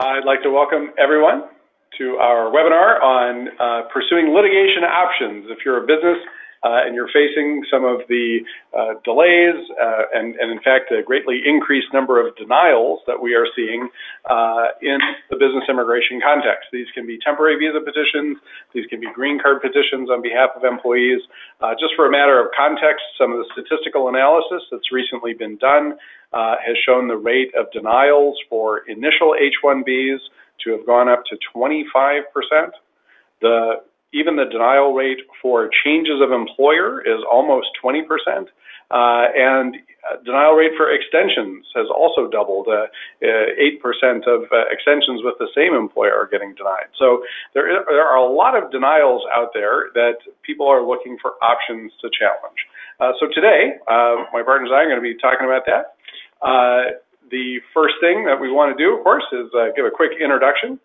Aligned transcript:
I'd 0.00 0.26
like 0.26 0.42
to 0.42 0.50
welcome 0.50 0.90
everyone 0.98 1.46
to 1.98 2.18
our 2.18 2.50
webinar 2.50 2.98
on 2.98 3.46
uh, 3.62 3.86
pursuing 3.94 4.34
litigation 4.34 4.82
options. 4.82 5.46
If 5.46 5.58
you're 5.64 5.78
a 5.78 5.86
business 5.86 6.18
and 6.64 6.94
you're 6.94 7.12
facing 7.12 7.62
some 7.70 7.84
of 7.84 8.00
the 8.08 8.40
uh, 8.72 8.94
delays 9.04 9.54
uh, 9.76 10.02
and, 10.14 10.34
and, 10.36 10.50
in 10.50 10.58
fact, 10.64 10.90
a 10.90 11.02
greatly 11.02 11.42
increased 11.44 11.92
number 11.92 12.16
of 12.16 12.34
denials 12.36 13.00
that 13.06 13.20
we 13.20 13.34
are 13.34 13.46
seeing 13.54 13.88
uh, 14.30 14.72
in 14.80 14.98
the 15.28 15.36
business 15.36 15.64
immigration 15.68 16.20
context. 16.24 16.68
These 16.72 16.88
can 16.94 17.06
be 17.06 17.18
temporary 17.24 17.60
visa 17.60 17.84
petitions, 17.84 18.38
these 18.72 18.86
can 18.86 19.00
be 19.00 19.08
green 19.14 19.38
card 19.38 19.60
petitions 19.60 20.08
on 20.08 20.22
behalf 20.22 20.50
of 20.56 20.64
employees. 20.64 21.20
Uh, 21.60 21.72
just 21.78 21.92
for 21.96 22.06
a 22.06 22.10
matter 22.10 22.40
of 22.40 22.48
context, 22.56 23.04
some 23.18 23.32
of 23.32 23.38
the 23.38 23.48
statistical 23.52 24.08
analysis 24.08 24.64
that's 24.72 24.90
recently 24.90 25.34
been 25.34 25.56
done 25.58 25.98
uh, 26.32 26.56
has 26.64 26.76
shown 26.84 27.08
the 27.08 27.16
rate 27.16 27.52
of 27.54 27.70
denials 27.72 28.36
for 28.48 28.88
initial 28.88 29.36
H-1Bs 29.38 30.18
to 30.64 30.70
have 30.72 30.86
gone 30.86 31.08
up 31.08 31.22
to 31.26 31.36
25%. 31.54 32.24
The 33.40 33.82
even 34.14 34.36
the 34.36 34.46
denial 34.46 34.94
rate 34.94 35.18
for 35.42 35.68
changes 35.84 36.22
of 36.22 36.30
employer 36.30 37.02
is 37.02 37.20
almost 37.30 37.68
20%, 37.82 38.06
uh, 38.90 39.26
and 39.34 39.76
uh, 40.04 40.22
denial 40.24 40.52
rate 40.52 40.72
for 40.76 40.92
extensions 40.92 41.66
has 41.74 41.86
also 41.90 42.30
doubled. 42.30 42.68
8% 42.68 42.78
uh, 43.24 44.30
of 44.30 44.42
uh, 44.52 44.70
extensions 44.70 45.22
with 45.24 45.34
the 45.38 45.48
same 45.54 45.74
employer 45.74 46.14
are 46.14 46.28
getting 46.30 46.54
denied. 46.54 46.92
So 46.98 47.24
there, 47.54 47.66
there 47.88 48.06
are 48.06 48.16
a 48.16 48.28
lot 48.30 48.56
of 48.56 48.70
denials 48.70 49.22
out 49.34 49.50
there 49.52 49.90
that 49.94 50.22
people 50.42 50.68
are 50.68 50.86
looking 50.86 51.16
for 51.20 51.32
options 51.42 51.92
to 52.02 52.10
challenge. 52.12 52.60
Uh, 53.00 53.12
so 53.18 53.26
today, 53.34 53.80
uh, 53.88 54.30
my 54.32 54.42
partners 54.44 54.70
and 54.70 54.78
I 54.78 54.84
are 54.84 54.88
going 54.88 55.02
to 55.02 55.02
be 55.02 55.16
talking 55.18 55.46
about 55.46 55.64
that. 55.66 55.98
Uh, 56.44 57.00
the 57.30 57.58
first 57.72 57.94
thing 58.00 58.24
that 58.26 58.38
we 58.38 58.52
want 58.52 58.76
to 58.76 58.78
do, 58.78 58.94
of 58.94 59.02
course, 59.02 59.24
is 59.32 59.48
uh, 59.56 59.74
give 59.74 59.86
a 59.86 59.90
quick 59.90 60.12
introduction. 60.22 60.78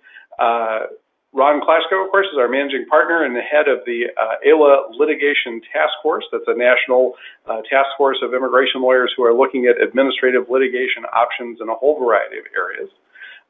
Ron 1.32 1.62
Klasko, 1.62 2.04
of 2.04 2.10
course, 2.10 2.26
is 2.34 2.40
our 2.40 2.50
managing 2.50 2.88
partner 2.90 3.24
and 3.24 3.36
the 3.36 3.46
head 3.46 3.70
of 3.70 3.86
the 3.86 4.10
uh, 4.18 4.42
AILA 4.42 4.98
Litigation 4.98 5.62
Task 5.72 5.94
Force. 6.02 6.26
That's 6.32 6.48
a 6.48 6.58
national 6.58 7.14
uh, 7.46 7.62
task 7.70 7.94
force 7.98 8.18
of 8.24 8.34
immigration 8.34 8.82
lawyers 8.82 9.14
who 9.16 9.24
are 9.24 9.34
looking 9.34 9.70
at 9.70 9.78
administrative 9.78 10.50
litigation 10.50 11.06
options 11.14 11.60
in 11.62 11.70
a 11.70 11.76
whole 11.76 12.00
variety 12.02 12.40
of 12.40 12.46
areas. 12.58 12.90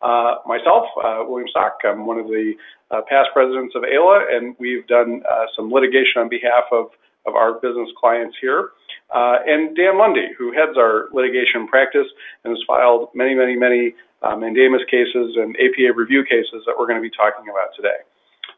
Uh, 0.02 0.44
myself, 0.46 0.92
uh, 1.00 1.24
William 1.24 1.48
Stock, 1.48 1.80
I'm 1.86 2.06
one 2.06 2.20
of 2.20 2.28
the 2.28 2.54
uh, 2.92 3.00
past 3.08 3.30
presidents 3.32 3.74
of 3.76 3.84
AILA, 3.84 4.28
and 4.28 4.56
we've 4.60 4.86
done 4.88 5.24
uh, 5.24 5.46
some 5.56 5.72
litigation 5.72 6.20
on 6.20 6.28
behalf 6.28 6.68
of, 6.74 6.92
of 7.26 7.36
our 7.36 7.64
business 7.64 7.88
clients 7.96 8.36
here. 8.42 8.72
Uh, 9.16 9.40
and 9.48 9.76
Dan 9.76 9.98
Lundy, 9.98 10.28
who 10.38 10.52
heads 10.52 10.78
our 10.78 11.08
litigation 11.14 11.68
practice 11.68 12.08
and 12.44 12.52
has 12.52 12.60
filed 12.68 13.10
many, 13.16 13.34
many, 13.34 13.56
many 13.56 13.96
mandamus 14.24 14.84
cases 14.90 15.38
and 15.38 15.56
APA 15.56 15.94
review 15.96 16.24
cases 16.24 16.64
that 16.66 16.76
we're 16.78 16.88
going 16.88 17.00
to 17.00 17.06
be 17.06 17.14
talking 17.14 17.48
about 17.48 17.72
today. 17.76 18.04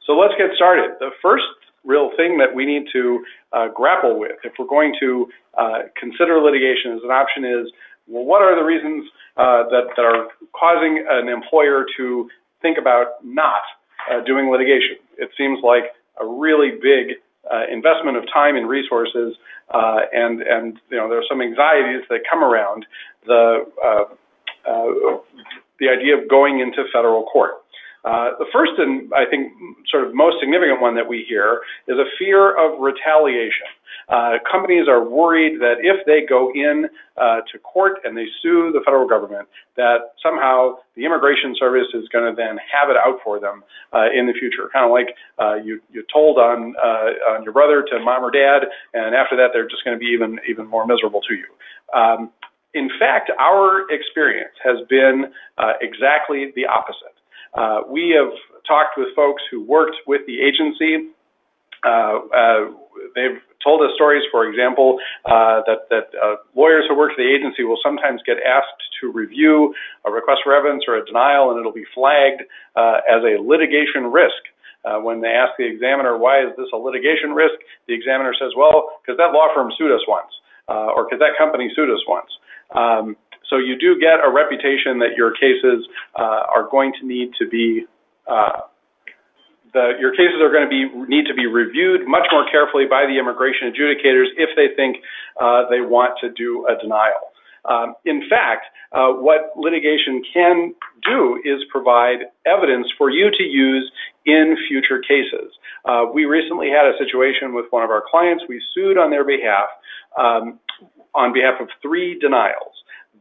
So 0.08 0.14
let's 0.14 0.34
get 0.38 0.50
started. 0.56 0.98
The 1.00 1.12
first 1.22 1.46
real 1.84 2.12
thing 2.18 2.38
that 2.38 2.54
we 2.54 2.66
need 2.66 2.86
to 2.94 3.24
uh, 3.54 3.68
grapple 3.74 4.20
with 4.20 4.38
if 4.44 4.54
we're 4.60 4.68
going 4.68 4.94
to 5.00 5.28
uh, 5.58 5.80
consider 6.00 6.40
litigation 6.42 6.94
as 6.94 7.02
an 7.04 7.12
option 7.12 7.46
is, 7.46 7.72
well, 8.08 8.26
what 8.26 8.42
are 8.42 8.56
the 8.56 8.64
reasons 8.64 9.06
uh, 9.38 9.64
that, 9.70 9.94
that 9.96 10.04
are 10.04 10.28
causing 10.58 11.06
an 11.10 11.30
employer 11.30 11.86
to 11.98 12.30
think 12.62 12.78
about 12.78 13.24
not 13.24 13.62
uh, 14.12 14.24
doing 14.26 14.50
litigation? 14.50 14.98
It 15.18 15.30
seems 15.38 15.60
like 15.64 15.94
a 16.20 16.26
really 16.26 16.72
big 16.82 17.18
uh, 17.50 17.66
investment 17.72 18.18
of 18.18 18.24
time 18.34 18.56
and 18.56 18.70
resources, 18.70 19.36
uh, 19.74 20.02
and 20.14 20.42
and 20.42 20.80
you 20.90 20.98
know 20.98 21.10
there 21.10 21.18
are 21.18 21.30
some 21.30 21.42
anxieties 21.42 22.04
that 22.10 22.20
come 22.30 22.44
around 22.44 22.86
the 23.26 23.66
the 24.66 25.90
idea 25.90 26.18
of 26.18 26.30
going 26.30 26.60
into 26.60 26.84
federal 26.94 27.24
court. 27.24 27.62
Uh, 28.04 28.32
the 28.40 28.46
first 28.52 28.72
and 28.78 29.12
I 29.14 29.30
think 29.30 29.54
sort 29.90 30.08
of 30.08 30.16
most 30.16 30.38
significant 30.40 30.82
one 30.82 30.96
that 30.96 31.08
we 31.08 31.24
hear 31.28 31.62
is 31.88 31.98
a 31.98 32.06
fear 32.18 32.58
of 32.58 32.80
retaliation. 32.80 33.70
Uh, 34.10 34.38
companies 34.50 34.88
are 34.88 35.08
worried 35.08 35.60
that 35.62 35.76
if 35.82 36.04
they 36.06 36.26
go 36.28 36.52
in 36.56 36.90
uh, 37.18 37.42
to 37.52 37.60
court 37.60 38.00
and 38.04 38.18
they 38.18 38.26
sue 38.42 38.72
the 38.74 38.82
federal 38.84 39.08
government, 39.08 39.48
that 39.78 40.18
somehow 40.22 40.74
the 40.96 41.06
immigration 41.06 41.54
service 41.60 41.88
is 41.94 42.08
going 42.10 42.26
to 42.26 42.36
then 42.36 42.58
have 42.74 42.90
it 42.90 42.98
out 42.98 43.20
for 43.24 43.40
them 43.40 43.64
uh, 43.94 44.10
in 44.14 44.26
the 44.26 44.34
future. 44.34 44.68
Kind 44.74 44.86
of 44.86 44.92
like 44.92 45.16
uh, 45.38 45.62
you 45.64 45.80
you 45.94 46.04
told 46.12 46.40
on 46.40 46.74
uh, 46.82 47.38
on 47.38 47.44
your 47.44 47.54
brother 47.54 47.86
to 47.88 48.00
mom 48.00 48.24
or 48.24 48.32
dad, 48.32 48.66
and 48.96 49.14
after 49.14 49.38
that 49.38 49.50
they're 49.54 49.70
just 49.70 49.86
going 49.86 49.96
to 49.96 50.00
be 50.00 50.10
even 50.10 50.40
even 50.50 50.66
more 50.66 50.88
miserable 50.88 51.22
to 51.22 51.36
you. 51.36 51.46
Um, 51.94 52.32
in 52.74 52.90
fact, 53.00 53.32
our 53.40 53.90
experience 53.92 54.56
has 54.64 54.78
been 54.90 55.26
exactly 55.82 56.52
the 56.56 56.66
opposite. 56.66 57.16
Uh, 57.54 57.82
we 57.90 58.16
have 58.16 58.32
talked 58.68 58.98
with 58.98 59.08
folks 59.16 59.42
who 59.52 59.64
worked 59.64 59.96
with 60.08 60.22
the 60.28 60.40
agency. 60.40 61.12
Uh, 61.84 62.24
uh, 62.32 62.62
they've 63.16 63.42
told 63.64 63.82
us 63.82 63.92
stories, 63.96 64.24
for 64.32 64.48
example, 64.48 64.98
uh, 65.26 65.62
that, 65.68 65.90
that 65.90 66.08
uh, 66.18 66.36
lawyers 66.56 66.86
who 66.88 66.96
work 66.96 67.12
for 67.16 67.22
the 67.22 67.30
agency 67.30 67.64
will 67.64 67.80
sometimes 67.84 68.22
get 68.26 68.38
asked 68.42 68.82
to 69.02 69.12
review 69.12 69.74
a 70.06 70.12
request 70.12 70.42
for 70.44 70.56
evidence 70.56 70.84
or 70.88 70.98
a 70.98 71.06
denial, 71.06 71.52
and 71.52 71.60
it'll 71.60 71.74
be 71.74 71.86
flagged 71.94 72.42
uh, 72.76 73.02
as 73.10 73.22
a 73.24 73.42
litigation 73.42 74.10
risk. 74.10 74.42
when 75.04 75.22
they 75.22 75.30
ask 75.30 75.52
the 75.58 75.68
examiner, 75.68 76.18
why 76.18 76.42
is 76.42 76.56
this 76.58 76.70
a 76.74 76.78
litigation 76.78 77.34
risk? 77.34 77.60
The 77.88 77.94
examiner 77.94 78.34
says, 78.34 78.54
well, 78.56 78.98
because 79.02 79.18
that 79.18 79.34
law 79.36 79.54
firm 79.54 79.70
sued 79.78 79.92
us 79.92 80.02
once, 80.08 80.32
or 80.70 81.06
because 81.06 81.20
that 81.20 81.38
company 81.38 81.70
sued 81.76 81.90
us 81.90 82.02
once. 82.08 82.32
Um, 82.76 83.16
so 83.50 83.58
you 83.58 83.78
do 83.78 84.00
get 84.00 84.24
a 84.24 84.32
reputation 84.32 85.00
that 85.00 85.18
your 85.18 85.32
cases 85.32 85.88
uh, 86.18 86.48
are 86.56 86.70
going 86.70 86.94
to 87.02 87.06
need 87.06 87.32
to 87.40 87.48
be 87.48 87.86
uh, 88.28 88.62
the, 89.74 89.94
your 90.00 90.12
cases 90.12 90.40
are 90.42 90.52
going 90.52 90.64
to 90.64 90.70
be 90.70 90.84
need 91.08 91.26
to 91.28 91.34
be 91.34 91.48
reviewed 91.48 92.08
much 92.08 92.28
more 92.32 92.46
carefully 92.50 92.86
by 92.90 93.06
the 93.06 93.18
immigration 93.18 93.72
adjudicators 93.72 94.28
if 94.38 94.50
they 94.56 94.76
think 94.76 94.98
uh, 95.40 95.64
they 95.70 95.82
want 95.82 96.18
to 96.22 96.30
do 96.32 96.66
a 96.68 96.76
denial. 96.82 97.32
Um, 97.64 97.96
in 98.06 98.28
fact, 98.28 98.66
uh, 98.92 99.14
what 99.14 99.54
litigation 99.56 100.24
can 100.34 100.74
do 101.08 101.40
is 101.46 101.62
provide 101.70 102.26
evidence 102.46 102.88
for 102.98 103.10
you 103.10 103.30
to 103.32 103.44
use 103.44 103.90
in 104.26 104.58
future 104.68 105.00
cases. 105.00 105.54
Uh, 105.86 106.06
we 106.14 106.26
recently 106.26 106.70
had 106.70 106.86
a 106.86 106.98
situation 106.98 107.54
with 107.54 107.66
one 107.70 107.84
of 107.84 107.90
our 107.90 108.04
clients. 108.10 108.44
We 108.50 108.62
sued 108.74 108.98
on 108.98 109.10
their 109.10 109.24
behalf 109.24 109.70
um, 110.18 110.60
on 111.16 111.34
behalf 111.34 111.60
of 111.60 111.68
three 111.82 112.18
denials. 112.20 112.74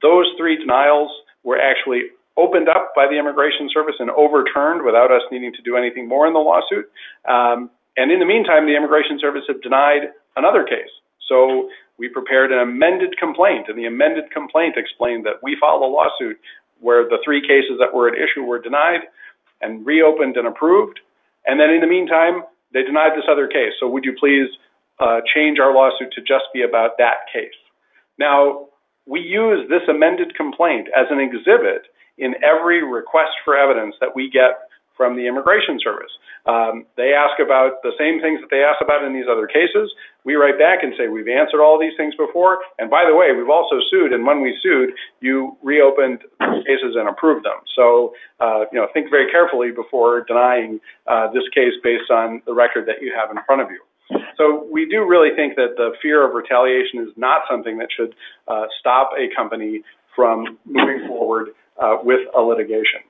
Those 0.03 0.27
three 0.39 0.57
denials 0.57 1.11
were 1.45 1.59
actually 1.59 2.11
opened 2.37 2.69
up 2.69 2.93
by 2.95 3.07
the 3.07 3.19
Immigration 3.19 3.69
Service 3.73 3.97
and 3.99 4.11
overturned 4.11 4.85
without 4.85 5.11
us 5.11 5.23
needing 5.31 5.53
to 5.53 5.63
do 5.63 5.77
anything 5.77 6.09
more 6.09 6.27
in 6.27 6.33
the 6.33 6.41
lawsuit. 6.41 6.91
Um, 7.29 7.71
and 7.97 8.11
in 8.11 8.19
the 8.19 8.27
meantime, 8.27 8.67
the 8.67 8.77
Immigration 8.77 9.19
Service 9.21 9.43
have 9.49 9.61
denied 9.63 10.15
another 10.37 10.65
case. 10.65 10.89
So 11.29 11.69
we 11.99 12.09
prepared 12.09 12.51
an 12.51 12.59
amended 12.59 13.19
complaint, 13.19 13.67
and 13.69 13.79
the 13.79 13.87
amended 13.87 14.31
complaint 14.31 14.77
explained 14.77 15.27
that 15.27 15.43
we 15.43 15.57
filed 15.61 15.83
a 15.83 15.87
lawsuit 15.87 16.39
where 16.81 17.05
the 17.05 17.19
three 17.25 17.43
cases 17.43 17.77
that 17.79 17.93
were 17.93 18.09
at 18.09 18.15
issue 18.15 18.43
were 18.43 18.59
denied 18.59 19.01
and 19.61 19.85
reopened 19.85 20.37
and 20.37 20.47
approved. 20.49 20.99
And 21.47 21.61
then 21.61 21.69
in 21.71 21.81
the 21.81 21.87
meantime, 21.87 22.43
they 22.73 22.83
denied 22.83 23.13
this 23.17 23.29
other 23.31 23.47
case. 23.47 23.73
So 23.79 23.89
would 23.89 24.05
you 24.05 24.15
please 24.19 24.49
uh, 24.99 25.21
change 25.35 25.59
our 25.59 25.75
lawsuit 25.75 26.13
to 26.13 26.21
just 26.21 26.45
be 26.55 26.63
about 26.63 26.97
that 26.99 27.29
case? 27.33 27.53
Now, 28.21 28.69
we 29.07 29.21
use 29.21 29.67
this 29.69 29.83
amended 29.89 30.37
complaint 30.37 30.89
as 30.95 31.07
an 31.11 31.19
exhibit 31.19 31.89
in 32.19 32.35
every 32.45 32.85
request 32.85 33.33
for 33.45 33.57
evidence 33.57 33.97
that 34.01 34.15
we 34.15 34.29
get 34.29 34.69
from 34.95 35.17
the 35.17 35.27
Immigration 35.27 35.81
Service. 35.83 36.13
Um, 36.45 36.85
they 37.01 37.17
ask 37.17 37.41
about 37.41 37.81
the 37.83 37.97
same 37.97 38.21
things 38.21 38.45
that 38.45 38.53
they 38.53 38.61
ask 38.61 38.77
about 38.85 39.03
in 39.03 39.17
these 39.17 39.25
other 39.25 39.47
cases. 39.47 39.89
We 40.25 40.37
write 40.37 40.59
back 40.61 40.85
and 40.85 40.93
say, 40.99 41.09
we've 41.09 41.33
answered 41.33 41.65
all 41.65 41.81
these 41.81 41.97
things 41.97 42.13
before, 42.21 42.61
and 42.79 42.93
by 42.93 43.09
the 43.09 43.17
way, 43.17 43.33
we've 43.33 43.49
also 43.49 43.81
sued, 43.89 44.13
and 44.13 44.27
when 44.29 44.43
we 44.45 44.53
sued, 44.63 44.93
you 45.21 45.57
reopened 45.65 46.21
cases 46.69 47.01
and 47.01 47.09
approved 47.09 47.47
them. 47.47 47.65
So, 47.75 48.13
uh, 48.41 48.69
you 48.71 48.77
know, 48.77 48.89
think 48.93 49.09
very 49.09 49.31
carefully 49.33 49.73
before 49.73 50.29
denying 50.29 50.81
uh, 51.09 51.33
this 51.33 51.49
case 51.57 51.73
based 51.83 52.13
on 52.13 52.43
the 52.45 52.53
record 52.53 52.85
that 52.85 53.01
you 53.01 53.17
have 53.17 53.33
in 53.33 53.41
front 53.49 53.63
of 53.65 53.71
you. 53.71 53.81
So 54.37 54.67
we 54.71 54.87
do 54.87 55.07
really 55.07 55.35
think 55.37 55.57
that 55.57 55.77
the 55.77 55.93
fear 56.03 56.27
of 56.27 56.35
retaliation 56.35 57.01
is 57.01 57.13
not 57.17 57.43
something 57.51 57.79
that 57.79 57.89
should 57.95 58.15
uh, 58.49 58.67
stop 58.79 59.11
a 59.19 59.35
company 59.37 59.83
from 60.17 60.59
moving 60.65 61.07
forward 61.07 61.49
uh, 61.81 61.97
with 62.03 62.21
a 62.37 62.41
litigation. 62.41 63.01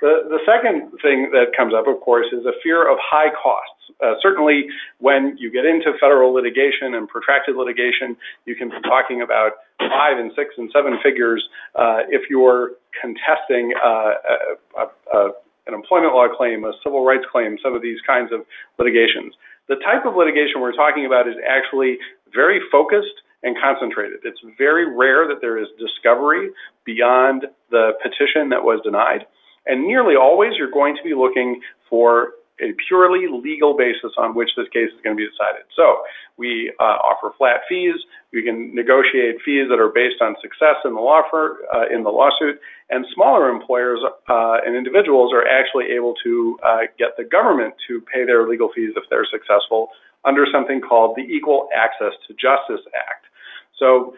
The, 0.00 0.24
the 0.28 0.40
second 0.48 0.90
thing 1.02 1.30
that 1.32 1.52
comes 1.56 1.74
up, 1.74 1.86
of 1.86 2.00
course, 2.00 2.26
is 2.32 2.46
a 2.46 2.56
fear 2.62 2.90
of 2.90 2.96
high 3.00 3.28
costs. 3.30 3.92
Uh, 4.00 4.14
certainly, 4.22 4.64
when 4.98 5.36
you 5.38 5.52
get 5.52 5.66
into 5.66 5.92
federal 6.00 6.32
litigation 6.32 6.94
and 6.94 7.06
protracted 7.06 7.54
litigation, 7.56 8.16
you 8.46 8.56
can 8.56 8.70
be 8.70 8.80
talking 8.82 9.20
about 9.20 9.60
five 9.78 10.16
and 10.16 10.32
six 10.34 10.54
and 10.56 10.70
seven 10.72 10.96
figures 11.02 11.44
uh, 11.74 12.00
if 12.08 12.30
you're 12.30 12.72
contesting 12.96 13.72
uh, 13.84 14.12
a, 14.24 14.80
a, 14.80 14.84
a, 15.12 15.32
an 15.66 15.74
employment 15.74 16.14
law 16.14 16.26
claim, 16.34 16.64
a 16.64 16.72
civil 16.82 17.04
rights 17.04 17.24
claim, 17.30 17.58
some 17.62 17.74
of 17.74 17.82
these 17.82 17.98
kinds 18.06 18.32
of 18.32 18.40
litigations. 18.78 19.34
The 19.70 19.76
type 19.86 20.04
of 20.04 20.16
litigation 20.16 20.60
we're 20.60 20.74
talking 20.74 21.06
about 21.06 21.28
is 21.28 21.36
actually 21.46 21.96
very 22.34 22.58
focused 22.72 23.22
and 23.44 23.56
concentrated. 23.56 24.18
It's 24.24 24.40
very 24.58 24.84
rare 24.84 25.28
that 25.28 25.40
there 25.40 25.58
is 25.58 25.68
discovery 25.78 26.50
beyond 26.84 27.46
the 27.70 27.92
petition 28.02 28.50
that 28.50 28.62
was 28.62 28.80
denied. 28.82 29.26
And 29.66 29.86
nearly 29.86 30.16
always, 30.16 30.58
you're 30.58 30.74
going 30.74 30.96
to 30.96 31.02
be 31.04 31.14
looking 31.14 31.60
for 31.88 32.32
a 32.60 32.72
purely 32.88 33.26
legal 33.26 33.76
basis 33.76 34.12
on 34.16 34.34
which 34.34 34.50
this 34.56 34.68
case 34.72 34.90
is 34.92 35.00
going 35.02 35.16
to 35.16 35.20
be 35.20 35.28
decided. 35.28 35.64
So 35.74 36.02
we 36.36 36.72
uh, 36.80 36.98
offer 37.00 37.34
flat 37.36 37.62
fees. 37.68 37.94
We 38.32 38.42
can 38.42 38.74
negotiate 38.74 39.36
fees 39.44 39.66
that 39.68 39.80
are 39.80 39.90
based 39.90 40.20
on 40.20 40.36
success 40.40 40.76
in 40.84 40.94
the 40.94 41.00
law 41.00 41.22
for, 41.28 41.58
uh, 41.74 41.88
in 41.92 42.02
the 42.02 42.10
lawsuit, 42.10 42.60
and 42.90 43.04
smaller 43.14 43.50
employers 43.50 44.00
uh, 44.28 44.56
and 44.64 44.76
individuals 44.76 45.32
are 45.32 45.46
actually 45.46 45.86
able 45.94 46.14
to 46.24 46.58
uh, 46.64 46.78
get 46.98 47.16
the 47.16 47.24
government 47.24 47.74
to 47.88 48.00
pay 48.12 48.24
their 48.24 48.48
legal 48.48 48.70
fees 48.74 48.92
if 48.96 49.04
they're 49.10 49.26
successful 49.30 49.88
under 50.24 50.46
something 50.52 50.80
called 50.80 51.16
the 51.16 51.22
Equal 51.22 51.68
Access 51.74 52.12
to 52.28 52.34
Justice 52.34 52.84
Act. 52.94 53.24
So 53.78 54.14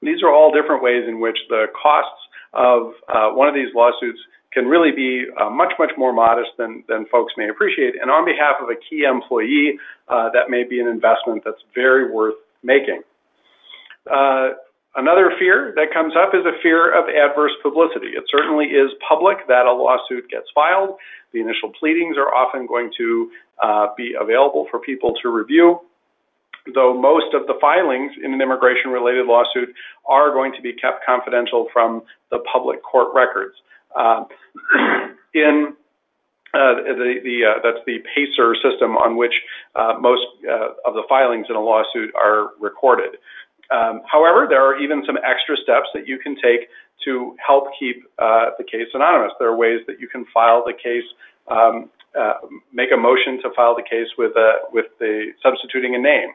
these 0.00 0.22
are 0.22 0.32
all 0.32 0.52
different 0.52 0.82
ways 0.82 1.04
in 1.06 1.20
which 1.20 1.36
the 1.48 1.66
costs 1.80 2.22
of 2.54 2.92
uh, 3.12 3.30
one 3.36 3.48
of 3.48 3.54
these 3.54 3.68
lawsuits 3.74 4.18
can 4.52 4.66
really 4.66 4.92
be 4.92 5.26
uh, 5.40 5.50
much, 5.50 5.72
much 5.78 5.92
more 5.96 6.12
modest 6.12 6.50
than, 6.56 6.82
than 6.88 7.06
folks 7.06 7.34
may 7.36 7.48
appreciate. 7.48 7.94
And 8.00 8.10
on 8.10 8.24
behalf 8.24 8.56
of 8.62 8.68
a 8.70 8.76
key 8.88 9.04
employee, 9.04 9.78
uh, 10.08 10.30
that 10.32 10.48
may 10.48 10.64
be 10.64 10.80
an 10.80 10.88
investment 10.88 11.42
that's 11.44 11.62
very 11.74 12.10
worth 12.10 12.36
making. 12.62 13.02
Uh, 14.10 14.56
another 14.96 15.32
fear 15.38 15.72
that 15.76 15.92
comes 15.92 16.14
up 16.16 16.34
is 16.34 16.46
a 16.46 16.56
fear 16.62 16.88
of 16.96 17.08
adverse 17.08 17.52
publicity. 17.62 18.16
It 18.16 18.24
certainly 18.30 18.66
is 18.66 18.90
public 19.06 19.36
that 19.48 19.66
a 19.66 19.72
lawsuit 19.72 20.30
gets 20.30 20.46
filed. 20.54 20.96
The 21.32 21.40
initial 21.40 21.70
pleadings 21.78 22.16
are 22.16 22.32
often 22.32 22.66
going 22.66 22.90
to 22.96 23.30
uh, 23.62 23.86
be 23.96 24.14
available 24.18 24.66
for 24.70 24.80
people 24.80 25.12
to 25.22 25.28
review 25.28 25.80
though 26.74 26.92
most 26.92 27.34
of 27.34 27.46
the 27.46 27.54
filings 27.60 28.12
in 28.22 28.32
an 28.34 28.40
immigration 28.40 28.90
related 28.90 29.26
lawsuit 29.26 29.72
are 30.06 30.32
going 30.32 30.52
to 30.52 30.62
be 30.62 30.72
kept 30.72 31.04
confidential 31.04 31.68
from 31.72 32.02
the 32.30 32.38
public 32.52 32.82
court 32.82 33.08
records. 33.14 33.54
Uh, 33.94 34.24
in 35.34 35.74
uh, 36.54 36.80
the, 36.96 37.20
the 37.22 37.44
uh, 37.44 37.60
that's 37.62 37.84
the 37.86 37.98
PACER 38.14 38.56
system 38.64 38.96
on 38.96 39.16
which 39.16 39.34
uh, 39.76 39.94
most 40.00 40.24
uh, 40.48 40.72
of 40.88 40.94
the 40.94 41.02
filings 41.08 41.46
in 41.50 41.56
a 41.56 41.60
lawsuit 41.60 42.10
are 42.16 42.56
recorded. 42.58 43.20
Um, 43.70 44.00
however, 44.10 44.46
there 44.48 44.64
are 44.64 44.80
even 44.80 45.02
some 45.04 45.18
extra 45.18 45.56
steps 45.62 45.88
that 45.92 46.08
you 46.08 46.18
can 46.18 46.36
take 46.40 46.72
to 47.04 47.36
help 47.44 47.64
keep 47.78 48.02
uh, 48.18 48.56
the 48.56 48.64
case 48.64 48.88
anonymous. 48.94 49.32
There 49.38 49.48
are 49.48 49.56
ways 49.56 49.80
that 49.86 50.00
you 50.00 50.08
can 50.08 50.24
file 50.32 50.64
the 50.64 50.72
case, 50.72 51.04
um, 51.48 51.90
make 52.72 52.88
a 52.92 52.96
motion 52.96 53.38
to 53.42 53.50
file 53.54 53.76
the 53.76 53.84
case 53.84 54.08
with 54.16 54.32
with 54.72 54.86
the 54.98 55.32
substituting 55.42 55.94
a 55.94 55.98
name. 55.98 56.32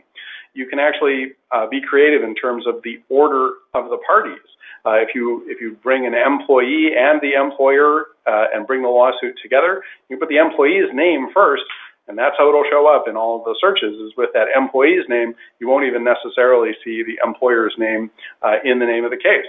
You 0.53 0.67
can 0.67 0.79
actually 0.79 1.33
be 1.69 1.81
creative 1.81 2.23
in 2.23 2.35
terms 2.35 2.65
of 2.67 2.81
the 2.83 3.01
order 3.09 3.53
of 3.73 3.89
the 3.89 3.97
parties. 4.05 4.39
Uh, 4.85 4.99
if 4.99 5.15
you 5.15 5.43
if 5.47 5.61
you 5.61 5.77
bring 5.81 6.05
an 6.05 6.13
employee 6.13 6.91
and 6.97 7.21
the 7.21 7.39
employer 7.39 8.11
uh, 8.27 8.51
and 8.53 8.67
bring 8.67 8.81
the 8.81 8.89
lawsuit 8.89 9.35
together, 9.41 9.81
you 10.09 10.17
put 10.17 10.27
the 10.27 10.35
employee's 10.37 10.91
name 10.93 11.27
first, 11.33 11.63
and 12.07 12.17
that's 12.17 12.35
how 12.37 12.49
it'll 12.49 12.67
show 12.69 12.83
up 12.87 13.07
in 13.07 13.15
all 13.15 13.39
of 13.39 13.45
the 13.45 13.55
searches. 13.61 13.95
Is 13.95 14.11
with 14.17 14.31
that 14.33 14.47
employee's 14.55 15.07
name, 15.07 15.33
you 15.59 15.69
won't 15.69 15.85
even 15.85 16.03
necessarily 16.03 16.71
see 16.83 17.01
the 17.01 17.15
employer's 17.25 17.73
name 17.77 18.11
uh, 18.41 18.59
in 18.65 18.79
the 18.79 18.85
name 18.85 19.05
of 19.05 19.11
the 19.11 19.17
case. 19.17 19.47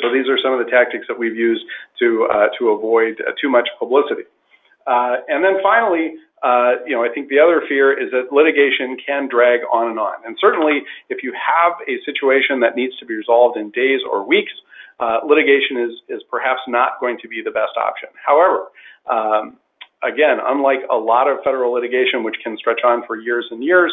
So 0.00 0.08
these 0.08 0.24
are 0.32 0.38
some 0.42 0.56
of 0.56 0.64
the 0.64 0.70
tactics 0.70 1.04
that 1.08 1.18
we've 1.18 1.36
used 1.36 1.64
to 2.00 2.26
uh, 2.32 2.48
to 2.58 2.70
avoid 2.70 3.20
uh, 3.20 3.32
too 3.36 3.50
much 3.50 3.68
publicity. 3.78 4.24
Uh, 4.86 5.16
and 5.28 5.44
then 5.44 5.60
finally, 5.62 6.16
uh, 6.42 6.82
you 6.86 6.94
know, 6.94 7.04
I 7.04 7.08
think 7.14 7.28
the 7.28 7.38
other 7.38 7.62
fear 7.68 7.92
is 7.94 8.10
that 8.10 8.34
litigation 8.34 8.96
can 8.98 9.28
drag 9.28 9.60
on 9.72 9.88
and 9.90 9.98
on. 9.98 10.14
And 10.26 10.36
certainly, 10.40 10.82
if 11.08 11.22
you 11.22 11.32
have 11.38 11.78
a 11.86 12.02
situation 12.04 12.60
that 12.60 12.74
needs 12.74 12.96
to 12.98 13.06
be 13.06 13.14
resolved 13.14 13.56
in 13.56 13.70
days 13.70 14.00
or 14.10 14.26
weeks, 14.26 14.52
uh, 14.98 15.18
litigation 15.26 15.78
is 15.78 15.92
is 16.08 16.22
perhaps 16.30 16.60
not 16.66 16.98
going 17.00 17.18
to 17.22 17.28
be 17.28 17.42
the 17.42 17.50
best 17.50 17.78
option. 17.78 18.08
However, 18.18 18.66
um, 19.08 19.56
again, 20.02 20.38
unlike 20.42 20.80
a 20.90 20.96
lot 20.96 21.28
of 21.30 21.38
federal 21.44 21.72
litigation, 21.72 22.24
which 22.24 22.36
can 22.42 22.56
stretch 22.56 22.80
on 22.84 23.06
for 23.06 23.16
years 23.16 23.46
and 23.50 23.62
years, 23.62 23.92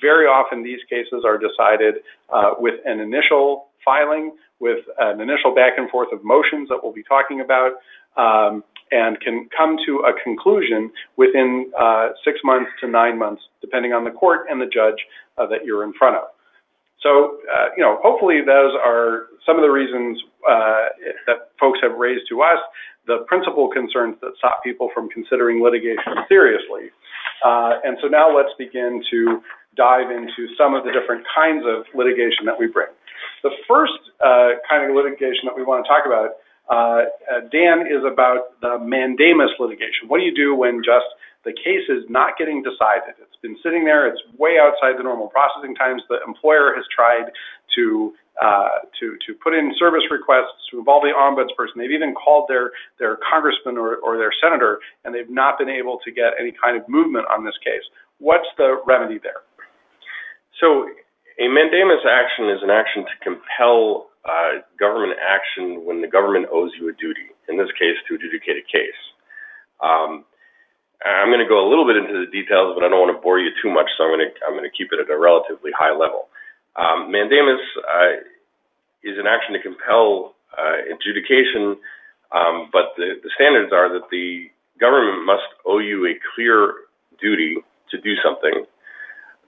very 0.00 0.26
often 0.26 0.62
these 0.62 0.80
cases 0.88 1.24
are 1.24 1.38
decided 1.38 2.04
uh, 2.28 2.52
with 2.58 2.74
an 2.84 3.00
initial 3.00 3.68
filing, 3.84 4.36
with 4.60 4.84
an 4.98 5.20
initial 5.20 5.54
back 5.54 5.74
and 5.78 5.88
forth 5.90 6.12
of 6.12 6.22
motions 6.24 6.68
that 6.68 6.78
we'll 6.82 6.92
be 6.92 7.04
talking 7.04 7.40
about. 7.40 7.72
Um, 8.16 8.64
and 8.90 9.20
can 9.20 9.48
come 9.56 9.76
to 9.86 10.04
a 10.06 10.12
conclusion 10.22 10.90
within 11.16 11.70
uh, 11.78 12.08
six 12.24 12.38
months 12.44 12.70
to 12.80 12.88
nine 12.88 13.18
months, 13.18 13.42
depending 13.60 13.92
on 13.92 14.04
the 14.04 14.10
court 14.10 14.46
and 14.48 14.60
the 14.60 14.66
judge 14.66 14.98
uh, 15.38 15.46
that 15.46 15.64
you're 15.64 15.84
in 15.84 15.92
front 15.94 16.16
of. 16.16 16.24
So, 17.02 17.38
uh, 17.52 17.68
you 17.76 17.82
know, 17.82 17.98
hopefully 18.02 18.40
those 18.40 18.72
are 18.74 19.26
some 19.44 19.56
of 19.56 19.62
the 19.62 19.70
reasons 19.70 20.18
uh, 20.48 20.90
that 21.26 21.54
folks 21.60 21.78
have 21.82 21.94
raised 21.98 22.24
to 22.30 22.42
us, 22.42 22.58
the 23.06 23.24
principal 23.28 23.68
concerns 23.70 24.16
that 24.22 24.32
stop 24.38 24.64
people 24.64 24.90
from 24.92 25.08
considering 25.10 25.62
litigation 25.62 26.18
seriously. 26.28 26.90
Uh, 27.44 27.78
and 27.84 27.96
so 28.02 28.08
now 28.08 28.34
let's 28.34 28.50
begin 28.58 29.02
to 29.10 29.40
dive 29.76 30.10
into 30.10 30.50
some 30.58 30.74
of 30.74 30.84
the 30.84 30.90
different 30.90 31.22
kinds 31.36 31.62
of 31.66 31.84
litigation 31.94 32.46
that 32.46 32.58
we 32.58 32.66
bring. 32.66 32.88
The 33.42 33.50
first 33.68 34.00
uh, 34.24 34.58
kind 34.68 34.88
of 34.88 34.96
litigation 34.96 35.44
that 35.44 35.54
we 35.54 35.62
want 35.62 35.84
to 35.84 35.88
talk 35.88 36.06
about 36.06 36.40
uh, 36.68 36.74
uh, 37.30 37.40
Dan 37.52 37.86
is 37.86 38.02
about 38.02 38.60
the 38.60 38.78
mandamus 38.78 39.50
litigation. 39.58 40.08
What 40.08 40.18
do 40.18 40.24
you 40.24 40.34
do 40.34 40.54
when 40.54 40.82
just 40.82 41.06
the 41.44 41.52
case 41.52 41.86
is 41.88 42.02
not 42.08 42.38
getting 42.38 42.62
decided? 42.62 43.14
It's 43.22 43.40
been 43.42 43.56
sitting 43.62 43.84
there. 43.84 44.08
It's 44.08 44.20
way 44.38 44.58
outside 44.58 44.98
the 44.98 45.04
normal 45.04 45.28
processing 45.28 45.74
times. 45.74 46.02
The 46.08 46.18
employer 46.26 46.74
has 46.74 46.84
tried 46.94 47.30
to 47.76 48.12
uh, 48.42 48.84
to 49.00 49.16
to 49.26 49.34
put 49.42 49.54
in 49.54 49.72
service 49.78 50.04
requests 50.10 50.58
to 50.70 50.78
involve 50.78 51.02
the 51.02 51.14
ombudsperson. 51.16 51.78
They've 51.78 51.90
even 51.90 52.14
called 52.14 52.46
their 52.48 52.72
their 52.98 53.18
congressman 53.22 53.78
or, 53.78 53.96
or 53.96 54.18
their 54.18 54.32
senator, 54.42 54.78
and 55.04 55.14
they've 55.14 55.30
not 55.30 55.58
been 55.58 55.70
able 55.70 55.98
to 56.04 56.10
get 56.10 56.34
any 56.38 56.52
kind 56.52 56.76
of 56.76 56.88
movement 56.88 57.26
on 57.30 57.44
this 57.44 57.56
case. 57.64 57.82
What's 58.18 58.48
the 58.58 58.82
remedy 58.86 59.18
there? 59.22 59.46
So, 60.60 60.88
a 61.38 61.48
mandamus 61.48 62.04
action 62.08 62.48
is 62.48 62.62
an 62.62 62.70
action 62.70 63.04
to 63.04 63.14
compel 63.22 64.08
uh, 64.24 64.64
government 64.78 65.18
action 65.20 65.84
when 65.84 66.00
the 66.00 66.08
government 66.08 66.46
owes 66.50 66.72
you 66.80 66.88
a 66.88 66.94
duty, 66.96 67.30
in 67.48 67.56
this 67.56 67.70
case, 67.78 67.94
to 68.08 68.16
adjudicate 68.16 68.56
a 68.58 68.66
case. 68.66 69.00
Um, 69.82 70.24
I'm 71.04 71.28
going 71.28 71.44
to 71.44 71.48
go 71.48 71.60
a 71.60 71.68
little 71.68 71.84
bit 71.84 72.00
into 72.00 72.24
the 72.24 72.30
details, 72.32 72.72
but 72.72 72.82
I 72.82 72.88
don't 72.88 72.98
want 72.98 73.12
to 73.14 73.20
bore 73.20 73.38
you 73.38 73.52
too 73.62 73.70
much, 73.70 73.86
so 73.94 74.08
I'm 74.08 74.16
going 74.16 74.24
to 74.24 74.32
I'm 74.48 74.56
going 74.56 74.66
to 74.66 74.72
keep 74.72 74.90
it 74.90 74.98
at 74.98 75.12
a 75.12 75.18
relatively 75.18 75.70
high 75.76 75.92
level. 75.92 76.32
Um, 76.74 77.12
mandamus 77.12 77.60
uh, 77.84 78.24
is 79.04 79.20
an 79.20 79.28
action 79.28 79.52
to 79.54 79.60
compel 79.60 80.34
uh, 80.56 80.88
adjudication, 80.88 81.76
um, 82.32 82.72
but 82.72 82.96
the, 82.96 83.20
the 83.22 83.30
standards 83.36 83.72
are 83.76 83.92
that 83.92 84.08
the 84.10 84.48
government 84.80 85.24
must 85.24 85.46
owe 85.68 85.78
you 85.78 86.08
a 86.08 86.16
clear 86.34 86.88
duty 87.20 87.60
to 87.92 88.00
do 88.00 88.16
something. 88.24 88.64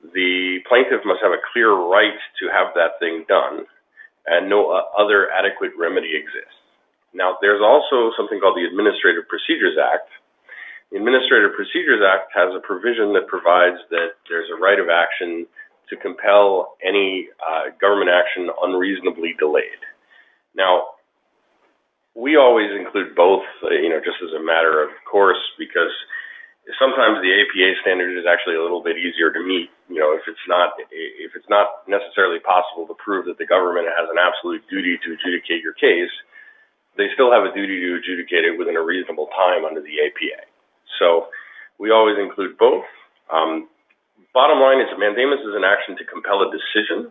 The 0.02 0.62
plaintiff 0.69 1.02
must 1.05 1.21
have 1.23 1.33
a 1.33 1.43
clear 1.52 1.75
right 1.75 2.19
to 2.40 2.45
have 2.55 2.75
that 2.75 2.99
thing 3.00 3.25
done, 3.28 3.67
and 4.26 4.49
no 4.49 4.71
other 4.71 5.28
adequate 5.31 5.73
remedy 5.78 6.14
exists. 6.14 6.55
Now, 7.14 7.37
there's 7.40 7.62
also 7.64 8.12
something 8.17 8.38
called 8.38 8.57
the 8.57 8.69
Administrative 8.69 9.26
Procedures 9.26 9.75
Act. 9.81 10.07
The 10.93 10.99
Administrative 10.99 11.57
Procedures 11.57 12.05
Act 12.05 12.31
has 12.37 12.55
a 12.55 12.62
provision 12.62 13.12
that 13.17 13.26
provides 13.26 13.81
that 13.90 14.21
there's 14.28 14.49
a 14.52 14.61
right 14.61 14.78
of 14.78 14.88
action 14.88 15.47
to 15.90 15.97
compel 15.97 16.76
any 16.85 17.28
uh, 17.40 17.73
government 17.81 18.11
action 18.12 18.52
unreasonably 18.62 19.35
delayed. 19.40 19.83
Now, 20.55 21.00
we 22.14 22.37
always 22.37 22.69
include 22.75 23.14
both, 23.14 23.47
uh, 23.64 23.71
you 23.71 23.88
know, 23.88 24.00
just 24.00 24.21
as 24.23 24.35
a 24.37 24.43
matter 24.43 24.83
of 24.83 24.90
course, 25.11 25.40
because 25.59 25.95
sometimes 26.77 27.25
the 27.25 27.33
APA 27.33 27.81
standard 27.81 28.13
is 28.13 28.29
actually 28.29 28.61
a 28.61 28.63
little 28.63 28.85
bit 28.85 29.01
easier 29.01 29.33
to 29.33 29.41
meet. 29.41 29.73
You 29.89 30.05
know, 30.05 30.13
if 30.13 30.29
it's 30.29 30.45
not 30.45 30.77
if 30.93 31.33
it's 31.33 31.49
not 31.49 31.89
necessarily 31.89 32.45
possible 32.45 32.85
to 32.85 32.97
prove 33.01 33.25
that 33.25 33.41
the 33.41 33.49
government 33.49 33.89
has 33.89 34.05
an 34.13 34.21
absolute 34.21 34.61
duty 34.69 35.01
to 35.01 35.17
adjudicate 35.17 35.65
your 35.65 35.73
case, 35.73 36.13
they 37.01 37.09
still 37.17 37.33
have 37.33 37.49
a 37.49 37.53
duty 37.57 37.81
to 37.81 37.97
adjudicate 37.97 38.45
it 38.45 38.61
within 38.61 38.77
a 38.77 38.85
reasonable 38.85 39.33
time 39.33 39.65
under 39.65 39.81
the 39.81 39.97
APA. 40.05 40.45
So 41.01 41.33
we 41.81 41.89
always 41.89 42.21
include 42.21 42.61
both. 42.61 42.85
Um, 43.33 43.73
bottom 44.37 44.61
line 44.61 44.85
is 44.85 44.93
mandamus 45.01 45.41
is 45.41 45.57
an 45.57 45.65
action 45.65 45.97
to 45.97 46.05
compel 46.05 46.45
a 46.45 46.53
decision. 46.53 47.09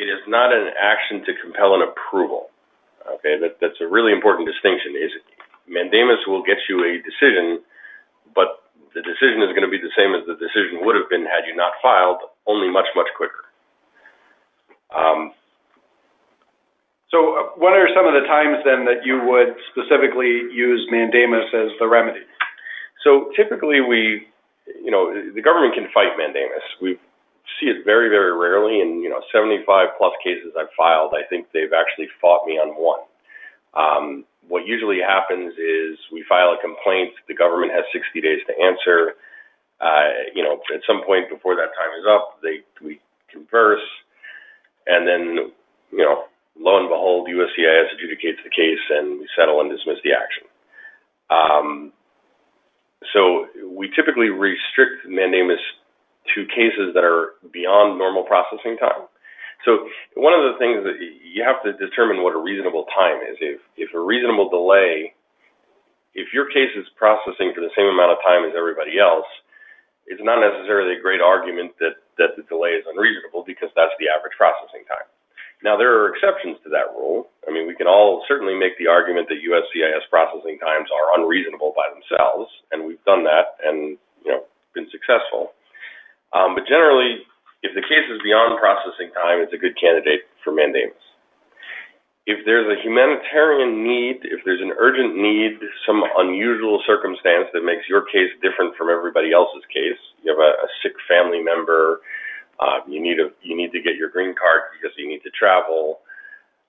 It 0.00 0.08
is 0.08 0.22
not 0.24 0.56
an 0.56 0.72
action 0.78 1.20
to 1.26 1.36
compel 1.42 1.76
an 1.76 1.84
approval. 1.84 2.48
Okay, 3.18 3.36
that, 3.40 3.60
that's 3.60 3.80
a 3.84 3.88
really 3.88 4.12
important 4.12 4.48
distinction. 4.48 4.96
Is 4.96 5.12
mandamus 5.68 6.24
will 6.24 6.46
get 6.46 6.56
you 6.64 6.80
a 6.86 6.96
decision 7.04 7.60
but 8.34 8.68
the 8.94 9.02
decision 9.02 9.44
is 9.44 9.52
going 9.52 9.66
to 9.66 9.70
be 9.70 9.78
the 9.78 9.92
same 9.96 10.14
as 10.16 10.24
the 10.26 10.34
decision 10.40 10.82
would 10.82 10.96
have 10.96 11.08
been 11.08 11.24
had 11.24 11.46
you 11.46 11.54
not 11.54 11.76
filed, 11.82 12.18
only 12.46 12.70
much, 12.70 12.88
much 12.96 13.08
quicker. 13.16 13.44
Um, 14.94 15.32
so, 17.10 17.36
uh, 17.36 17.42
what 17.56 17.72
are 17.72 17.88
some 17.96 18.04
of 18.04 18.12
the 18.12 18.26
times 18.28 18.60
then 18.64 18.84
that 18.84 19.04
you 19.04 19.20
would 19.24 19.56
specifically 19.72 20.48
use 20.52 20.84
mandamus 20.90 21.48
as 21.54 21.72
the 21.80 21.88
remedy? 21.88 22.24
So, 23.04 23.32
typically, 23.36 23.80
we, 23.80 24.28
you 24.66 24.90
know, 24.90 25.12
the 25.12 25.40
government 25.40 25.74
can 25.74 25.88
fight 25.92 26.16
mandamus. 26.16 26.64
We 26.80 26.98
see 27.60 27.72
it 27.72 27.84
very, 27.84 28.08
very 28.08 28.36
rarely. 28.36 28.80
In 28.80 29.00
you 29.00 29.08
know, 29.08 29.20
75 29.32 29.64
plus 29.96 30.12
cases 30.22 30.52
I've 30.58 30.72
filed, 30.76 31.14
I 31.16 31.24
think 31.28 31.48
they've 31.52 31.72
actually 31.72 32.08
fought 32.20 32.46
me 32.46 32.54
on 32.60 32.76
one. 32.76 33.04
Um, 33.72 34.24
what 34.48 34.66
usually 34.66 34.98
happens 35.00 35.52
is 35.54 35.98
we 36.12 36.24
file 36.28 36.56
a 36.56 36.60
complaint, 36.60 37.12
the 37.28 37.34
government 37.34 37.72
has 37.72 37.84
60 37.92 38.20
days 38.20 38.40
to 38.48 38.54
answer. 38.56 39.14
Uh, 39.80 40.32
you 40.34 40.42
know, 40.42 40.58
at 40.74 40.80
some 40.86 41.04
point 41.06 41.30
before 41.30 41.54
that 41.54 41.70
time 41.78 41.92
is 42.00 42.06
up, 42.08 42.40
they 42.42 42.64
we 42.84 43.00
converse, 43.30 43.84
and 44.86 45.06
then, 45.06 45.52
you 45.92 46.04
know, 46.04 46.24
lo 46.58 46.78
and 46.78 46.88
behold, 46.88 47.28
USCIS 47.28 47.92
adjudicates 47.94 48.42
the 48.42 48.50
case 48.50 48.82
and 48.90 49.20
we 49.20 49.28
settle 49.36 49.60
and 49.60 49.70
dismiss 49.70 49.98
the 50.02 50.12
action. 50.12 50.44
Um, 51.30 51.92
so 53.12 53.46
we 53.64 53.90
typically 53.94 54.28
restrict 54.28 55.06
mandamus 55.06 55.60
to 56.34 56.44
cases 56.46 56.92
that 56.94 57.04
are 57.04 57.34
beyond 57.52 57.98
normal 57.98 58.24
processing 58.24 58.76
time. 58.76 59.07
So 59.66 59.90
one 60.14 60.34
of 60.34 60.46
the 60.46 60.56
things 60.58 60.86
that 60.86 60.96
you 61.00 61.42
have 61.42 61.62
to 61.66 61.74
determine 61.74 62.22
what 62.22 62.34
a 62.34 62.40
reasonable 62.40 62.86
time 62.94 63.18
is. 63.26 63.36
If 63.40 63.60
if 63.76 63.90
a 63.94 64.00
reasonable 64.00 64.48
delay, 64.48 65.14
if 66.14 66.30
your 66.32 66.46
case 66.50 66.70
is 66.78 66.86
processing 66.94 67.52
for 67.54 67.60
the 67.60 67.74
same 67.74 67.90
amount 67.90 68.14
of 68.14 68.22
time 68.22 68.46
as 68.46 68.54
everybody 68.54 68.98
else, 69.02 69.26
it's 70.06 70.22
not 70.22 70.40
necessarily 70.40 70.96
a 70.96 71.00
great 71.02 71.20
argument 71.20 71.74
that 71.82 71.98
that 72.16 72.38
the 72.38 72.46
delay 72.46 72.78
is 72.78 72.86
unreasonable 72.86 73.42
because 73.42 73.70
that's 73.74 73.94
the 73.98 74.06
average 74.06 74.34
processing 74.38 74.86
time. 74.86 75.06
Now, 75.62 75.74
there 75.74 75.90
are 75.90 76.14
exceptions 76.14 76.54
to 76.62 76.70
that 76.70 76.94
rule. 76.94 77.34
I 77.42 77.50
mean, 77.50 77.66
we 77.66 77.74
can 77.74 77.90
all 77.90 78.22
certainly 78.30 78.54
make 78.54 78.78
the 78.78 78.86
argument 78.86 79.26
that 79.26 79.42
USCIS 79.42 80.06
processing 80.06 80.58
times 80.62 80.86
are 80.94 81.18
unreasonable 81.18 81.74
by 81.74 81.90
themselves, 81.90 82.46
and 82.70 82.86
we've 82.86 83.02
done 83.02 83.26
that 83.26 83.58
and, 83.66 83.98
you 84.22 84.30
know, 84.30 84.46
been 84.74 84.86
successful. 84.94 85.50
Um, 86.30 86.54
but 86.54 86.62
generally, 86.70 87.26
if 87.62 87.74
the 87.74 87.82
case 87.82 88.06
is 88.06 88.22
beyond 88.22 88.58
processing 88.62 89.10
time, 89.18 89.42
it's 89.42 89.52
a 89.52 89.58
good 89.58 89.74
candidate 89.74 90.30
for 90.44 90.54
mandamus. 90.54 90.94
If 92.28 92.44
there's 92.44 92.68
a 92.68 92.76
humanitarian 92.84 93.82
need, 93.82 94.20
if 94.28 94.44
there's 94.44 94.60
an 94.60 94.76
urgent 94.76 95.16
need, 95.16 95.56
some 95.88 96.04
unusual 96.20 96.78
circumstance 96.84 97.48
that 97.56 97.64
makes 97.64 97.88
your 97.88 98.04
case 98.04 98.28
different 98.44 98.76
from 98.76 98.92
everybody 98.92 99.32
else's 99.32 99.64
case, 99.72 99.96
you 100.22 100.28
have 100.30 100.38
a, 100.38 100.52
a 100.60 100.68
sick 100.84 100.92
family 101.08 101.40
member, 101.40 102.04
uh, 102.60 102.84
you 102.86 103.00
need 103.00 103.18
a 103.18 103.30
you 103.42 103.56
need 103.56 103.70
to 103.70 103.80
get 103.80 103.94
your 103.94 104.10
green 104.10 104.34
card 104.34 104.68
because 104.74 104.92
you 104.98 105.08
need 105.08 105.22
to 105.22 105.30
travel. 105.30 106.02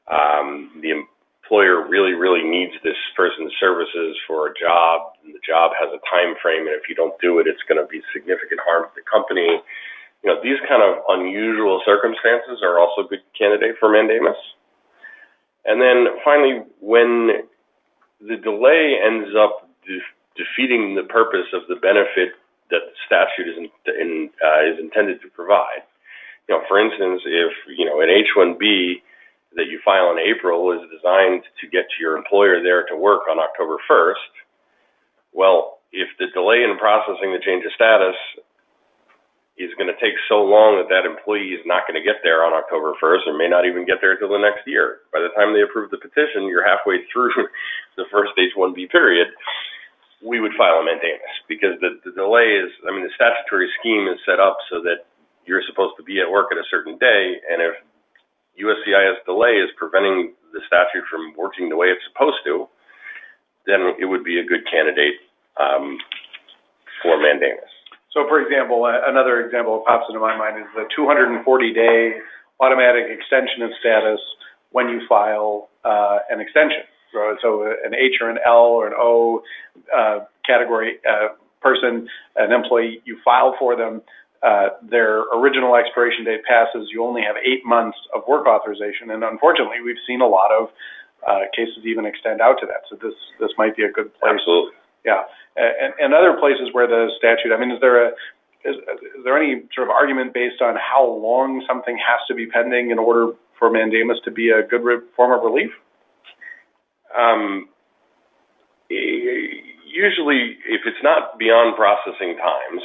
Um, 0.08 0.79
the 0.81 0.93
employer 0.96 1.89
really 1.89 2.13
really 2.13 2.46
needs 2.46 2.74
this 2.84 2.98
person's 3.17 3.51
services 3.60 4.15
for 4.29 4.48
a 4.48 4.53
job, 4.53 5.17
and 5.25 5.34
the 5.34 5.41
job 5.41 5.74
has 5.75 5.89
a 5.89 6.01
time 6.08 6.38
frame, 6.41 6.69
and 6.69 6.77
if 6.77 6.88
you 6.88 6.96
don't 6.96 7.17
do 7.19 7.41
it, 7.41 7.50
it's 7.50 7.62
going 7.67 7.81
to 7.81 7.89
be 7.89 8.01
significant 8.13 8.62
harm 8.63 8.86
to 8.86 8.93
the 8.96 9.05
company. 9.10 9.60
You 10.24 10.34
know, 10.34 10.42
these 10.44 10.60
kind 10.68 10.84
of 10.84 11.04
unusual 11.08 11.82
circumstances 11.86 12.60
are 12.64 12.80
also 12.80 13.06
a 13.06 13.08
good 13.08 13.24
candidate 13.38 13.76
for 13.80 13.90
mandamus. 13.90 14.38
And 15.66 15.82
then 15.82 16.08
finally, 16.24 16.64
when 16.82 17.48
the 18.20 18.36
delay 18.36 19.00
ends 19.00 19.32
up 19.38 19.70
de- 19.88 20.04
defeating 20.36 20.96
the 20.96 21.04
purpose 21.04 21.48
of 21.54 21.64
the 21.68 21.76
benefit 21.76 22.36
that 22.70 22.84
the 22.86 22.96
statute 23.06 23.48
is 23.50 23.58
in, 23.58 23.68
in, 23.96 24.30
uh, 24.44 24.62
is 24.68 24.80
intended 24.80 25.22
to 25.22 25.30
provide. 25.30 25.84
You 26.48 26.56
know, 26.56 26.62
for 26.68 26.80
instance, 26.80 27.22
if 27.26 27.54
you 27.78 27.86
know 27.86 28.02
an 28.02 28.10
H-1B 28.10 29.02
that 29.56 29.68
you 29.68 29.80
file 29.84 30.12
in 30.12 30.20
April 30.20 30.72
is 30.74 30.82
designed 30.94 31.44
to 31.62 31.68
get 31.68 31.90
to 31.90 31.98
your 32.00 32.18
employer 32.18 32.62
there 32.62 32.86
to 32.88 32.96
work 32.96 33.22
on 33.30 33.40
October 33.40 33.78
1st, 33.90 34.34
well, 35.34 35.80
if 35.92 36.08
the 36.20 36.28
delay 36.34 36.62
in 36.64 36.78
processing 36.78 37.34
the 37.34 37.42
change 37.44 37.66
of 37.66 37.74
status 37.74 38.16
is 39.60 39.75
going 39.75 39.92
to 39.92 40.00
take 40.00 40.16
so 40.32 40.39
long 40.39 40.80
that 40.80 40.88
that 40.88 41.04
employee 41.04 41.51
is 41.51 41.63
not 41.68 41.84
going 41.84 42.00
to 42.00 42.06
get 42.06 42.24
there 42.24 42.48
on 42.48 42.56
October 42.56 42.96
1st 42.96 43.28
or 43.28 43.36
may 43.36 43.51
not 43.51 43.68
even 43.68 43.84
get 43.84 44.00
there 44.00 44.16
until 44.16 44.32
the 44.32 44.39
next 44.39 44.63
year. 44.63 45.04
By 45.12 45.20
the 45.20 45.36
time 45.36 45.51
they 45.51 45.68
approve 45.68 45.92
the 45.92 46.00
petition, 46.00 46.48
you're 46.48 46.63
halfway 46.63 47.04
through 47.12 47.36
the 48.00 48.08
first 48.08 48.32
H-1B 48.39 48.88
period 48.89 49.28
we 50.22 50.39
would 50.39 50.51
file 50.58 50.84
a 50.84 50.86
mandamus 50.86 51.36
because 51.48 51.80
the, 51.80 52.00
the 52.04 52.12
delay 52.12 52.60
is, 52.60 52.72
I 52.84 52.92
mean, 52.92 53.04
the 53.04 53.16
statutory 53.16 53.72
scheme 53.80 54.08
is 54.12 54.20
set 54.28 54.39
up 54.39 54.60
so 54.68 54.84
that 54.84 55.08
you're 55.48 55.63
supposed 55.68 55.96
to 55.98 56.04
be 56.04 56.20
at 56.20 56.30
work 56.30 56.51
at 56.51 56.60
a 56.60 56.68
certain 56.70 56.98
day, 57.00 57.39
and 57.50 57.63
if 57.63 57.75
USCIS 58.60 59.24
delay 59.25 59.63
is 59.63 59.72
preventing 59.80 60.36
the 60.51 60.60
statute 60.68 61.08
from 61.08 61.34
working 61.39 61.70
the 61.70 61.80
way 61.80 61.88
it's 61.88 62.04
supposed 62.12 62.44
to, 62.46 62.68
then 63.66 63.96
it 64.00 64.06
would 64.06 64.24
be 64.24 64.39
a 64.39 64.46
good 64.46 64.68
candidate 64.68 65.24
um, 65.56 65.98
for 67.01 67.16
mandamus. 67.16 67.72
So, 68.13 68.28
for 68.28 68.42
example, 68.42 68.86
another 68.86 69.46
example 69.46 69.78
that 69.78 69.86
pops 69.86 70.06
into 70.10 70.20
my 70.20 70.36
mind 70.36 70.58
is 70.58 70.68
the 70.75 70.89
240-day 70.98 72.18
automatic 72.60 73.06
extension 73.08 73.62
of 73.62 73.72
status 73.80 74.20
when 74.72 74.89
you 74.89 75.01
file 75.08 75.70
uh, 75.86 76.20
an 76.30 76.39
extension. 76.39 76.84
So 77.42 77.63
an 77.63 77.96
H 77.96 78.18
or 78.22 78.30
an 78.30 78.38
L 78.46 78.70
or 78.78 78.88
an 78.88 78.94
O 78.98 79.42
uh, 79.96 80.20
category 80.46 81.00
uh, 81.10 81.30
person, 81.62 82.08
an 82.36 82.51
employee, 82.51 83.01
you 83.06 83.18
file 83.25 83.56
for 83.58 83.75
them. 83.75 84.01
Uh, 84.42 84.70
their 84.89 85.24
original 85.36 85.75
expiration 85.75 86.24
date 86.24 86.42
passes. 86.48 86.88
You 86.94 87.04
only 87.04 87.22
have 87.22 87.36
eight 87.44 87.66
months 87.66 87.98
of 88.16 88.24
work 88.28 88.48
authorization, 88.48 89.12
and 89.12 89.24
unfortunately, 89.24 89.82
we've 89.84 90.00
seen 90.08 90.22
a 90.22 90.28
lot 90.28 90.51
of 90.51 90.70
uh, 91.28 91.39
cases 91.54 91.84
even 91.84 92.06
extend 92.06 92.39
out 92.39 92.56
to 92.62 92.66
that. 92.66 92.88
So 92.89 92.96
this 92.96 93.13
this 93.39 93.50
might 93.58 93.75
be 93.75 93.84
a 93.84 93.92
good 93.92 94.13
place. 94.16 94.32
Absolutely. 94.32 94.72
Yeah, 95.06 95.24
and, 95.56 95.94
and 96.00 96.13
other 96.13 96.38
places 96.39 96.70
where 96.72 96.88
the 96.88 97.10
statute. 97.18 97.53
I 97.56 97.60
mean, 97.60 97.72
is 97.72 97.79
there 97.82 98.08
a 98.08 98.12
is, 98.65 98.75
is 98.75 99.24
there 99.24 99.38
any 99.38 99.63
sort 99.74 99.88
of 99.88 99.91
argument 99.91 100.34
based 100.34 100.62
on 100.62 100.75
how 100.75 101.06
long 101.06 101.63
something 101.68 101.98
has 101.98 102.20
to 102.27 102.36
be 102.36 102.46
pending 102.48 102.91
in 102.91 103.00
order 103.00 103.32
for 103.58 103.72
mandamus 103.72 104.20
to 104.25 104.32
be 104.32 104.50
a 104.50 104.63
good 104.68 104.84
re- 104.84 105.00
form 105.15 105.32
of 105.32 105.44
relief? 105.44 105.72
Um, 107.15 107.70
usually, 108.89 110.60
if 110.68 110.82
it's 110.86 111.01
not 111.03 111.39
beyond 111.39 111.75
processing 111.75 112.38
times, 112.38 112.84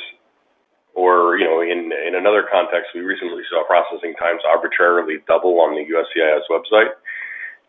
or 0.94 1.36
you 1.38 1.44
know, 1.44 1.60
in 1.60 1.90
in 1.90 2.14
another 2.14 2.46
context, 2.50 2.94
we 2.94 3.00
recently 3.00 3.42
saw 3.50 3.66
processing 3.66 4.14
times 4.14 4.42
arbitrarily 4.46 5.18
double 5.26 5.58
on 5.60 5.74
the 5.74 5.82
USCIS 5.82 6.46
website. 6.50 6.94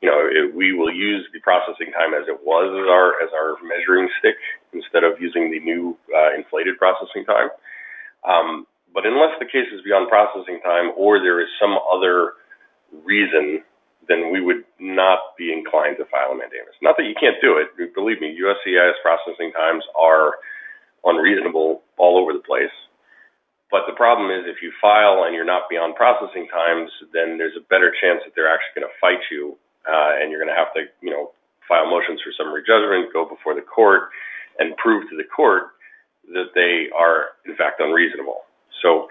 You 0.06 0.14
know, 0.14 0.22
it, 0.22 0.54
we 0.54 0.70
will 0.78 0.94
use 0.94 1.26
the 1.34 1.42
processing 1.42 1.90
time 1.90 2.14
as 2.14 2.30
it 2.30 2.38
was 2.46 2.70
as 2.70 2.86
our 2.86 3.18
as 3.26 3.34
our 3.34 3.58
measuring 3.66 4.06
stick 4.22 4.38
instead 4.70 5.02
of 5.02 5.18
using 5.18 5.50
the 5.50 5.58
new 5.58 5.98
uh, 6.14 6.38
inflated 6.38 6.78
processing 6.78 7.26
time. 7.26 7.50
Um, 8.22 8.70
but 8.94 9.10
unless 9.10 9.34
the 9.42 9.50
case 9.50 9.66
is 9.74 9.82
beyond 9.82 10.06
processing 10.14 10.62
time, 10.62 10.94
or 10.94 11.18
there 11.18 11.42
is 11.42 11.50
some 11.58 11.74
other 11.90 12.38
reason 13.02 13.66
then 14.08 14.30
we 14.32 14.42
would 14.42 14.62
not 14.78 15.34
be 15.38 15.52
inclined 15.52 15.98
to 15.98 16.06
file 16.06 16.30
a 16.30 16.38
mandamus. 16.38 16.78
Not 16.82 16.94
that 16.98 17.10
you 17.10 17.18
can't 17.18 17.42
do 17.42 17.58
it. 17.58 17.74
Believe 17.98 18.22
me, 18.22 18.38
USCIS 18.38 19.02
processing 19.02 19.50
times 19.58 19.82
are 19.98 20.38
unreasonable 21.06 21.82
all 21.98 22.18
over 22.22 22.34
the 22.34 22.46
place. 22.46 22.74
But 23.72 23.90
the 23.90 23.98
problem 23.98 24.30
is 24.30 24.46
if 24.46 24.62
you 24.62 24.72
file 24.78 25.26
and 25.26 25.34
you're 25.34 25.48
not 25.48 25.70
beyond 25.70 25.98
processing 25.98 26.48
times, 26.54 26.90
then 27.14 27.38
there's 27.38 27.58
a 27.58 27.66
better 27.66 27.90
chance 27.98 28.22
that 28.24 28.38
they're 28.38 28.52
actually 28.52 28.82
going 28.82 28.90
to 28.90 29.02
fight 29.02 29.26
you, 29.34 29.58
uh, 29.88 30.22
and 30.22 30.30
you're 30.32 30.42
going 30.42 30.52
to 30.52 30.58
have 30.58 30.74
to, 30.74 30.90
you 31.02 31.10
know, 31.10 31.32
file 31.68 31.90
motions 31.90 32.22
for 32.22 32.34
summary 32.38 32.62
judgment, 32.66 33.14
go 33.14 33.26
before 33.26 33.56
the 33.56 33.66
court, 33.66 34.10
and 34.60 34.76
prove 34.78 35.10
to 35.10 35.18
the 35.18 35.26
court 35.26 35.76
that 36.34 36.54
they 36.54 36.90
are 36.94 37.38
in 37.46 37.56
fact 37.56 37.82
unreasonable. 37.82 38.46
So 38.82 39.08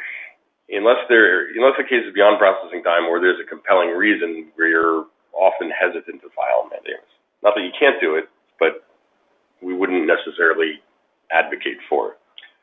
unless 0.70 1.02
there 1.08 1.50
unless 1.54 1.76
the 1.76 1.84
case 1.84 2.02
is 2.06 2.14
beyond 2.14 2.38
processing 2.38 2.82
time 2.82 3.04
or 3.06 3.20
there's 3.20 3.38
a 3.38 3.46
compelling 3.46 3.94
reason 3.94 4.50
you're 4.56 5.06
often 5.34 5.70
hesitant 5.70 6.22
to 6.22 6.30
file 6.32 6.70
mandamus. 6.70 7.10
Not 7.42 7.54
that 7.58 7.66
you 7.66 7.74
can't 7.76 8.00
do 8.00 8.14
it, 8.14 8.30
but 8.58 8.86
we 9.60 9.74
wouldn't 9.74 10.06
necessarily 10.06 10.80
advocate 11.30 11.82
for 11.90 12.14
it. 12.14 12.18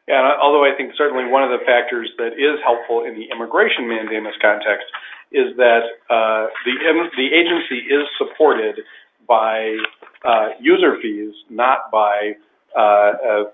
Yeah, 0.07 0.25
although 0.41 0.65
I 0.65 0.73
think 0.75 0.97
certainly 0.97 1.29
one 1.29 1.45
of 1.45 1.53
the 1.53 1.61
factors 1.63 2.09
that 2.17 2.33
is 2.33 2.57
helpful 2.65 3.05
in 3.05 3.13
the 3.13 3.29
immigration 3.29 3.85
mandamus 3.87 4.33
context 4.41 4.87
is 5.31 5.55
that 5.57 5.83
uh, 6.09 6.47
the 6.65 6.73
the 7.17 7.27
agency 7.33 7.87
is 7.87 8.03
supported 8.17 8.79
by 9.27 9.77
uh, 10.25 10.49
user 10.59 10.97
fees, 11.01 11.33
not 11.49 11.91
by 11.91 12.33
uh, 12.77 13.51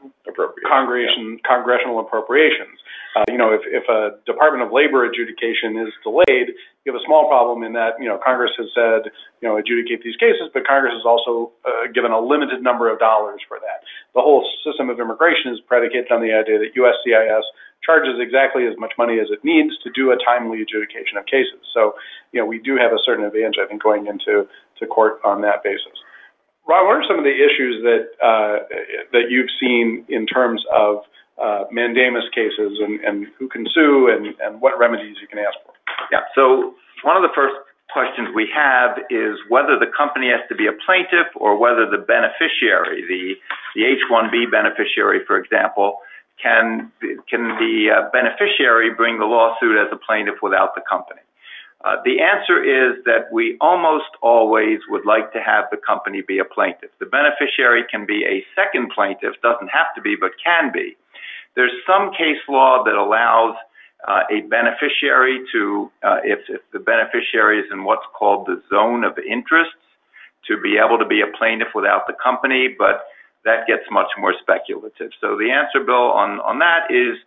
congregation, 0.67 1.39
congressional 1.45 1.99
appropriations. 1.99 2.77
Uh, 3.15 3.25
you 3.29 3.37
know, 3.37 3.49
if, 3.49 3.61
if 3.65 3.81
a 3.89 4.21
Department 4.29 4.61
of 4.61 4.69
Labor 4.71 5.05
adjudication 5.05 5.73
is 5.81 5.89
delayed, 6.03 6.53
you 6.85 6.93
have 6.93 6.99
a 6.99 7.05
small 7.05 7.27
problem 7.27 7.63
in 7.65 7.73
that, 7.73 7.97
you 7.99 8.05
know, 8.05 8.19
Congress 8.21 8.51
has 8.57 8.69
said, 8.77 9.09
you 9.41 9.49
know, 9.49 9.57
adjudicate 9.57 10.03
these 10.03 10.15
cases, 10.17 10.53
but 10.53 10.67
Congress 10.67 10.93
has 10.93 11.05
also 11.05 11.51
uh, 11.65 11.89
given 11.93 12.11
a 12.11 12.19
limited 12.19 12.61
number 12.61 12.91
of 12.93 12.99
dollars 12.99 13.41
for 13.47 13.57
that. 13.57 13.81
The 14.13 14.21
whole 14.21 14.45
system 14.61 14.89
of 14.89 14.99
immigration 14.99 15.49
is 15.49 15.59
predicated 15.65 16.11
on 16.11 16.21
the 16.21 16.29
idea 16.29 16.61
that 16.61 16.77
USCIS 16.77 17.45
charges 17.85 18.19
exactly 18.19 18.67
as 18.67 18.73
much 18.77 18.93
money 18.97 19.19
as 19.19 19.27
it 19.31 19.43
needs 19.43 19.71
to 19.83 19.89
do 19.95 20.11
a 20.11 20.17
timely 20.23 20.61
adjudication 20.61 21.17
of 21.17 21.25
cases. 21.25 21.61
So, 21.73 21.93
you 22.31 22.39
know, 22.39 22.45
we 22.45 22.59
do 22.59 22.75
have 22.75 22.91
a 22.91 23.01
certain 23.05 23.23
advantage, 23.23 23.57
I 23.61 23.67
think, 23.67 23.81
going 23.81 24.07
into 24.07 24.47
to 24.79 24.83
court 24.87 25.19
on 25.23 25.41
that 25.41 25.63
basis. 25.63 25.95
Ron, 26.67 26.85
what 26.85 26.99
are 26.99 27.07
some 27.07 27.17
of 27.17 27.23
the 27.23 27.31
issues 27.31 27.79
that 27.87 28.03
uh, 28.19 28.67
that 29.15 29.31
you've 29.31 29.49
seen 29.59 30.03
in 30.09 30.27
terms 30.27 30.61
of 30.75 31.07
uh, 31.39 31.63
mandamus 31.71 32.27
cases 32.35 32.81
and, 32.83 32.99
and 33.01 33.27
who 33.39 33.47
can 33.47 33.65
sue 33.73 34.11
and, 34.11 34.35
and 34.43 34.59
what 34.59 34.77
remedies 34.77 35.15
you 35.21 35.27
can 35.27 35.39
ask 35.39 35.55
for? 35.63 35.71
Yeah. 36.11 36.27
So 36.35 36.75
one 37.03 37.15
of 37.15 37.23
the 37.23 37.31
first 37.33 37.55
questions 37.93 38.27
we 38.35 38.49
have 38.51 38.99
is 39.09 39.39
whether 39.47 39.79
the 39.79 39.87
company 39.95 40.27
has 40.27 40.43
to 40.49 40.55
be 40.55 40.67
a 40.67 40.75
plaintiff 40.85 41.31
or 41.35 41.57
whether 41.57 41.87
the 41.87 42.03
beneficiary, 42.03 43.01
the, 43.07 43.39
the 43.75 43.85
H-1B 43.87 44.51
beneficiary, 44.51 45.23
for 45.25 45.39
example, 45.39 46.03
can, 46.41 46.91
can 47.29 47.57
the 47.57 47.89
uh, 47.91 48.09
beneficiary 48.11 48.93
bring 48.93 49.19
the 49.19 49.25
lawsuit 49.25 49.77
as 49.77 49.87
a 49.91 49.97
plaintiff 49.97 50.35
without 50.41 50.75
the 50.75 50.81
company? 50.87 51.21
Uh, 51.85 51.97
the 52.03 52.19
answer 52.21 52.63
is 52.63 52.97
that 53.05 53.31
we 53.31 53.57
almost 53.61 54.09
always 54.21 54.79
would 54.89 55.05
like 55.05 55.31
to 55.31 55.39
have 55.39 55.65
the 55.71 55.77
company 55.77 56.21
be 56.27 56.39
a 56.39 56.45
plaintiff. 56.45 56.89
The 56.99 57.05
beneficiary 57.05 57.83
can 57.89 58.05
be 58.05 58.25
a 58.25 58.43
second 58.55 58.91
plaintiff, 58.93 59.33
doesn't 59.43 59.69
have 59.69 59.93
to 59.95 60.01
be, 60.01 60.15
but 60.19 60.31
can 60.43 60.71
be. 60.73 60.97
There's 61.55 61.71
some 61.85 62.11
case 62.11 62.41
law 62.49 62.83
that 62.83 62.95
allows 62.95 63.55
uh, 64.07 64.23
a 64.31 64.41
beneficiary 64.41 65.41
to, 65.51 65.91
if, 66.23 66.39
if 66.49 66.61
the 66.73 66.79
beneficiary 66.79 67.59
is 67.59 67.65
in 67.71 67.83
what's 67.83 68.05
called 68.17 68.47
the 68.47 68.61
zone 68.69 69.03
of 69.03 69.17
interest, 69.19 69.71
to 70.47 70.59
be 70.59 70.77
able 70.77 70.97
to 70.97 71.05
be 71.05 71.21
a 71.21 71.37
plaintiff 71.37 71.69
without 71.75 72.07
the 72.07 72.13
company, 72.23 72.73
but 72.77 73.05
that 73.45 73.67
gets 73.67 73.83
much 73.91 74.11
more 74.17 74.33
speculative. 74.41 75.11
So 75.21 75.37
the 75.37 75.51
answer, 75.51 75.83
Bill, 75.85 76.11
on, 76.11 76.39
on 76.41 76.59
that 76.59 76.89
is 76.89 77.17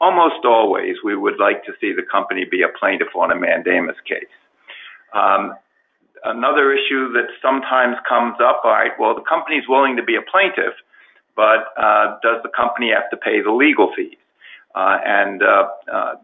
almost 0.00 0.44
always 0.44 0.96
we 1.04 1.16
would 1.16 1.38
like 1.38 1.64
to 1.64 1.72
see 1.80 1.92
the 1.92 2.02
company 2.02 2.44
be 2.44 2.62
a 2.62 2.68
plaintiff 2.78 3.08
on 3.16 3.30
a 3.30 3.36
mandamus 3.36 3.96
case. 4.06 4.32
Um, 5.12 5.54
another 6.24 6.72
issue 6.72 7.12
that 7.12 7.28
sometimes 7.40 7.96
comes 8.08 8.36
up, 8.40 8.62
all 8.64 8.72
right, 8.72 8.92
well, 8.98 9.14
the 9.14 9.22
company's 9.22 9.64
willing 9.68 9.96
to 9.96 10.02
be 10.02 10.16
a 10.16 10.22
plaintiff, 10.22 10.74
but 11.34 11.72
uh, 11.76 12.18
does 12.22 12.42
the 12.42 12.50
company 12.54 12.90
have 12.92 13.08
to 13.10 13.16
pay 13.16 13.40
the 13.42 13.52
legal 13.52 13.92
fees? 13.96 14.16
Uh, 14.76 14.98
and 15.06 15.42
uh, 15.42 15.68
uh, 15.90 16.14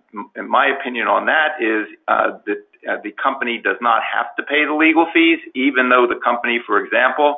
my 0.45 0.69
opinion 0.69 1.09
on 1.09 1.25
that 1.25 1.57
is 1.57 1.89
that 2.07 3.01
the 3.03 3.13
company 3.17 3.59
does 3.65 3.81
not 3.81 4.03
have 4.05 4.29
to 4.37 4.43
pay 4.43 4.67
the 4.69 4.75
legal 4.75 5.09
fees, 5.09 5.39
even 5.55 5.89
though 5.89 6.05
the 6.07 6.21
company, 6.21 6.61
for 6.67 6.77
example, 6.77 7.37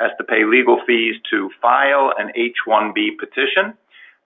has 0.00 0.10
to 0.18 0.24
pay 0.24 0.42
legal 0.44 0.82
fees 0.84 1.14
to 1.30 1.50
file 1.62 2.10
an 2.18 2.32
H-1B 2.34 3.14
petition. 3.16 3.78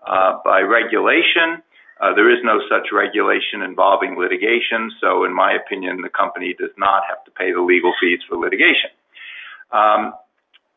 By 0.08 0.64
regulation, 0.64 1.60
there 2.00 2.32
is 2.32 2.40
no 2.42 2.58
such 2.72 2.88
regulation 2.88 3.60
involving 3.60 4.16
litigation, 4.16 4.90
so 4.98 5.24
in 5.24 5.36
my 5.36 5.52
opinion, 5.52 6.00
the 6.00 6.08
company 6.08 6.56
does 6.58 6.72
not 6.78 7.02
have 7.06 7.22
to 7.26 7.30
pay 7.32 7.52
the 7.52 7.60
legal 7.60 7.92
fees 8.00 8.20
for 8.26 8.38
litigation. 8.38 8.88
Um, 9.72 10.14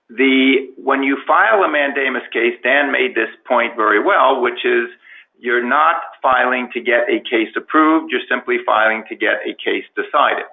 the 0.09 0.67
when 0.75 1.01
you 1.01 1.17
file 1.25 1.63
a 1.63 1.71
mandamus 1.71 2.27
case, 2.33 2.59
Dan 2.61 2.91
made 2.91 3.15
this 3.15 3.31
point 3.47 3.77
very 3.77 4.03
well, 4.03 4.41
which 4.41 4.67
is 4.67 4.91
you're 5.39 5.65
not 5.67 5.95
filing 6.21 6.69
to 6.73 6.79
get 6.79 7.09
a 7.09 7.19
case 7.19 7.49
approved, 7.55 8.11
you're 8.11 8.25
simply 8.29 8.57
filing 8.65 9.03
to 9.09 9.15
get 9.15 9.41
a 9.45 9.53
case 9.53 9.85
decided. 9.95 10.45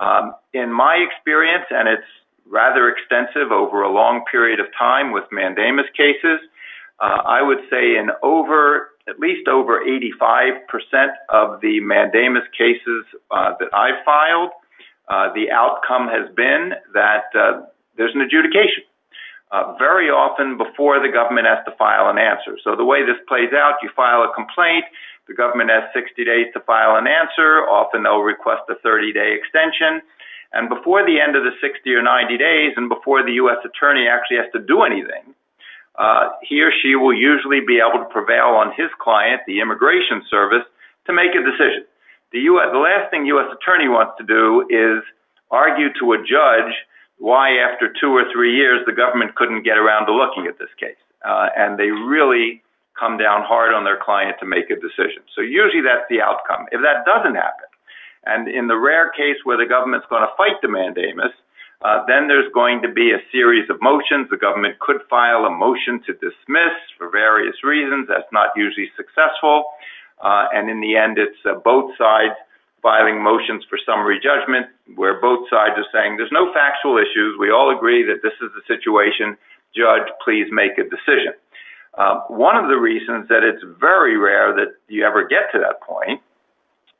Um, 0.00 0.34
in 0.52 0.72
my 0.72 0.96
experience, 0.96 1.66
and 1.70 1.88
it's 1.88 2.08
rather 2.46 2.88
extensive 2.88 3.52
over 3.52 3.82
a 3.82 3.92
long 3.92 4.24
period 4.30 4.60
of 4.60 4.66
time 4.78 5.12
with 5.12 5.24
mandamus 5.30 5.86
cases, 5.96 6.40
uh, 7.00 7.22
I 7.26 7.42
would 7.42 7.60
say 7.70 7.96
in 7.96 8.10
over, 8.22 8.90
at 9.08 9.18
least 9.18 9.48
over 9.48 9.80
85% 9.84 10.60
of 11.28 11.60
the 11.60 11.80
mandamus 11.80 12.44
cases 12.56 13.04
uh, 13.30 13.52
that 13.58 13.68
I've 13.74 14.04
filed, 14.04 14.50
uh, 15.08 15.32
the 15.34 15.50
outcome 15.50 16.08
has 16.08 16.32
been 16.34 16.72
that 16.94 17.24
there's 17.96 18.14
an 18.14 18.22
adjudication 18.22 18.84
very 19.78 20.08
often 20.08 20.56
before 20.56 20.96
the 21.00 21.12
government 21.12 21.46
has 21.46 21.60
to 21.68 21.76
file 21.76 22.08
an 22.08 22.16
answer. 22.16 22.56
So 22.64 22.74
the 22.74 22.84
way 22.84 23.04
this 23.04 23.20
plays 23.28 23.52
out, 23.52 23.76
you 23.82 23.90
file 23.94 24.24
a 24.24 24.32
complaint, 24.32 24.84
the 25.28 25.34
government 25.34 25.70
has 25.70 25.84
60 25.92 26.24
days 26.24 26.48
to 26.54 26.60
file 26.64 26.96
an 26.96 27.06
answer, 27.06 27.68
often 27.68 28.02
they'll 28.02 28.24
request 28.24 28.64
a 28.72 28.76
30-day 28.80 29.36
extension, 29.36 30.00
and 30.52 30.68
before 30.68 31.04
the 31.04 31.20
end 31.20 31.36
of 31.36 31.44
the 31.44 31.52
60 31.60 31.84
or 31.92 32.02
90 32.02 32.36
days 32.36 32.72
and 32.76 32.88
before 32.88 33.24
the 33.24 33.32
U.S. 33.44 33.60
attorney 33.64 34.08
actually 34.08 34.36
has 34.40 34.50
to 34.52 34.60
do 34.60 34.82
anything, 34.82 35.36
uh, 35.96 36.32
he 36.40 36.60
or 36.60 36.72
she 36.72 36.96
will 36.96 37.12
usually 37.12 37.60
be 37.60 37.80
able 37.80 38.00
to 38.00 38.08
prevail 38.08 38.56
on 38.56 38.72
his 38.76 38.88
client, 39.00 39.40
the 39.46 39.60
Immigration 39.60 40.24
Service, 40.28 40.64
to 41.06 41.12
make 41.12 41.36
a 41.36 41.44
decision. 41.44 41.84
The, 42.32 42.40
US, 42.52 42.72
the 42.72 42.80
last 42.80 43.10
thing 43.10 43.26
U.S. 43.26 43.52
attorney 43.52 43.88
wants 43.88 44.16
to 44.16 44.24
do 44.24 44.64
is 44.72 45.04
argue 45.50 45.92
to 46.00 46.16
a 46.16 46.18
judge 46.24 46.72
why 47.22 47.54
after 47.62 47.86
two 47.86 48.10
or 48.10 48.26
three 48.34 48.50
years 48.50 48.82
the 48.82 48.90
government 48.92 49.38
couldn't 49.38 49.62
get 49.62 49.78
around 49.78 50.10
to 50.10 50.12
looking 50.12 50.50
at 50.50 50.58
this 50.58 50.74
case. 50.74 50.98
Uh, 51.22 51.54
and 51.54 51.78
they 51.78 51.94
really 51.94 52.58
come 52.98 53.14
down 53.14 53.46
hard 53.46 53.70
on 53.70 53.86
their 53.86 53.96
client 54.02 54.34
to 54.42 54.46
make 54.46 54.74
a 54.74 54.78
decision. 54.82 55.22
So 55.30 55.40
usually 55.40 55.86
that's 55.86 56.02
the 56.10 56.18
outcome. 56.18 56.66
If 56.74 56.82
that 56.82 57.06
doesn't 57.06 57.38
happen, 57.38 57.70
and 58.26 58.50
in 58.50 58.66
the 58.66 58.74
rare 58.74 59.14
case 59.14 59.38
where 59.46 59.56
the 59.56 59.70
government's 59.70 60.06
going 60.10 60.26
to 60.26 60.34
fight 60.34 60.58
the 60.62 60.68
mandamus, 60.68 61.30
uh, 61.86 62.02
then 62.10 62.26
there's 62.26 62.50
going 62.54 62.82
to 62.82 62.90
be 62.90 63.14
a 63.14 63.22
series 63.30 63.70
of 63.70 63.78
motions. 63.78 64.26
The 64.26 64.38
government 64.38 64.78
could 64.82 65.02
file 65.06 65.46
a 65.46 65.50
motion 65.50 66.02
to 66.06 66.18
dismiss 66.18 66.74
for 66.98 67.06
various 67.06 67.62
reasons. 67.62 68.10
That's 68.10 68.30
not 68.34 68.50
usually 68.58 68.90
successful. 68.98 69.70
Uh, 70.18 70.50
and 70.54 70.70
in 70.70 70.82
the 70.82 70.94
end, 70.98 71.18
it's 71.18 71.38
uh, 71.46 71.58
both 71.62 71.90
sides 71.98 72.38
filing 72.82 73.22
motions 73.22 73.64
for 73.70 73.78
summary 73.86 74.18
judgment 74.18 74.66
where 74.96 75.20
both 75.20 75.48
sides 75.48 75.78
are 75.78 75.86
saying 75.94 76.16
there's 76.16 76.34
no 76.34 76.52
factual 76.52 76.98
issues. 76.98 77.38
We 77.38 77.50
all 77.50 77.70
agree 77.74 78.02
that 78.02 78.22
this 78.22 78.34
is 78.42 78.50
the 78.52 78.66
situation. 78.66 79.38
Judge, 79.74 80.10
please 80.24 80.46
make 80.50 80.76
a 80.76 80.84
decision. 80.84 81.32
Uh, 81.96 82.20
one 82.28 82.56
of 82.56 82.68
the 82.68 82.76
reasons 82.76 83.28
that 83.28 83.44
it's 83.44 83.62
very 83.78 84.16
rare 84.16 84.52
that 84.54 84.74
you 84.88 85.06
ever 85.06 85.26
get 85.26 85.52
to 85.52 85.58
that 85.58 85.80
point 85.80 86.20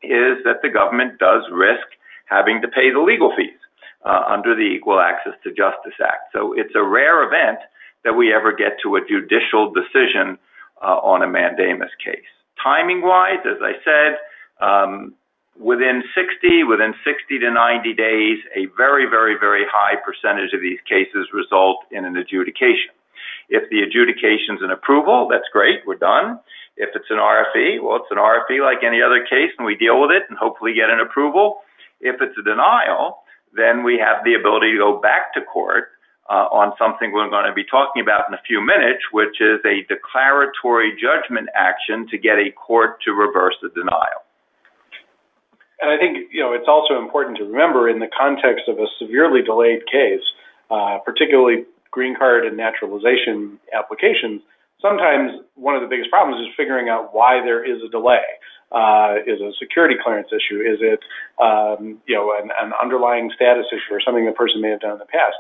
is 0.03 0.39
that 0.45 0.63
the 0.63 0.69
government 0.69 1.19
does 1.19 1.43
risk 1.51 1.87
having 2.27 2.63
to 2.63 2.69
pay 2.69 2.93
the 2.93 3.01
legal 3.01 3.33
fees 3.37 3.59
uh, 4.05 4.23
under 4.29 4.55
the 4.55 4.63
Equal 4.63 5.01
Access 5.01 5.35
to 5.45 5.51
Justice 5.51 5.99
Act. 6.03 6.33
So 6.33 6.53
it's 6.57 6.75
a 6.75 6.83
rare 6.83 7.23
event 7.25 7.59
that 8.05 8.15
we 8.15 8.33
ever 8.33 8.53
get 8.53 8.79
to 8.83 8.97
a 8.97 9.01
judicial 9.07 9.73
decision 9.73 10.39
uh, 10.83 10.99
on 10.99 11.23
a 11.23 11.29
mandamus 11.29 11.91
case. 12.05 12.31
Timing 12.63 13.03
wise, 13.03 13.43
as 13.47 13.59
I 13.63 13.73
said, 13.85 14.19
um, 14.61 15.15
within 15.59 16.03
60, 16.15 16.65
within 16.65 16.95
60 17.05 17.39
to 17.39 17.51
90 17.51 17.95
days, 17.95 18.39
a 18.57 18.67
very, 18.77 19.07
very, 19.09 19.37
very 19.39 19.65
high 19.69 19.97
percentage 20.01 20.53
of 20.53 20.61
these 20.61 20.81
cases 20.89 21.29
result 21.33 21.85
in 21.91 22.05
an 22.05 22.17
adjudication. 22.17 22.95
If 23.49 23.69
the 23.71 23.83
adjudication 23.83 24.57
is 24.57 24.63
an 24.63 24.71
approval, 24.71 25.29
that's 25.31 25.49
great, 25.53 25.85
we're 25.87 26.01
done. 26.01 26.41
If 26.77 26.91
it's 26.97 27.11
an 27.11 27.19
RFE, 27.21 27.83
well, 27.83 28.01
it's 28.01 28.11
an 28.11 28.17
RFE 28.17 28.65
like 28.65 28.83
any 28.83 29.03
other 29.03 29.21
case, 29.29 29.53
and 29.59 29.67
we 29.67 29.77
deal 29.77 30.01
with 30.01 30.11
it 30.11 30.25
and 30.29 30.39
hopefully 30.39 30.73
get 30.73 30.89
an 30.89 31.01
approval. 31.01 31.61
If 32.01 32.17
it's 32.23 32.37
a 32.39 32.43
denial, 32.43 33.21
then 33.53 33.85
we 33.85 34.01
have 34.01 34.25
the 34.25 34.35
ability 34.35 34.73
to 34.73 34.79
go 34.79 34.99
back 34.99 35.35
to 35.35 35.43
court 35.43 35.93
uh, 36.31 36.49
on 36.49 36.73
something 36.79 37.13
we're 37.13 37.29
going 37.29 37.45
to 37.45 37.53
be 37.53 37.65
talking 37.69 38.01
about 38.01 38.25
in 38.29 38.35
a 38.35 38.43
few 38.49 38.65
minutes, 38.65 39.05
which 39.13 39.37
is 39.41 39.61
a 39.69 39.85
declaratory 39.85 40.97
judgment 40.97 41.49
action 41.55 42.09
to 42.09 42.17
get 42.17 42.41
a 42.41 42.51
court 42.57 43.03
to 43.05 43.13
reverse 43.13 43.55
the 43.61 43.69
denial. 43.77 44.25
And 45.83 45.91
I 45.91 45.99
think 45.99 46.31
you 46.31 46.41
know 46.41 46.55
it's 46.55 46.69
also 46.69 46.97
important 46.97 47.37
to 47.39 47.45
remember 47.45 47.91
in 47.91 47.99
the 47.99 48.07
context 48.17 48.71
of 48.71 48.79
a 48.79 48.87
severely 49.03 49.43
delayed 49.43 49.83
case, 49.91 50.23
uh, 50.71 50.99
particularly 51.05 51.67
green 51.91 52.15
card 52.17 52.47
and 52.47 52.57
naturalization 52.57 53.59
applications. 53.75 54.41
Sometimes 54.81 55.43
one 55.55 55.75
of 55.75 55.83
the 55.83 55.89
biggest 55.89 56.09
problems 56.11 56.41
is 56.47 56.55
figuring 56.57 56.89
out 56.89 57.13
why 57.13 57.43
there 57.43 57.67
is 57.67 57.83
a 57.83 57.91
delay. 57.91 58.25
Uh, 58.73 59.21
is 59.27 59.39
a 59.43 59.53
security 59.61 59.97
clearance 60.03 60.29
issue? 60.33 60.63
Is 60.63 60.79
it 60.81 61.01
um, 61.43 62.01
you 62.07 62.15
know 62.15 62.33
an, 62.41 62.49
an 62.63 62.73
underlying 62.81 63.31
status 63.35 63.67
issue 63.75 63.93
or 63.93 64.01
something 64.01 64.25
the 64.25 64.33
person 64.33 64.63
may 64.63 64.71
have 64.71 64.81
done 64.81 64.93
in 64.93 64.99
the 64.99 65.13
past? 65.13 65.35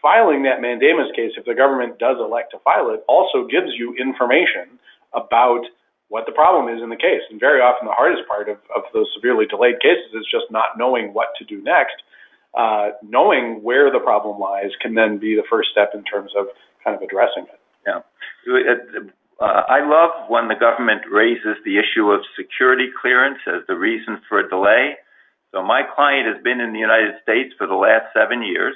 Filing 0.00 0.44
that 0.44 0.60
mandamus 0.60 1.10
case, 1.16 1.32
if 1.36 1.44
the 1.44 1.56
government 1.56 1.98
does 1.98 2.18
elect 2.20 2.52
to 2.52 2.58
file 2.60 2.90
it, 2.90 3.02
also 3.08 3.48
gives 3.48 3.74
you 3.74 3.96
information 3.98 4.78
about 5.12 5.64
what 6.08 6.24
the 6.26 6.32
problem 6.32 6.74
is 6.74 6.82
in 6.82 6.88
the 6.88 6.96
case. 6.96 7.22
And 7.30 7.38
very 7.38 7.60
often 7.60 7.86
the 7.86 7.92
hardest 7.92 8.26
part 8.28 8.48
of, 8.48 8.58
of 8.74 8.82
those 8.92 9.06
severely 9.14 9.46
delayed 9.46 9.80
cases 9.80 10.12
is 10.14 10.26
just 10.30 10.50
not 10.50 10.76
knowing 10.76 11.12
what 11.12 11.28
to 11.38 11.44
do 11.44 11.62
next. 11.62 12.00
Uh, 12.56 12.96
knowing 13.02 13.62
where 13.62 13.92
the 13.92 14.00
problem 14.00 14.40
lies 14.40 14.72
can 14.80 14.94
then 14.94 15.18
be 15.18 15.36
the 15.36 15.44
first 15.50 15.68
step 15.70 15.90
in 15.94 16.02
terms 16.04 16.32
of 16.36 16.46
kind 16.82 16.96
of 16.96 17.02
addressing 17.02 17.44
it. 17.44 17.60
Yeah. 17.86 18.00
Uh, 19.38 19.62
I 19.68 19.86
love 19.86 20.28
when 20.28 20.48
the 20.48 20.56
government 20.58 21.02
raises 21.12 21.60
the 21.64 21.78
issue 21.78 22.10
of 22.10 22.22
security 22.36 22.88
clearance 23.00 23.38
as 23.46 23.62
the 23.68 23.76
reason 23.76 24.18
for 24.28 24.40
a 24.40 24.48
delay. 24.48 24.96
So 25.52 25.62
my 25.62 25.82
client 25.94 26.26
has 26.26 26.42
been 26.42 26.60
in 26.60 26.72
the 26.72 26.80
United 26.80 27.14
States 27.22 27.54
for 27.56 27.66
the 27.66 27.76
last 27.76 28.06
seven 28.12 28.42
years, 28.42 28.74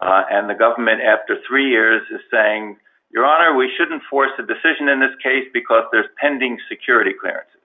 uh, 0.00 0.22
and 0.30 0.48
the 0.48 0.54
government, 0.54 1.02
after 1.02 1.36
three 1.46 1.68
years, 1.68 2.02
is 2.10 2.20
saying, 2.30 2.78
your 3.10 3.26
Honor, 3.26 3.56
we 3.56 3.70
shouldn't 3.76 4.02
force 4.08 4.30
a 4.38 4.46
decision 4.46 4.88
in 4.88 5.00
this 5.00 5.14
case 5.22 5.46
because 5.52 5.84
there's 5.90 6.06
pending 6.16 6.58
security 6.68 7.10
clearances. 7.18 7.60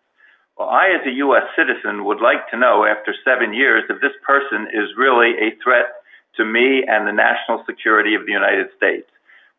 Well, 0.58 0.70
I, 0.70 0.90
as 0.90 1.06
a 1.06 1.12
U.S. 1.28 1.44
citizen, 1.56 2.06
would 2.06 2.22
like 2.22 2.50
to 2.50 2.58
know 2.58 2.86
after 2.86 3.14
seven 3.24 3.54
years 3.54 3.84
if 3.90 4.02
this 4.02 4.16
person 4.26 4.68
is 4.74 4.90
really 4.98 5.36
a 5.38 5.54
threat 5.62 6.02
to 6.38 6.46
me 6.46 6.84
and 6.88 7.08
the 7.08 7.12
national 7.12 7.64
security 7.66 8.16
of 8.16 8.26
the 8.26 8.32
United 8.32 8.68
States. 8.76 9.08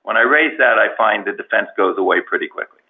When 0.03 0.16
I 0.16 0.22
raise 0.22 0.57
that, 0.59 0.79
I 0.79 0.94
find 0.96 1.27
the 1.27 1.33
defense 1.33 1.68
goes 1.77 1.96
away 1.99 2.20
pretty 2.20 2.49
quickly. 2.49 2.81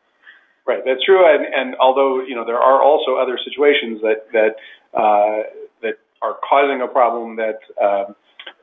Right, 0.67 0.83
that's 0.85 1.03
true. 1.05 1.23
And, 1.23 1.47
and 1.47 1.77
although 1.77 2.23
you 2.23 2.35
know 2.35 2.45
there 2.45 2.59
are 2.59 2.83
also 2.83 3.17
other 3.17 3.39
situations 3.39 4.01
that 4.03 4.27
that 4.33 4.55
uh, 4.99 5.47
that 5.83 5.99
are 6.23 6.37
causing 6.49 6.83
a 6.83 6.89
problem 6.89 7.37
that 7.37 7.59
uh, 7.81 8.11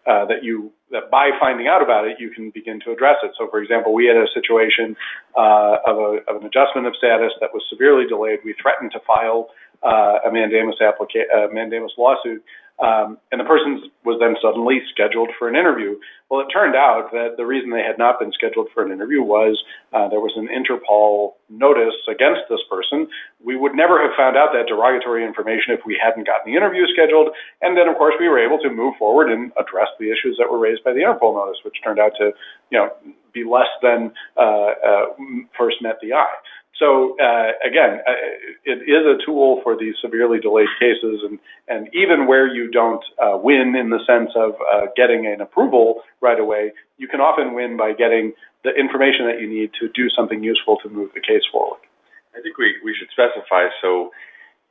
uh, 0.06 0.26
that 0.26 0.44
you 0.44 0.72
that 0.94 1.12
by 1.12 1.32
finding 1.40 1.68
out 1.68 1.82
about 1.82 2.08
it 2.08 2.16
you 2.20 2.30
can 2.30 2.50
begin 2.52 2.80
to 2.86 2.92
address 2.92 3.18
it. 3.24 3.32
So, 3.38 3.50
for 3.52 3.60
example, 3.62 3.94
we 3.94 4.06
had 4.06 4.16
a 4.16 4.28
situation 4.34 4.96
uh, 5.36 5.78
of, 5.90 5.98
a, 5.98 6.10
of 6.30 6.34
an 6.40 6.46
adjustment 6.48 6.88
of 6.88 6.96
status 6.96 7.34
that 7.42 7.50
was 7.54 7.64
severely 7.70 8.06
delayed. 8.08 8.40
We 8.46 8.56
threatened 8.62 8.92
to 8.94 9.02
file 9.06 9.50
uh, 9.84 10.24
a 10.26 10.32
mandamus 10.32 10.80
applica- 10.80 11.28
uh, 11.36 11.48
mandamus 11.52 11.92
lawsuit 11.98 12.42
um, 12.82 13.18
and 13.32 13.40
the 13.40 13.46
person 13.46 13.92
was 14.04 14.18
then 14.20 14.36
suddenly 14.42 14.82
scheduled 14.90 15.30
for 15.38 15.48
an 15.48 15.56
interview. 15.56 15.96
Well, 16.30 16.42
it 16.42 16.50
turned 16.50 16.76
out 16.76 17.14
that 17.14 17.38
the 17.38 17.46
reason 17.46 17.70
they 17.70 17.86
had 17.86 18.02
not 18.02 18.20
been 18.20 18.34
scheduled 18.34 18.68
for 18.74 18.84
an 18.84 18.92
interview 18.92 19.22
was 19.22 19.62
uh, 19.94 20.10
there 20.10 20.20
was 20.20 20.34
an 20.36 20.50
Interpol 20.50 21.38
notice 21.50 21.94
against 22.10 22.50
this 22.50 22.60
person. 22.70 23.08
We 23.38 23.56
would 23.56 23.76
never 23.78 24.02
have 24.02 24.18
found 24.18 24.36
out 24.36 24.50
that 24.58 24.66
derogatory 24.66 25.24
information 25.24 25.78
if 25.78 25.86
we 25.86 26.00
hadn't 26.02 26.26
gotten 26.26 26.52
the 26.52 26.58
interview 26.58 26.90
scheduled. 26.90 27.30
And 27.62 27.78
then, 27.78 27.88
of 27.88 27.96
course, 27.96 28.16
we 28.20 28.28
were 28.28 28.42
able 28.42 28.58
to 28.66 28.74
move 28.74 28.98
forward 28.98 29.30
and 29.30 29.54
address 29.62 29.94
the 30.00 30.10
issues 30.10 30.36
that 30.42 30.50
were 30.50 30.60
raised 30.60 30.84
by 30.84 30.94
the 30.94 31.06
Interpol 31.06 31.38
notice, 31.38 31.62
which 31.64 31.78
turned 31.84 32.00
out 32.00 32.18
to, 32.18 32.34
you 32.74 32.78
know, 32.82 32.90
be 33.32 33.46
less 33.46 33.70
than 33.82 34.12
uh, 34.36 34.74
uh, 34.82 35.06
first 35.58 35.78
met 35.82 36.02
the 36.02 36.14
eye. 36.14 36.38
So 36.80 37.16
uh, 37.22 37.54
again, 37.66 38.02
uh, 38.08 38.18
it 38.66 38.82
is 38.90 39.06
a 39.06 39.24
tool 39.26 39.62
for 39.64 39.78
these 39.78 39.94
severely 40.02 40.40
delayed 40.40 40.72
cases, 40.80 41.22
and, 41.24 41.40
and 41.68 41.88
even 41.94 42.26
where 42.26 42.48
you 42.48 42.72
don't 42.72 43.04
uh, 43.22 43.38
win 43.38 43.76
in 43.76 43.90
the 43.90 44.00
sense 44.08 44.32
of 44.36 44.54
uh, 44.74 44.88
getting 44.96 45.28
an 45.28 45.42
approval 45.42 46.02
right 46.22 46.40
away, 46.40 46.74
you 46.98 47.08
can 47.08 47.22
often 47.22 47.54
win 47.54 47.78
by 47.78 47.94
getting 47.94 48.34
the 48.64 48.72
information 48.74 49.28
that 49.28 49.40
you 49.40 49.48
need 49.48 49.72
to 49.80 49.88
do 49.94 50.10
something 50.10 50.44
useful 50.44 50.78
to 50.82 50.90
move 50.90 51.12
the 51.14 51.22
case 51.22 51.44
forward. 51.52 51.80
I 52.34 52.42
think 52.42 52.58
we, 52.58 52.74
we 52.84 52.96
should 52.98 53.10
specify 53.14 53.70
so 53.82 54.10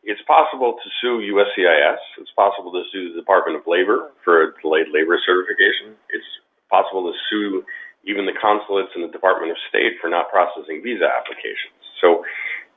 it's 0.03 0.23
possible 0.27 0.75
to 0.75 0.89
sue 1.01 1.23
USCIS. 1.23 2.03
It's 2.19 2.35
possible 2.35 2.73
to 2.73 2.83
sue 2.91 3.15
the 3.15 3.21
Department 3.21 3.59
of 3.59 3.63
Labor 3.71 4.11
for 4.25 4.43
a 4.43 4.47
delayed 4.61 4.91
labor 4.91 5.15
certification. 5.23 5.95
It's 6.11 6.27
possible 6.71 7.07
to 7.07 7.15
sue 7.31 7.63
even 8.03 8.27
the 8.27 8.35
consulates 8.35 8.91
and 8.99 9.07
the 9.07 9.15
Department 9.15 9.53
of 9.53 9.59
State 9.71 10.03
for 10.03 10.11
not 10.11 10.27
processing 10.31 10.83
visa 10.83 11.07
applications. 11.07 11.82
So 12.03 12.27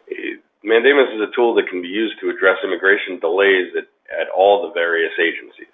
uh, 0.07 0.37
mandamus 0.63 1.09
is 1.17 1.21
a 1.25 1.33
tool 1.35 1.57
that 1.57 1.67
can 1.67 1.81
be 1.81 1.89
used 1.89 2.21
to 2.21 2.29
address 2.29 2.61
immigration 2.63 3.19
delays 3.19 3.73
at, 3.75 3.89
at 4.13 4.29
all 4.29 4.63
the 4.63 4.71
various 4.71 5.11
agencies. 5.19 5.73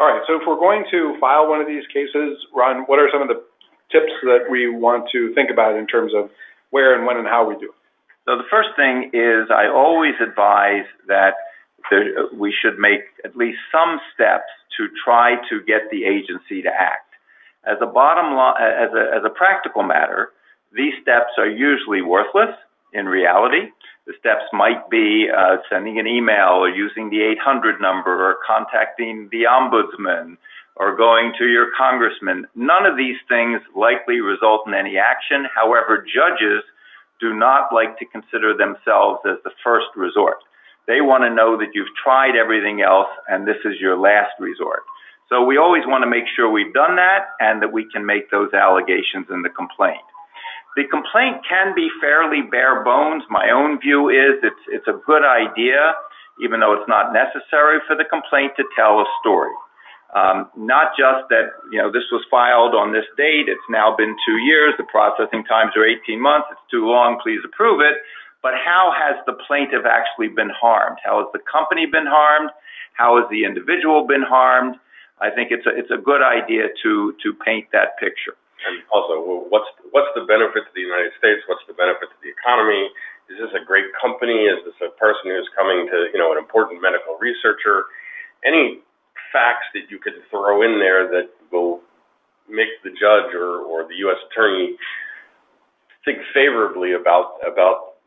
All 0.00 0.08
right, 0.08 0.22
so 0.26 0.40
if 0.40 0.42
we're 0.48 0.58
going 0.58 0.84
to 0.90 1.14
file 1.20 1.46
one 1.46 1.60
of 1.60 1.68
these 1.68 1.86
cases, 1.92 2.40
Ron, 2.56 2.88
what 2.88 2.98
are 2.98 3.08
some 3.12 3.22
of 3.22 3.28
the 3.28 3.44
tips 3.92 4.10
that 4.24 4.50
we 4.50 4.72
want 4.72 5.06
to 5.12 5.32
think 5.34 5.50
about 5.52 5.76
in 5.76 5.86
terms 5.86 6.12
of 6.16 6.30
where 6.70 6.96
and 6.96 7.06
when 7.06 7.18
and 7.18 7.28
how 7.28 7.46
we 7.46 7.54
do 7.60 7.68
it? 7.68 7.78
So 8.24 8.36
the 8.38 8.48
first 8.50 8.70
thing 8.74 9.10
is 9.12 9.52
I 9.52 9.68
always 9.68 10.14
advise 10.18 10.88
that 11.08 11.34
there, 11.90 12.26
we 12.32 12.54
should 12.62 12.78
make 12.78 13.00
at 13.24 13.36
least 13.36 13.58
some 13.70 14.00
steps 14.14 14.48
to 14.78 14.88
try 15.04 15.36
to 15.50 15.60
get 15.66 15.90
the 15.90 16.04
agency 16.04 16.62
to 16.62 16.70
act. 16.70 17.12
As 17.66 17.76
a 17.82 17.86
bottom 17.86 18.34
line, 18.34 18.54
as 18.58 18.90
a, 18.96 19.14
as 19.14 19.22
a 19.26 19.30
practical 19.30 19.82
matter, 19.82 20.30
these 20.74 20.94
steps 21.02 21.36
are 21.38 21.48
usually 21.48 22.02
worthless 22.02 22.54
in 22.92 23.06
reality. 23.06 23.70
The 24.06 24.14
steps 24.18 24.44
might 24.52 24.90
be 24.90 25.28
uh, 25.30 25.58
sending 25.70 25.98
an 25.98 26.06
email 26.06 26.58
or 26.58 26.68
using 26.68 27.10
the 27.10 27.22
800 27.38 27.80
number 27.80 28.10
or 28.10 28.36
contacting 28.46 29.28
the 29.30 29.44
ombudsman 29.44 30.36
or 30.76 30.96
going 30.96 31.32
to 31.38 31.46
your 31.46 31.68
congressman. 31.76 32.46
None 32.56 32.86
of 32.86 32.96
these 32.96 33.16
things 33.28 33.60
likely 33.76 34.20
result 34.20 34.66
in 34.66 34.74
any 34.74 34.98
action. 34.98 35.46
However, 35.54 36.02
judges 36.02 36.64
do 37.20 37.32
not 37.32 37.72
like 37.72 37.98
to 37.98 38.06
consider 38.06 38.56
themselves 38.56 39.20
as 39.24 39.38
the 39.44 39.54
first 39.62 39.86
resort. 39.94 40.38
They 40.88 41.00
want 41.00 41.22
to 41.22 41.30
know 41.32 41.56
that 41.58 41.70
you've 41.74 41.94
tried 42.02 42.34
everything 42.34 42.82
else 42.82 43.08
and 43.28 43.46
this 43.46 43.62
is 43.64 43.78
your 43.78 43.96
last 43.96 44.34
resort. 44.40 44.82
So 45.28 45.44
we 45.44 45.56
always 45.56 45.86
want 45.86 46.02
to 46.02 46.10
make 46.10 46.24
sure 46.34 46.50
we've 46.50 46.74
done 46.74 46.96
that 46.96 47.32
and 47.38 47.62
that 47.62 47.72
we 47.72 47.86
can 47.92 48.04
make 48.04 48.30
those 48.30 48.52
allegations 48.52 49.30
in 49.30 49.42
the 49.42 49.48
complaint. 49.48 50.02
The 50.76 50.88
complaint 50.88 51.44
can 51.44 51.74
be 51.74 51.88
fairly 52.00 52.40
bare 52.48 52.82
bones. 52.82 53.22
My 53.28 53.50
own 53.50 53.78
view 53.80 54.08
is 54.08 54.40
it's, 54.42 54.64
it's 54.68 54.88
a 54.88 54.96
good 55.04 55.20
idea, 55.20 55.92
even 56.40 56.60
though 56.60 56.72
it's 56.72 56.88
not 56.88 57.12
necessary 57.12 57.78
for 57.86 57.94
the 57.94 58.08
complaint 58.08 58.56
to 58.56 58.64
tell 58.76 59.00
a 59.00 59.06
story. 59.20 59.52
Um, 60.12 60.48
not 60.56 60.92
just 60.92 61.28
that, 61.32 61.56
you 61.72 61.80
know, 61.80 61.88
this 61.92 62.04
was 62.12 62.24
filed 62.30 62.76
on 62.76 62.92
this 62.92 63.08
date, 63.16 63.48
it's 63.48 63.64
now 63.72 63.96
been 63.96 64.16
two 64.28 64.36
years, 64.44 64.74
the 64.76 64.84
processing 64.84 65.44
times 65.44 65.72
are 65.76 65.88
18 65.88 66.20
months, 66.20 66.48
it's 66.52 66.60
too 66.70 66.84
long, 66.84 67.16
please 67.22 67.40
approve 67.44 67.80
it. 67.80 67.96
But 68.42 68.52
how 68.60 68.92
has 68.92 69.16
the 69.24 69.32
plaintiff 69.46 69.88
actually 69.88 70.28
been 70.28 70.50
harmed? 70.52 70.98
How 71.04 71.24
has 71.24 71.28
the 71.32 71.40
company 71.48 71.86
been 71.86 72.04
harmed? 72.04 72.50
How 72.92 73.16
has 73.16 73.24
the 73.30 73.44
individual 73.44 74.06
been 74.06 74.24
harmed? 74.24 74.76
I 75.20 75.30
think 75.30 75.48
it's 75.50 75.64
a, 75.64 75.72
it's 75.72 75.90
a 75.90 75.96
good 75.96 76.20
idea 76.20 76.68
to, 76.82 77.14
to 77.22 77.32
paint 77.44 77.68
that 77.72 77.96
picture. 77.96 78.36
And 78.62 78.82
also, 78.94 79.18
well, 79.18 79.42
what's 79.50 79.68
what's 79.90 80.10
the 80.14 80.24
benefit 80.24 80.66
to 80.66 80.72
the 80.74 80.84
United 80.84 81.12
States? 81.18 81.42
What's 81.50 81.64
the 81.66 81.74
benefit 81.74 82.10
to 82.10 82.18
the 82.22 82.30
economy? 82.30 82.88
Is 83.30 83.38
this 83.38 83.52
a 83.54 83.62
great 83.64 83.88
company? 83.98 84.46
Is 84.46 84.62
this 84.66 84.76
a 84.82 84.90
person 84.98 85.30
who's 85.32 85.48
coming 85.56 85.88
to, 85.90 86.10
you 86.12 86.18
know, 86.18 86.30
an 86.30 86.38
important 86.38 86.82
medical 86.82 87.18
researcher? 87.18 87.90
Any 88.44 88.82
facts 89.32 89.66
that 89.74 89.88
you 89.88 89.98
could 89.98 90.18
throw 90.30 90.62
in 90.62 90.78
there 90.78 91.08
that 91.08 91.32
will 91.50 91.80
make 92.50 92.70
the 92.84 92.90
judge 92.92 93.32
or, 93.34 93.64
or 93.64 93.88
the 93.88 93.96
U.S. 94.06 94.20
attorney 94.30 94.76
think 96.04 96.18
favorably 96.34 96.92
about 96.92 97.38
about 97.46 97.98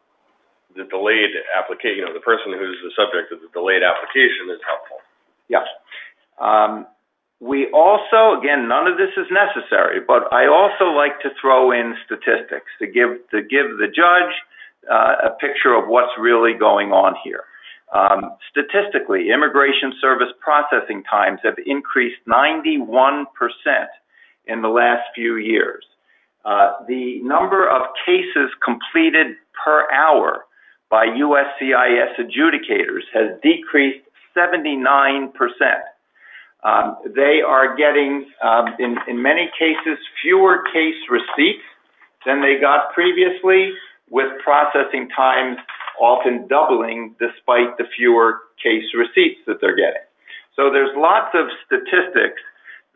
the 0.75 0.83
delayed 0.91 1.31
application. 1.55 2.03
You 2.03 2.05
know, 2.05 2.13
the 2.13 2.23
person 2.23 2.51
who's 2.51 2.77
the 2.83 2.91
subject 2.93 3.31
of 3.31 3.39
the 3.39 3.49
delayed 3.55 3.81
application 3.81 4.51
is 4.51 4.59
helpful. 4.67 4.99
Yeah. 5.47 5.63
Um, 6.39 6.87
we 7.45 7.69
also, 7.71 8.39
again, 8.41 8.67
none 8.67 8.87
of 8.87 8.97
this 8.97 9.13
is 9.15 9.29
necessary, 9.29 10.01
but 10.01 10.33
I 10.33 10.47
also 10.47 10.85
like 10.89 11.21
to 11.21 11.29
throw 11.39 11.71
in 11.71 11.93
statistics 12.05 12.73
to 12.79 12.87
give 12.87 13.21
to 13.29 13.45
give 13.45 13.77
the 13.77 13.85
judge 13.85 14.33
uh, 14.89 15.29
a 15.29 15.37
picture 15.37 15.77
of 15.77 15.87
what's 15.87 16.11
really 16.19 16.57
going 16.57 16.89
on 16.89 17.13
here. 17.23 17.43
Um, 17.93 18.33
statistically, 18.49 19.29
immigration 19.29 19.93
service 20.01 20.33
processing 20.41 21.03
times 21.03 21.39
have 21.43 21.53
increased 21.67 22.17
91% 22.27 23.25
in 24.47 24.63
the 24.63 24.69
last 24.69 25.03
few 25.13 25.37
years. 25.37 25.85
Uh, 26.45 26.73
the 26.87 27.21
number 27.21 27.69
of 27.69 27.83
cases 28.07 28.49
completed 28.63 29.37
per 29.53 29.85
hour 29.93 30.45
by 30.89 31.05
USCIS 31.05 32.17
adjudicators 32.17 33.05
has 33.13 33.37
decreased 33.43 34.01
79 34.33 35.31
percent. 35.33 35.85
Um, 36.65 36.97
they 37.15 37.45
are 37.45 37.77
getting, 37.77 38.25
um, 38.43 38.73
in, 38.79 38.97
in 39.07 39.21
many 39.21 39.51
cases, 39.57 40.01
fewer 40.21 40.63
case 40.73 40.97
receipts 41.09 41.63
than 42.25 42.41
they 42.41 42.59
got 42.59 42.91
previously, 42.93 43.71
with 44.09 44.25
processing 44.43 45.09
times 45.15 45.57
often 45.99 46.47
doubling 46.47 47.15
despite 47.19 47.77
the 47.77 47.85
fewer 47.95 48.41
case 48.61 48.83
receipts 48.97 49.39
that 49.47 49.57
they're 49.61 49.75
getting. 49.75 50.01
So 50.55 50.71
there's 50.71 50.91
lots 50.95 51.33
of 51.33 51.47
statistics 51.65 52.41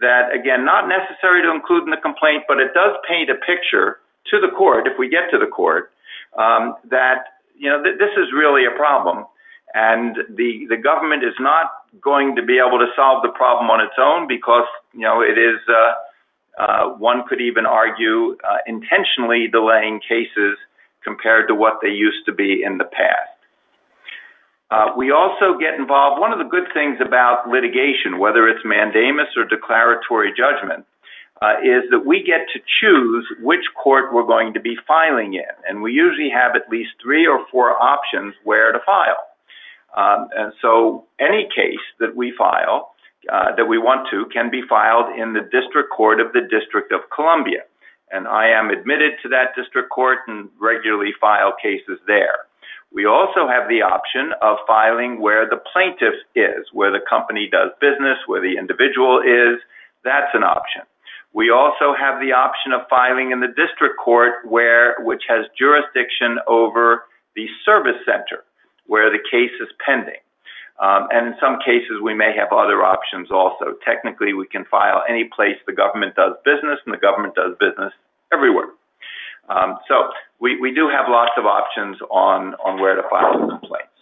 that, 0.01 0.33
again, 0.33 0.65
not 0.65 0.87
necessary 0.87 1.41
to 1.43 1.51
include 1.51 1.83
in 1.83 1.91
the 1.91 2.01
complaint, 2.01 2.43
but 2.47 2.59
it 2.59 2.73
does 2.73 2.95
paint 3.07 3.29
a 3.29 3.35
picture 3.45 3.99
to 4.31 4.39
the 4.39 4.49
court, 4.55 4.87
if 4.87 4.93
we 4.97 5.09
get 5.09 5.29
to 5.31 5.37
the 5.37 5.47
court, 5.47 5.91
um, 6.37 6.75
that 6.89 7.41
you 7.57 7.69
know 7.69 7.81
th- 7.81 7.97
this 7.97 8.11
is 8.17 8.31
really 8.33 8.65
a 8.65 8.75
problem, 8.77 9.25
and 9.73 10.15
the 10.35 10.65
the 10.69 10.77
government 10.77 11.23
is 11.23 11.33
not 11.39 11.71
going 12.01 12.35
to 12.35 12.43
be 12.43 12.59
able 12.59 12.79
to 12.79 12.87
solve 12.95 13.23
the 13.23 13.29
problem 13.29 13.69
on 13.69 13.81
its 13.81 13.97
own 13.97 14.27
because 14.27 14.67
you 14.93 15.01
know 15.01 15.21
it 15.21 15.37
is 15.37 15.57
uh, 15.67 15.93
uh, 16.59 16.89
one 16.97 17.23
could 17.27 17.41
even 17.41 17.65
argue 17.65 18.37
uh, 18.43 18.57
intentionally 18.67 19.47
delaying 19.47 19.99
cases 20.01 20.57
compared 21.03 21.47
to 21.47 21.55
what 21.55 21.79
they 21.81 21.89
used 21.89 22.25
to 22.25 22.33
be 22.33 22.61
in 22.63 22.77
the 22.77 22.85
past. 22.85 23.39
Uh, 24.71 24.93
we 24.95 25.09
also 25.09 25.57
get 25.57 25.73
involved. 25.73 26.21
One 26.21 26.31
of 26.31 26.37
the 26.37 26.45
good 26.45 26.67
things 26.73 26.97
about 27.01 27.49
litigation, 27.49 28.19
whether 28.19 28.47
it's 28.47 28.63
mandamus 28.63 29.33
or 29.35 29.45
declaratory 29.45 30.31
judgment, 30.37 30.85
uh, 31.41 31.55
is 31.63 31.89
that 31.89 32.05
we 32.05 32.21
get 32.21 32.45
to 32.53 32.59
choose 32.79 33.25
which 33.41 33.63
court 33.81 34.13
we're 34.13 34.27
going 34.27 34.53
to 34.53 34.59
be 34.59 34.75
filing 34.85 35.33
in, 35.33 35.55
and 35.67 35.81
we 35.81 35.93
usually 35.93 36.29
have 36.29 36.55
at 36.55 36.69
least 36.69 36.91
three 37.01 37.25
or 37.25 37.45
four 37.49 37.81
options 37.81 38.35
where 38.43 38.71
to 38.71 38.79
file. 38.85 39.28
Um, 39.95 40.29
and 40.35 40.53
so 40.61 41.05
any 41.19 41.47
case 41.53 41.83
that 41.99 42.15
we 42.15 42.33
file, 42.37 42.93
uh, 43.31 43.55
that 43.55 43.65
we 43.65 43.77
want 43.77 44.07
to, 44.11 44.25
can 44.31 44.49
be 44.49 44.61
filed 44.67 45.17
in 45.17 45.33
the 45.33 45.41
District 45.41 45.89
Court 45.95 46.19
of 46.19 46.31
the 46.33 46.41
District 46.41 46.91
of 46.91 47.01
Columbia. 47.13 47.63
And 48.11 48.27
I 48.27 48.49
am 48.49 48.69
admitted 48.69 49.13
to 49.21 49.29
that 49.29 49.55
district 49.55 49.89
court 49.91 50.19
and 50.27 50.49
regularly 50.59 51.13
file 51.21 51.53
cases 51.61 51.99
there. 52.07 52.49
We 52.91 53.05
also 53.05 53.47
have 53.47 53.69
the 53.69 53.83
option 53.83 54.33
of 54.41 54.57
filing 54.65 55.21
where 55.21 55.47
the 55.47 55.61
plaintiff 55.71 56.17
is, 56.33 56.65
where 56.73 56.91
the 56.91 57.05
company 57.07 57.47
does 57.51 57.69
business, 57.79 58.17
where 58.25 58.41
the 58.41 58.57
individual 58.57 59.21
is. 59.21 59.61
That's 60.03 60.33
an 60.33 60.43
option. 60.43 60.81
We 61.33 61.51
also 61.51 61.93
have 61.93 62.19
the 62.19 62.33
option 62.33 62.73
of 62.73 62.89
filing 62.89 63.29
in 63.29 63.41
the 63.41 63.53
district 63.53 64.01
court 64.03 64.41
where, 64.43 64.95
which 65.05 65.21
has 65.29 65.45
jurisdiction 65.55 66.39
over 66.47 67.05
the 67.35 67.45
service 67.63 68.01
center 68.05 68.41
where 68.89 69.13
the 69.13 69.21
case 69.29 69.53
is 69.61 69.69
pending. 69.85 70.19
Um, 70.81 71.07
and 71.11 71.27
in 71.27 71.35
some 71.39 71.59
cases, 71.59 72.01
we 72.01 72.15
may 72.15 72.31
have 72.33 72.49
other 72.55 72.81
options 72.81 73.29
also. 73.29 73.75
Technically, 73.85 74.33
we 74.33 74.47
can 74.47 74.65
file 74.65 75.03
any 75.07 75.29
place 75.29 75.59
the 75.67 75.75
government 75.75 76.15
does 76.15 76.33
business, 76.43 76.79
and 76.85 76.93
the 76.93 76.97
government 76.97 77.35
does 77.35 77.53
business 77.59 77.93
everywhere. 78.33 78.71
Um, 79.49 79.77
so 79.87 80.09
we, 80.39 80.59
we 80.59 80.73
do 80.73 80.87
have 80.87 81.05
lots 81.09 81.35
of 81.37 81.45
options 81.45 81.97
on, 82.09 82.55
on 82.63 82.79
where 82.79 82.95
to 82.95 83.03
file 83.09 83.59
complaints. 83.59 83.93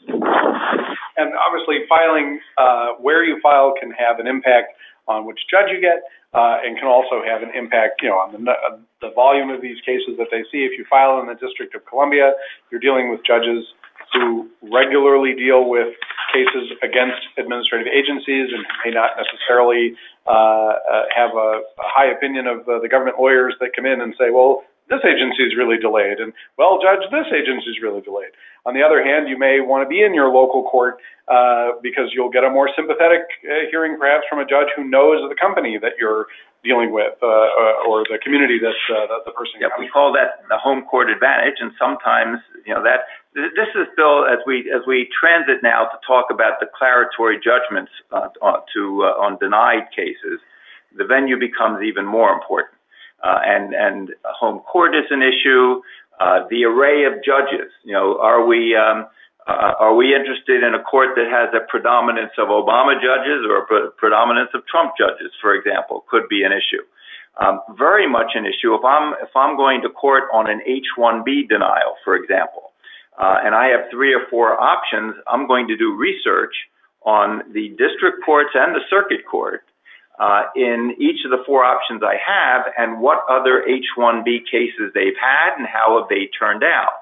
And 1.17 1.33
obviously, 1.33 1.81
filing 1.89 2.39
uh, 2.57 3.01
where 3.01 3.25
you 3.25 3.41
file 3.41 3.73
can 3.79 3.89
have 3.91 4.19
an 4.19 4.27
impact 4.27 4.77
on 5.07 5.25
which 5.25 5.39
judge 5.49 5.73
you 5.73 5.81
get, 5.81 6.03
uh, 6.35 6.61
and 6.61 6.77
can 6.77 6.85
also 6.85 7.23
have 7.25 7.41
an 7.41 7.49
impact, 7.55 8.03
you 8.03 8.09
know, 8.09 8.21
on 8.21 8.43
the, 8.43 8.51
uh, 8.51 8.77
the 9.01 9.09
volume 9.15 9.49
of 9.49 9.61
these 9.61 9.79
cases 9.81 10.13
that 10.19 10.27
they 10.29 10.43
see. 10.51 10.67
If 10.67 10.77
you 10.77 10.85
file 10.89 11.19
in 11.21 11.25
the 11.25 11.39
District 11.39 11.73
of 11.73 11.81
Columbia, 11.87 12.33
you're 12.69 12.83
dealing 12.83 13.09
with 13.09 13.25
judges 13.25 13.65
who 14.13 14.49
regularly 14.61 15.33
deal 15.35 15.69
with 15.69 15.93
cases 16.33 16.71
against 16.83 17.23
administrative 17.37 17.87
agencies 17.87 18.51
and 18.51 18.65
may 18.83 18.91
not 18.91 19.15
necessarily 19.15 19.95
uh, 20.27 20.75
uh, 20.75 21.03
have 21.15 21.31
a, 21.31 21.63
a, 21.63 21.87
high 21.87 22.11
opinion 22.11 22.47
of 22.47 22.67
uh, 22.67 22.79
the 22.79 22.89
government 22.89 23.17
lawyers 23.19 23.55
that 23.59 23.71
come 23.75 23.85
in 23.85 24.01
and 24.01 24.13
say, 24.19 24.29
well, 24.29 24.63
this 24.89 25.03
agency 25.03 25.43
is 25.43 25.55
really 25.57 25.77
delayed, 25.77 26.19
and 26.19 26.31
well, 26.57 26.79
judge, 26.79 27.03
this 27.11 27.27
agency 27.35 27.75
is 27.75 27.83
really 27.83 27.99
delayed. 27.99 28.31
On 28.65 28.73
the 28.73 28.83
other 28.83 29.03
hand, 29.03 29.27
you 29.27 29.37
may 29.37 29.59
want 29.59 29.83
to 29.83 29.89
be 29.89 30.03
in 30.03 30.13
your 30.13 30.31
local 30.31 30.63
court 30.63 30.99
uh, 31.27 31.75
because 31.83 32.11
you'll 32.15 32.31
get 32.31 32.43
a 32.43 32.49
more 32.49 32.69
sympathetic 32.71 33.27
uh, 33.43 33.67
hearing, 33.71 33.99
perhaps 33.99 34.23
from 34.29 34.39
a 34.39 34.47
judge 34.47 34.71
who 34.75 34.87
knows 34.87 35.19
the 35.27 35.35
company 35.35 35.77
that 35.79 35.99
you're 35.99 36.27
dealing 36.67 36.91
with 36.91 37.15
uh, 37.23 37.27
uh, 37.27 37.87
or 37.87 38.03
the 38.11 38.19
community 38.21 38.59
that, 38.59 38.75
uh, 38.91 39.07
that 39.07 39.23
the 39.25 39.31
person. 39.31 39.63
Yeah, 39.63 39.71
we 39.79 39.87
call 39.87 40.11
that 40.13 40.43
the 40.49 40.57
home 40.57 40.83
court 40.83 41.09
advantage, 41.09 41.55
and 41.63 41.71
sometimes 41.79 42.43
you 42.67 42.73
know 42.75 42.83
that 42.83 43.07
this 43.33 43.71
is 43.73 43.87
Bill 43.95 44.27
as 44.27 44.39
we 44.45 44.69
as 44.75 44.83
we 44.85 45.07
transit 45.15 45.63
now 45.63 45.85
to 45.85 45.97
talk 46.05 46.27
about 46.29 46.59
declaratory 46.59 47.39
judgments 47.39 47.91
uh, 48.11 48.27
to 48.75 48.81
uh, 49.07 49.23
on 49.23 49.37
denied 49.39 49.87
cases. 49.95 50.43
The 50.95 51.05
venue 51.05 51.39
becomes 51.39 51.83
even 51.83 52.05
more 52.05 52.33
important, 52.33 52.75
uh, 53.23 53.39
and 53.45 53.73
and 53.73 54.11
home 54.25 54.59
court 54.59 54.95
is 54.95 55.07
an 55.09 55.23
issue. 55.23 55.81
Uh, 56.19 56.49
the 56.49 56.65
array 56.65 57.05
of 57.05 57.13
judges, 57.23 57.71
you 57.83 57.93
know, 57.93 58.19
are 58.19 58.43
we 58.43 58.75
um, 58.75 59.05
uh, 59.47 59.79
are 59.79 59.95
we 59.95 60.13
interested 60.13 60.63
in 60.63 60.75
a 60.75 60.83
court 60.83 61.15
that 61.15 61.31
has 61.31 61.47
a 61.55 61.63
predominance 61.71 62.35
of 62.37 62.49
Obama 62.49 62.99
judges 62.99 63.47
or 63.47 63.63
a 63.63 63.65
pre- 63.65 63.89
predominance 63.95 64.49
of 64.53 64.67
Trump 64.67 64.93
judges, 64.99 65.31
for 65.41 65.55
example, 65.55 66.03
could 66.11 66.27
be 66.29 66.43
an 66.43 66.51
issue. 66.51 66.83
Um, 67.39 67.61
very 67.77 68.09
much 68.09 68.35
an 68.35 68.45
issue 68.45 68.73
if 68.73 68.83
I'm 68.83 69.13
if 69.21 69.29
I'm 69.35 69.55
going 69.55 69.81
to 69.83 69.89
court 69.89 70.23
on 70.33 70.49
an 70.49 70.59
H-1B 70.65 71.47
denial, 71.47 71.95
for 72.03 72.15
example, 72.15 72.73
uh, 73.17 73.37
and 73.45 73.55
I 73.55 73.67
have 73.67 73.89
three 73.91 74.13
or 74.13 74.25
four 74.29 74.59
options. 74.59 75.15
I'm 75.27 75.47
going 75.47 75.67
to 75.67 75.77
do 75.77 75.95
research 75.95 76.53
on 77.05 77.43
the 77.53 77.69
district 77.77 78.25
courts 78.25 78.49
and 78.53 78.75
the 78.75 78.81
circuit 78.89 79.21
court 79.29 79.63
uh, 80.19 80.49
in 80.55 80.95
each 80.99 81.23
of 81.23 81.31
the 81.31 81.43
four 81.45 81.63
options 81.63 82.01
I 82.03 82.17
have, 82.17 82.73
and 82.77 82.99
what 82.99 83.19
other 83.29 83.63
H-1B 83.63 84.49
cases 84.49 84.91
they've 84.93 85.17
had 85.21 85.57
and 85.57 85.67
how 85.67 85.99
have 85.99 86.09
they 86.09 86.27
turned 86.37 86.63
out. 86.63 86.99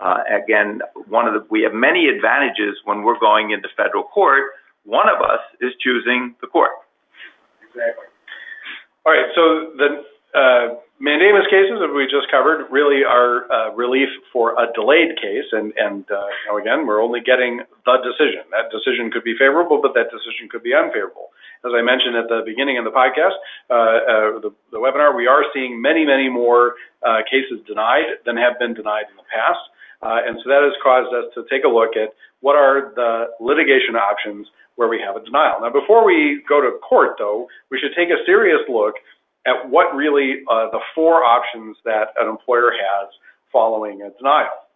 Uh, 0.00 0.18
again, 0.28 0.80
one 1.08 1.26
of 1.26 1.34
the, 1.34 1.46
we 1.50 1.62
have 1.62 1.72
many 1.72 2.08
advantages 2.08 2.76
when 2.84 3.02
we're 3.02 3.18
going 3.18 3.50
into 3.50 3.68
federal 3.76 4.04
court. 4.04 4.52
One 4.84 5.08
of 5.08 5.20
us 5.22 5.40
is 5.60 5.72
choosing 5.80 6.34
the 6.40 6.46
court. 6.46 6.70
Exactly. 7.62 8.04
All 9.04 9.12
right. 9.12 9.26
So 9.34 9.72
the 9.76 10.04
uh, 10.36 10.76
mandamus 11.00 11.48
cases 11.48 11.80
that 11.80 11.88
we 11.88 12.04
just 12.04 12.28
covered 12.30 12.68
really 12.68 13.04
are 13.08 13.48
uh, 13.48 13.72
relief 13.72 14.08
for 14.32 14.52
a 14.60 14.68
delayed 14.76 15.16
case, 15.16 15.48
and 15.52 15.72
and 15.80 16.04
uh, 16.12 16.28
you 16.44 16.46
know, 16.52 16.58
again, 16.60 16.86
we're 16.86 17.00
only 17.00 17.20
getting 17.24 17.64
the 17.88 17.96
decision. 18.04 18.44
That 18.52 18.68
decision 18.68 19.10
could 19.10 19.24
be 19.24 19.32
favorable, 19.32 19.80
but 19.80 19.96
that 19.96 20.12
decision 20.12 20.52
could 20.52 20.62
be 20.62 20.76
unfavorable. 20.76 21.32
As 21.64 21.72
I 21.72 21.80
mentioned 21.80 22.20
at 22.20 22.28
the 22.28 22.44
beginning 22.44 22.76
of 22.76 22.84
the 22.84 22.92
podcast, 22.92 23.34
uh, 23.72 23.74
uh, 23.74 24.44
the, 24.44 24.52
the, 24.70 24.78
webinar, 24.78 25.16
we 25.16 25.26
are 25.26 25.42
seeing 25.56 25.80
many, 25.80 26.04
many 26.04 26.28
more 26.28 26.76
cases 27.32 27.64
denied 27.66 28.20
than 28.26 28.36
have 28.36 28.58
been 28.60 28.74
denied 28.74 29.08
in 29.10 29.16
the 29.16 29.26
past. 29.32 29.58
And 30.02 30.38
so 30.44 30.50
that 30.52 30.62
has 30.62 30.76
caused 30.84 31.10
us 31.16 31.32
to 31.34 31.48
take 31.50 31.64
a 31.64 31.68
look 31.68 31.96
at 31.96 32.12
what 32.40 32.54
are 32.54 32.92
the 32.94 33.32
litigation 33.40 33.96
options 33.96 34.46
where 34.76 34.88
we 34.88 35.00
have 35.00 35.16
a 35.16 35.24
denial. 35.24 35.58
Now, 35.60 35.72
before 35.72 36.04
we 36.04 36.44
go 36.48 36.60
to 36.60 36.78
court, 36.78 37.16
though, 37.18 37.48
we 37.70 37.80
should 37.80 37.96
take 37.96 38.10
a 38.10 38.20
serious 38.24 38.60
look 38.68 38.94
at 39.46 39.70
what 39.70 39.94
really 39.94 40.42
uh, 40.50 40.70
the 40.70 40.80
four 40.94 41.24
options 41.24 41.76
that 41.84 42.08
an 42.18 42.28
employer 42.28 42.72
has 42.72 43.08
following 43.52 44.02
a 44.02 44.10
denial. 44.18 44.66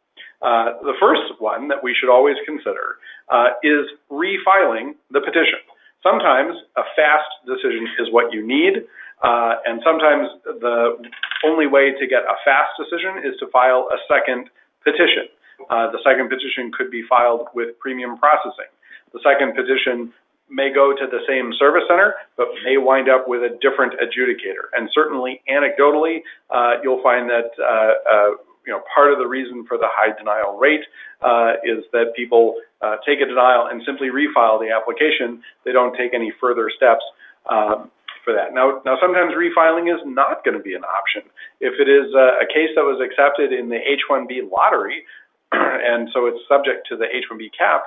Uh, 0.41 0.81
the 0.83 0.95
first 0.99 1.37
one 1.39 1.69
that 1.69 1.83
we 1.83 1.95
should 1.99 2.09
always 2.09 2.37
consider 2.47 2.97
uh, 3.29 3.53
is 3.63 3.85
refiling 4.11 4.97
the 5.11 5.21
petition. 5.21 5.61
Sometimes 6.03 6.57
a 6.77 6.83
fast 6.97 7.29
decision 7.45 7.85
is 8.01 8.09
what 8.11 8.33
you 8.33 8.47
need, 8.47 8.89
uh, 9.23 9.61
and 9.67 9.83
sometimes 9.85 10.29
the 10.45 10.97
only 11.45 11.67
way 11.67 11.93
to 11.93 12.07
get 12.07 12.25
a 12.25 12.37
fast 12.45 12.73
decision 12.81 13.21
is 13.21 13.37
to 13.41 13.47
file 13.53 13.89
a 13.93 13.99
second 14.09 14.49
petition. 14.81 15.29
Uh, 15.69 15.93
the 15.93 16.01
second 16.01 16.33
petition 16.33 16.73
could 16.73 16.91
be 16.91 17.05
filed 17.05 17.49
with 17.53 17.79
premium 17.79 18.17
processing. 18.17 18.73
The 19.13 19.21
second 19.21 19.53
petition 19.53 20.13
may 20.51 20.73
go 20.73 20.93
to 20.93 21.07
the 21.07 21.21
same 21.27 21.53
service 21.59 21.85
center, 21.89 22.15
but 22.37 22.49
may 22.65 22.77
wind 22.77 23.09
up 23.09 23.29
with 23.29 23.43
a 23.43 23.57
different 23.63 23.95
adjudicator. 24.03 24.69
And 24.75 24.91
certainly, 24.93 25.41
anecdotally, 25.49 26.21
uh, 26.51 26.83
you'll 26.83 27.03
find 27.03 27.31
that 27.31 27.51
uh, 27.59 27.95
uh 28.05 28.31
you 28.67 28.73
know 28.73 28.83
part 28.95 29.13
of 29.13 29.19
the 29.19 29.27
reason 29.27 29.65
for 29.67 29.79
the 29.79 29.89
high 29.89 30.17
denial 30.17 30.59
rate 30.59 30.85
uh, 31.23 31.55
is 31.65 31.85
that 31.93 32.13
people 32.15 32.57
uh, 32.83 32.97
take 33.07 33.21
a 33.21 33.27
denial 33.27 33.69
and 33.71 33.83
simply 33.87 34.09
refile 34.09 34.61
the 34.61 34.69
application. 34.69 35.43
They 35.65 35.73
don't 35.73 35.97
take 35.97 36.13
any 36.15 36.33
further 36.41 36.71
steps. 36.75 37.05
Um, 37.49 37.91
for 38.25 38.35
that. 38.35 38.53
Now, 38.53 38.81
now 38.85 38.97
sometimes 39.01 39.33
refiling 39.33 39.89
is 39.89 40.01
not 40.05 40.45
going 40.45 40.57
to 40.57 40.63
be 40.63 40.75
an 40.75 40.85
option. 40.85 41.23
If 41.61 41.81
it 41.81 41.89
is 41.89 42.13
a, 42.13 42.45
a 42.45 42.47
case 42.47 42.69
that 42.77 42.85
was 42.85 43.01
accepted 43.01 43.53
in 43.53 43.69
the 43.69 43.81
H-1B 43.81 44.53
lottery, 44.53 45.05
and 45.53 46.09
so 46.13 46.27
it's 46.27 46.41
subject 46.49 46.87
to 46.89 46.97
the 46.97 47.09
H-1B 47.09 47.51
cap, 47.57 47.85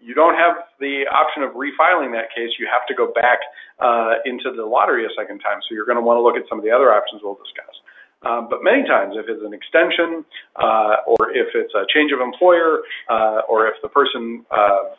you 0.00 0.14
don't 0.14 0.34
have 0.34 0.70
the 0.78 1.04
option 1.10 1.42
of 1.42 1.52
refiling 1.52 2.12
that 2.12 2.30
case. 2.34 2.50
You 2.58 2.68
have 2.70 2.86
to 2.88 2.94
go 2.94 3.12
back 3.12 3.38
uh, 3.80 4.22
into 4.24 4.52
the 4.54 4.64
lottery 4.64 5.04
a 5.04 5.12
second 5.16 5.40
time. 5.40 5.58
So 5.68 5.74
you're 5.74 5.86
going 5.86 5.98
to 5.98 6.04
want 6.04 6.18
to 6.18 6.22
look 6.22 6.36
at 6.36 6.48
some 6.48 6.58
of 6.58 6.64
the 6.64 6.70
other 6.70 6.92
options 6.92 7.22
we'll 7.24 7.38
discuss. 7.40 7.74
Um, 8.24 8.48
but 8.48 8.64
many 8.64 8.82
times, 8.84 9.14
if 9.16 9.26
it's 9.28 9.44
an 9.44 9.52
extension, 9.52 10.24
uh, 10.56 11.04
or 11.06 11.30
if 11.36 11.52
it's 11.54 11.74
a 11.74 11.84
change 11.92 12.12
of 12.12 12.20
employer, 12.20 12.80
uh, 13.10 13.46
or 13.48 13.68
if 13.68 13.74
the 13.82 13.88
person 13.88 14.44
uh, 14.50 14.96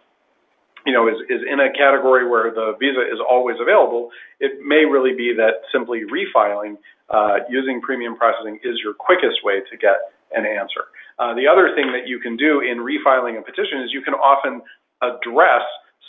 you 0.87 0.93
know, 0.93 1.11
is, 1.11 1.19
is 1.27 1.43
in 1.43 1.59
a 1.59 1.67
category 1.75 2.23
where 2.23 2.49
the 2.49 2.79
visa 2.79 3.03
is 3.03 3.19
always 3.19 3.57
available, 3.59 4.09
it 4.39 4.63
may 4.63 4.87
really 4.87 5.11
be 5.11 5.35
that 5.35 5.67
simply 5.67 6.07
refiling 6.07 6.79
uh, 7.11 7.43
using 7.49 7.81
premium 7.81 8.15
processing 8.15 8.57
is 8.63 8.79
your 8.81 8.93
quickest 8.93 9.43
way 9.43 9.59
to 9.69 9.75
get 9.75 10.15
an 10.31 10.47
answer. 10.47 10.87
Uh, 11.19 11.35
the 11.35 11.43
other 11.43 11.75
thing 11.75 11.91
that 11.91 12.07
you 12.07 12.19
can 12.19 12.37
do 12.37 12.61
in 12.63 12.79
refiling 12.79 13.37
a 13.37 13.43
petition 13.43 13.83
is 13.83 13.91
you 13.91 14.01
can 14.01 14.13
often 14.15 14.61
address 15.01 15.63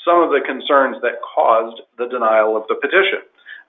some 0.04 0.22
of 0.22 0.30
the 0.30 0.40
concerns 0.46 0.96
that 1.02 1.20
caused 1.22 1.82
the 1.98 2.06
denial 2.06 2.56
of 2.56 2.64
the 2.68 2.76
petition. 2.76 3.20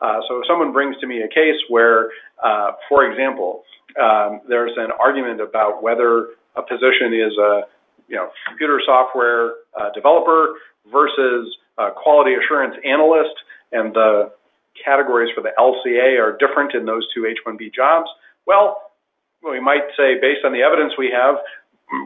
Uh, 0.02 0.22
so 0.28 0.40
if 0.40 0.48
someone 0.48 0.72
brings 0.72 0.96
to 1.00 1.08
me 1.08 1.22
a 1.22 1.28
case 1.28 1.60
where, 1.68 2.10
uh, 2.44 2.72
for 2.88 3.10
example, 3.10 3.64
um, 4.00 4.42
there's 4.48 4.72
an 4.78 4.92
argument 5.00 5.42
about 5.42 5.84
whether 5.84 6.30
a 6.56 6.62
position 6.62 7.14
is 7.14 7.36
a 7.38 7.62
you 8.08 8.16
know 8.16 8.30
computer 8.48 8.82
software 8.86 9.54
uh, 9.80 9.92
developer 9.94 10.56
versus 10.92 11.58
a 11.78 11.90
quality 11.92 12.36
assurance 12.36 12.76
analyst, 12.86 13.36
and 13.74 13.94
the 13.94 14.32
categories 14.84 15.30
for 15.36 15.42
the 15.42 15.52
LCA 15.60 16.18
are 16.20 16.38
different 16.38 16.74
in 16.74 16.86
those 16.86 17.06
two 17.14 17.26
H-1B 17.26 17.74
jobs, 17.74 18.10
well, 18.46 18.92
we 19.44 19.60
might 19.60 19.86
say 19.96 20.20
based 20.20 20.44
on 20.44 20.52
the 20.52 20.62
evidence 20.62 20.94
we 20.98 21.14
have, 21.14 21.36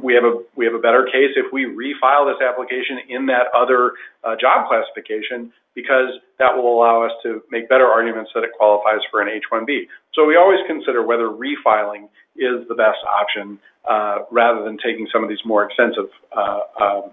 we 0.01 0.13
have 0.13 0.23
a 0.23 0.39
we 0.55 0.65
have 0.65 0.73
a 0.73 0.79
better 0.79 1.05
case 1.05 1.35
if 1.35 1.51
we 1.51 1.65
refile 1.65 2.23
this 2.27 2.39
application 2.41 2.99
in 3.09 3.25
that 3.27 3.47
other 3.55 3.93
uh, 4.23 4.35
job 4.39 4.67
classification 4.67 5.51
because 5.75 6.19
that 6.39 6.55
will 6.55 6.77
allow 6.77 7.03
us 7.03 7.11
to 7.23 7.41
make 7.51 7.67
better 7.67 7.87
arguments 7.87 8.31
that 8.35 8.43
it 8.43 8.51
qualifies 8.55 9.01
for 9.09 9.21
an 9.21 9.27
H-1B. 9.27 9.87
So 10.13 10.25
we 10.25 10.37
always 10.37 10.59
consider 10.67 11.03
whether 11.03 11.27
refiling 11.29 12.05
is 12.35 12.67
the 12.69 12.75
best 12.75 13.01
option 13.09 13.59
uh, 13.89 14.29
rather 14.31 14.63
than 14.63 14.77
taking 14.77 15.07
some 15.11 15.23
of 15.23 15.29
these 15.29 15.41
more 15.45 15.65
extensive 15.65 16.13
uh, 16.31 16.59
um, 16.79 17.03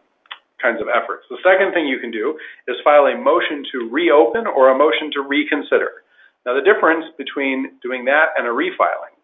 kinds 0.61 0.81
of 0.81 0.89
efforts. 0.93 1.25
The 1.31 1.41
second 1.43 1.73
thing 1.73 1.87
you 1.87 1.99
can 1.99 2.11
do 2.11 2.39
is 2.69 2.77
file 2.85 3.07
a 3.07 3.17
motion 3.17 3.65
to 3.73 3.89
reopen 3.89 4.47
or 4.47 4.69
a 4.71 4.77
motion 4.77 5.11
to 5.15 5.23
reconsider. 5.23 6.05
Now, 6.45 6.55
the 6.55 6.65
difference 6.65 7.05
between 7.17 7.81
doing 7.83 8.05
that 8.07 8.37
and 8.37 8.47
a 8.47 8.51
refiling 8.51 9.17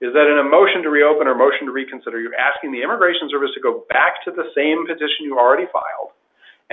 is 0.00 0.16
that 0.16 0.26
in 0.26 0.40
a 0.40 0.46
motion 0.46 0.82
to 0.82 0.90
reopen 0.90 1.28
or 1.28 1.36
motion 1.36 1.68
to 1.68 1.72
reconsider, 1.72 2.20
you're 2.20 2.36
asking 2.36 2.72
the 2.72 2.80
Immigration 2.80 3.28
Service 3.28 3.52
to 3.54 3.60
go 3.60 3.84
back 3.92 4.24
to 4.24 4.32
the 4.32 4.48
same 4.56 4.88
petition 4.88 5.28
you 5.28 5.36
already 5.36 5.68
filed, 5.68 6.16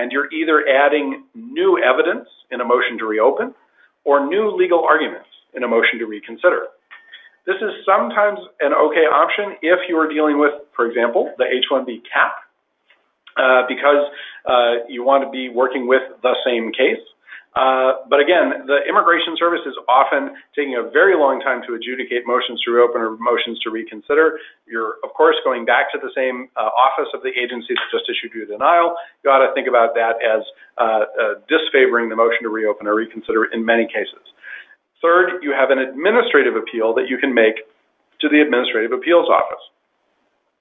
and 0.00 0.10
you're 0.10 0.32
either 0.32 0.64
adding 0.64 1.24
new 1.34 1.76
evidence 1.76 2.28
in 2.50 2.60
a 2.60 2.64
motion 2.64 2.96
to 2.98 3.04
reopen 3.04 3.54
or 4.04 4.24
new 4.24 4.48
legal 4.56 4.80
arguments 4.80 5.28
in 5.52 5.62
a 5.62 5.68
motion 5.68 5.98
to 6.00 6.06
reconsider. 6.06 6.72
This 7.44 7.56
is 7.60 7.72
sometimes 7.84 8.40
an 8.60 8.72
okay 8.72 9.08
option 9.08 9.56
if 9.60 9.80
you 9.88 9.96
are 9.96 10.08
dealing 10.08 10.38
with, 10.38 10.52
for 10.76 10.86
example, 10.88 11.32
the 11.36 11.44
H-1B 11.44 12.04
cap 12.04 12.44
uh, 13.36 13.62
because 13.68 14.04
uh, 14.44 14.84
you 14.88 15.04
want 15.04 15.24
to 15.24 15.30
be 15.30 15.48
working 15.48 15.86
with 15.86 16.02
the 16.22 16.34
same 16.44 16.72
case. 16.72 17.00
Uh, 17.58 18.06
but 18.06 18.22
again, 18.22 18.70
the 18.70 18.86
Immigration 18.86 19.34
Service 19.34 19.66
is 19.66 19.74
often 19.90 20.30
taking 20.54 20.78
a 20.78 20.86
very 20.94 21.18
long 21.18 21.42
time 21.42 21.58
to 21.66 21.74
adjudicate 21.74 22.22
motions 22.22 22.62
to 22.62 22.70
reopen 22.70 23.02
or 23.02 23.18
motions 23.18 23.58
to 23.66 23.74
reconsider. 23.74 24.38
You're, 24.62 25.02
of 25.02 25.10
course, 25.18 25.34
going 25.42 25.66
back 25.66 25.90
to 25.90 25.98
the 25.98 26.14
same 26.14 26.46
uh, 26.54 26.70
office 26.70 27.10
of 27.10 27.26
the 27.26 27.34
agency 27.34 27.74
that 27.74 27.88
just 27.90 28.06
issued 28.06 28.30
you 28.30 28.46
denial. 28.46 28.94
You 29.26 29.34
ought 29.34 29.42
to 29.42 29.50
think 29.58 29.66
about 29.66 29.98
that 29.98 30.22
as 30.22 30.46
uh, 30.78 31.02
uh, 31.18 31.34
disfavoring 31.50 32.06
the 32.06 32.14
motion 32.14 32.46
to 32.46 32.50
reopen 32.54 32.86
or 32.86 32.94
reconsider 32.94 33.50
in 33.50 33.66
many 33.66 33.90
cases. 33.90 34.22
Third, 35.02 35.42
you 35.42 35.50
have 35.50 35.74
an 35.74 35.82
administrative 35.82 36.54
appeal 36.54 36.94
that 36.94 37.10
you 37.10 37.18
can 37.18 37.34
make 37.34 37.66
to 38.22 38.26
the 38.30 38.38
Administrative 38.38 38.94
Appeals 38.94 39.26
Office. 39.26 39.62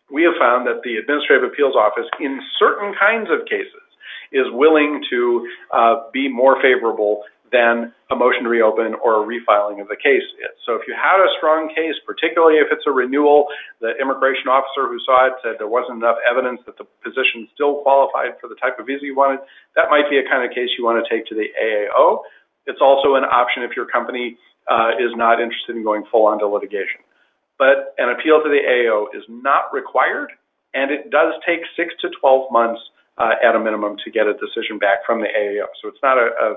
We 0.09 0.25
have 0.25 0.37
found 0.41 0.65
that 0.65 0.81
the 0.81 0.97
Administrative 0.97 1.45
Appeals 1.45 1.77
Office, 1.77 2.09
in 2.17 2.41
certain 2.57 2.97
kinds 2.97 3.29
of 3.29 3.45
cases, 3.45 3.86
is 4.31 4.45
willing 4.51 5.03
to 5.09 5.47
uh, 5.73 5.95
be 6.13 6.27
more 6.27 6.61
favorable 6.61 7.23
than 7.51 7.93
a 8.11 8.15
motion 8.15 8.43
to 8.43 8.49
reopen 8.49 8.95
or 8.99 9.23
a 9.23 9.23
refiling 9.23 9.79
of 9.79 9.87
the 9.87 9.95
case 9.95 10.23
is. 10.39 10.55
So 10.65 10.75
if 10.75 10.83
you 10.87 10.95
had 10.95 11.19
a 11.19 11.29
strong 11.39 11.71
case, 11.71 11.95
particularly 12.05 12.59
if 12.59 12.67
it's 12.71 12.83
a 12.87 12.91
renewal, 12.91 13.47
the 13.79 13.95
immigration 13.99 14.51
officer 14.51 14.87
who 14.87 14.99
saw 15.07 15.27
it 15.27 15.35
said 15.43 15.55
there 15.59 15.71
wasn't 15.71 16.03
enough 16.03 16.19
evidence 16.27 16.59
that 16.67 16.75
the 16.75 16.87
position 17.03 17.47
still 17.55 17.83
qualified 17.83 18.35
for 18.39 18.47
the 18.51 18.59
type 18.59 18.79
of 18.79 18.87
visa 18.87 19.07
you 19.07 19.15
wanted, 19.15 19.39
that 19.75 19.87
might 19.87 20.11
be 20.11 20.19
a 20.19 20.25
kind 20.27 20.43
of 20.43 20.51
case 20.51 20.71
you 20.75 20.83
want 20.83 20.99
to 20.99 21.07
take 21.07 21.23
to 21.27 21.35
the 21.35 21.47
AAO. 21.55 22.23
It's 22.67 22.83
also 22.83 23.15
an 23.15 23.23
option 23.23 23.63
if 23.63 23.75
your 23.75 23.87
company 23.87 24.35
uh, 24.67 24.99
is 24.99 25.15
not 25.15 25.39
interested 25.39 25.75
in 25.75 25.83
going 25.83 26.03
full 26.11 26.27
on 26.27 26.39
to 26.39 26.47
litigation. 26.47 26.99
But 27.55 27.95
an 27.97 28.11
appeal 28.11 28.43
to 28.43 28.49
the 28.51 28.59
AAO 28.59 29.15
is 29.15 29.23
not 29.27 29.71
required, 29.71 30.31
and 30.75 30.91
it 30.91 31.09
does 31.09 31.33
take 31.47 31.63
six 31.75 31.95
to 32.03 32.11
12 32.19 32.51
months 32.51 32.81
at 33.19 33.55
a 33.55 33.59
minimum 33.59 33.97
to 34.05 34.11
get 34.11 34.27
a 34.27 34.33
decision 34.33 34.77
back 34.77 35.05
from 35.05 35.21
the 35.21 35.27
AAO. 35.27 35.65
So 35.81 35.89
it's 35.89 36.01
not 36.03 36.17
a, 36.17 36.29
a 36.41 36.55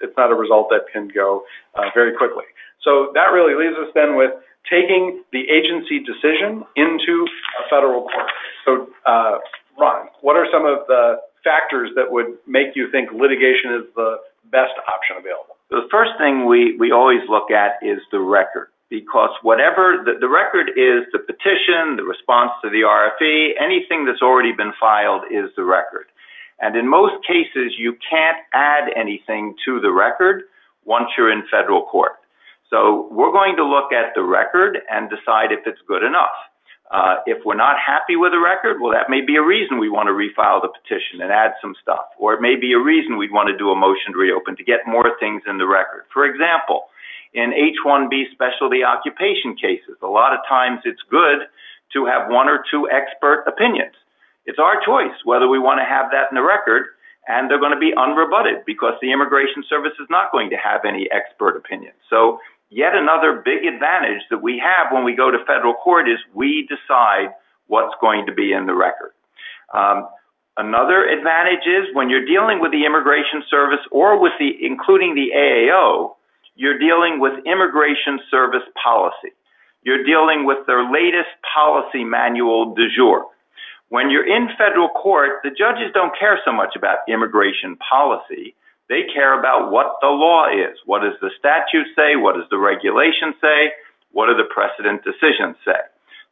it's 0.00 0.16
not 0.16 0.32
a 0.32 0.34
result 0.34 0.66
that 0.70 0.90
can 0.92 1.08
go 1.14 1.44
uh, 1.76 1.86
very 1.94 2.16
quickly. 2.16 2.44
So 2.82 3.14
that 3.14 3.30
really 3.30 3.54
leaves 3.54 3.78
us 3.78 3.86
then 3.94 4.16
with 4.16 4.32
taking 4.66 5.22
the 5.32 5.46
agency 5.46 6.02
decision 6.02 6.66
into 6.74 7.26
a 7.62 7.68
federal 7.70 8.02
court. 8.02 8.30
So, 8.66 8.88
uh, 9.06 9.38
Ron, 9.78 10.08
what 10.20 10.34
are 10.34 10.46
some 10.50 10.66
of 10.66 10.86
the 10.88 11.22
factors 11.44 11.90
that 11.94 12.10
would 12.10 12.38
make 12.46 12.74
you 12.74 12.90
think 12.90 13.10
litigation 13.14 13.78
is 13.78 13.86
the 13.94 14.18
best 14.50 14.74
option 14.90 15.16
available? 15.18 15.54
The 15.70 15.86
first 15.90 16.12
thing 16.18 16.46
we, 16.46 16.76
we 16.78 16.90
always 16.90 17.22
look 17.30 17.50
at 17.50 17.78
is 17.82 17.98
the 18.10 18.20
record 18.20 18.71
because 18.92 19.32
whatever 19.40 20.04
the, 20.04 20.28
record 20.28 20.68
is 20.76 21.08
the 21.16 21.18
petition, 21.24 21.96
the 21.96 22.04
response 22.04 22.52
to 22.60 22.68
the 22.68 22.84
RFE, 22.84 23.56
anything 23.56 24.04
that's 24.04 24.20
already 24.20 24.52
been 24.52 24.76
filed 24.78 25.24
is 25.32 25.48
the 25.56 25.64
record. 25.64 26.12
And 26.60 26.76
in 26.76 26.86
most 26.86 27.16
cases, 27.24 27.72
you 27.80 27.96
can't 28.04 28.36
add 28.52 28.92
anything 28.94 29.56
to 29.64 29.80
the 29.80 29.90
record 29.90 30.44
once 30.84 31.08
you're 31.16 31.32
in 31.32 31.42
federal 31.50 31.88
court. 31.88 32.20
So 32.68 33.08
we're 33.10 33.32
going 33.32 33.56
to 33.56 33.64
look 33.64 33.96
at 33.96 34.12
the 34.14 34.22
record 34.22 34.76
and 34.92 35.08
decide 35.08 35.56
if 35.56 35.64
it's 35.64 35.80
good 35.88 36.04
enough. 36.04 36.36
Uh, 36.92 37.24
if 37.24 37.40
we're 37.48 37.56
not 37.56 37.80
happy 37.80 38.20
with 38.20 38.36
the 38.36 38.44
record, 38.44 38.76
well, 38.76 38.92
that 38.92 39.08
may 39.08 39.24
be 39.24 39.40
a 39.40 39.42
reason 39.42 39.80
we 39.80 39.88
want 39.88 40.12
to 40.12 40.12
refile 40.12 40.60
the 40.60 40.68
petition 40.68 41.24
and 41.24 41.32
add 41.32 41.56
some 41.64 41.72
stuff. 41.80 42.12
Or 42.20 42.36
it 42.36 42.44
may 42.44 42.60
be 42.60 42.76
a 42.76 42.78
reason 42.78 43.16
we'd 43.16 43.32
want 43.32 43.48
to 43.48 43.56
do 43.56 43.72
a 43.72 43.76
motion 43.76 44.12
to 44.12 44.20
reopen 44.20 44.52
to 44.60 44.64
get 44.64 44.84
more 44.84 45.16
things 45.16 45.40
in 45.48 45.56
the 45.56 45.64
record. 45.64 46.04
For 46.12 46.28
example, 46.28 46.91
in 47.34 47.52
H-1B 47.52 48.32
specialty 48.32 48.84
occupation 48.84 49.56
cases. 49.56 49.96
A 50.02 50.06
lot 50.06 50.32
of 50.32 50.40
times 50.48 50.80
it's 50.84 51.00
good 51.10 51.48
to 51.92 52.06
have 52.06 52.30
one 52.30 52.48
or 52.48 52.64
two 52.70 52.88
expert 52.90 53.44
opinions. 53.46 53.94
It's 54.44 54.58
our 54.58 54.80
choice 54.84 55.14
whether 55.24 55.48
we 55.48 55.58
want 55.58 55.80
to 55.80 55.84
have 55.84 56.10
that 56.10 56.28
in 56.30 56.36
the 56.36 56.42
record, 56.42 56.88
and 57.28 57.48
they're 57.48 57.60
going 57.60 57.74
to 57.74 57.78
be 57.78 57.92
unrebutted 57.96 58.64
because 58.66 58.94
the 59.00 59.12
Immigration 59.12 59.62
Service 59.68 59.94
is 60.00 60.08
not 60.10 60.32
going 60.32 60.50
to 60.50 60.56
have 60.56 60.84
any 60.84 61.08
expert 61.12 61.56
opinions. 61.56 61.96
So 62.10 62.38
yet 62.70 62.94
another 62.94 63.42
big 63.44 63.64
advantage 63.64 64.22
that 64.30 64.42
we 64.42 64.58
have 64.58 64.92
when 64.92 65.04
we 65.04 65.14
go 65.14 65.30
to 65.30 65.38
federal 65.46 65.74
court 65.74 66.08
is 66.08 66.18
we 66.34 66.68
decide 66.68 67.30
what's 67.68 67.94
going 68.00 68.26
to 68.26 68.32
be 68.32 68.52
in 68.52 68.66
the 68.66 68.74
record. 68.74 69.12
Um, 69.72 70.08
another 70.56 71.06
advantage 71.06 71.64
is 71.64 71.94
when 71.94 72.10
you're 72.10 72.26
dealing 72.26 72.60
with 72.60 72.72
the 72.72 72.84
Immigration 72.84 73.44
Service 73.48 73.80
or 73.92 74.20
with 74.20 74.32
the, 74.40 74.50
including 74.60 75.14
the 75.14 75.30
AAO, 75.30 76.16
you're 76.54 76.78
dealing 76.78 77.18
with 77.20 77.32
immigration 77.46 78.20
service 78.30 78.66
policy. 78.82 79.32
You're 79.82 80.04
dealing 80.04 80.44
with 80.44 80.66
their 80.66 80.84
latest 80.84 81.32
policy 81.42 82.04
manual 82.04 82.74
du 82.74 82.88
jour. 82.94 83.26
When 83.88 84.10
you're 84.10 84.26
in 84.26 84.48
federal 84.56 84.88
court, 84.88 85.40
the 85.42 85.50
judges 85.50 85.92
don't 85.92 86.16
care 86.18 86.38
so 86.44 86.52
much 86.52 86.76
about 86.76 87.08
immigration 87.08 87.76
policy. 87.76 88.54
They 88.88 89.02
care 89.12 89.38
about 89.38 89.72
what 89.72 89.96
the 90.00 90.08
law 90.08 90.46
is. 90.48 90.76
What 90.84 91.00
does 91.02 91.16
the 91.20 91.30
statute 91.38 91.88
say? 91.96 92.16
What 92.16 92.36
does 92.36 92.48
the 92.50 92.58
regulation 92.58 93.34
say? 93.40 93.72
What 94.12 94.26
do 94.26 94.36
the 94.36 94.48
precedent 94.52 95.02
decisions 95.04 95.56
say? 95.64 95.80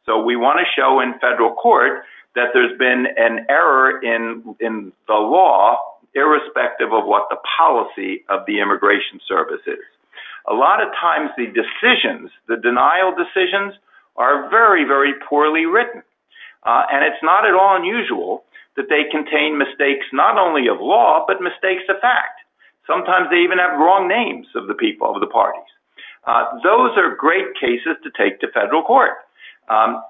So 0.05 0.21
we 0.21 0.35
want 0.35 0.59
to 0.59 0.65
show 0.75 1.01
in 1.01 1.19
federal 1.19 1.53
court 1.53 2.03
that 2.35 2.49
there's 2.53 2.77
been 2.77 3.07
an 3.17 3.45
error 3.49 4.01
in, 4.01 4.55
in 4.59 4.93
the 5.07 5.13
law, 5.13 5.77
irrespective 6.13 6.93
of 6.93 7.05
what 7.05 7.27
the 7.29 7.37
policy 7.57 8.23
of 8.29 8.45
the 8.45 8.59
immigration 8.59 9.19
service 9.27 9.61
is 9.67 9.81
a 10.47 10.53
lot 10.53 10.81
of 10.81 10.89
times 10.99 11.29
the 11.37 11.47
decisions, 11.47 12.31
the 12.47 12.57
denial 12.57 13.13
decisions, 13.13 13.73
are 14.17 14.49
very, 14.49 14.83
very 14.83 15.13
poorly 15.27 15.65
written. 15.65 16.03
Uh, 16.63 16.83
and 16.91 17.05
it's 17.05 17.21
not 17.23 17.45
at 17.45 17.53
all 17.53 17.77
unusual 17.77 18.43
that 18.75 18.89
they 18.89 19.09
contain 19.11 19.57
mistakes 19.57 20.05
not 20.13 20.37
only 20.37 20.67
of 20.67 20.79
law, 20.79 21.25
but 21.27 21.41
mistakes 21.41 21.83
of 21.89 21.99
fact. 22.01 22.39
Sometimes 22.87 23.29
they 23.29 23.37
even 23.37 23.57
have 23.57 23.77
wrong 23.77 24.07
names 24.07 24.47
of 24.55 24.67
the 24.67 24.73
people, 24.73 25.13
of 25.13 25.21
the 25.21 25.27
parties. 25.27 25.69
Uh, 26.25 26.57
those 26.63 26.91
are 26.97 27.15
great 27.15 27.53
cases 27.59 27.97
to 28.03 28.09
take 28.17 28.39
to 28.39 28.47
federal 28.53 28.83
court. 28.83 29.25
Um, 29.69 30.03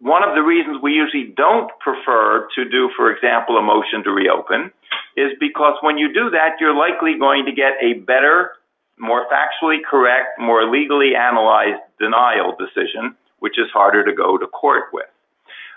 one 0.00 0.22
of 0.22 0.34
the 0.34 0.42
reasons 0.42 0.82
we 0.82 0.92
usually 0.92 1.32
don't 1.36 1.70
prefer 1.80 2.48
to 2.54 2.64
do, 2.68 2.90
for 2.96 3.10
example, 3.10 3.56
a 3.56 3.62
motion 3.62 4.02
to 4.04 4.10
reopen 4.10 4.70
is 5.16 5.30
because 5.38 5.74
when 5.80 5.96
you 5.96 6.12
do 6.12 6.30
that, 6.30 6.58
you're 6.60 6.74
likely 6.74 7.16
going 7.18 7.46
to 7.46 7.52
get 7.52 7.72
a 7.80 7.94
better 8.04 8.52
more 8.98 9.26
factually 9.28 9.78
correct, 9.88 10.38
more 10.38 10.68
legally 10.70 11.14
analyzed 11.16 11.80
denial 11.98 12.54
decision, 12.58 13.14
which 13.40 13.58
is 13.58 13.66
harder 13.72 14.04
to 14.04 14.12
go 14.12 14.38
to 14.38 14.46
court 14.46 14.84
with. 14.92 15.06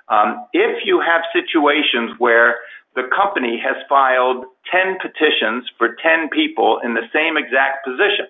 Um, 0.10 0.48
if 0.54 0.86
you 0.86 1.02
have 1.02 1.22
situations 1.34 2.12
where 2.18 2.56
the 2.96 3.04
company 3.16 3.62
has 3.64 3.76
filed 3.90 4.46
10 4.72 4.98
petitions 5.02 5.70
for 5.78 5.98
10 6.02 6.30
people 6.30 6.80
in 6.84 6.94
the 6.94 7.06
same 7.14 7.38
exact 7.38 7.86
position, 7.86 8.28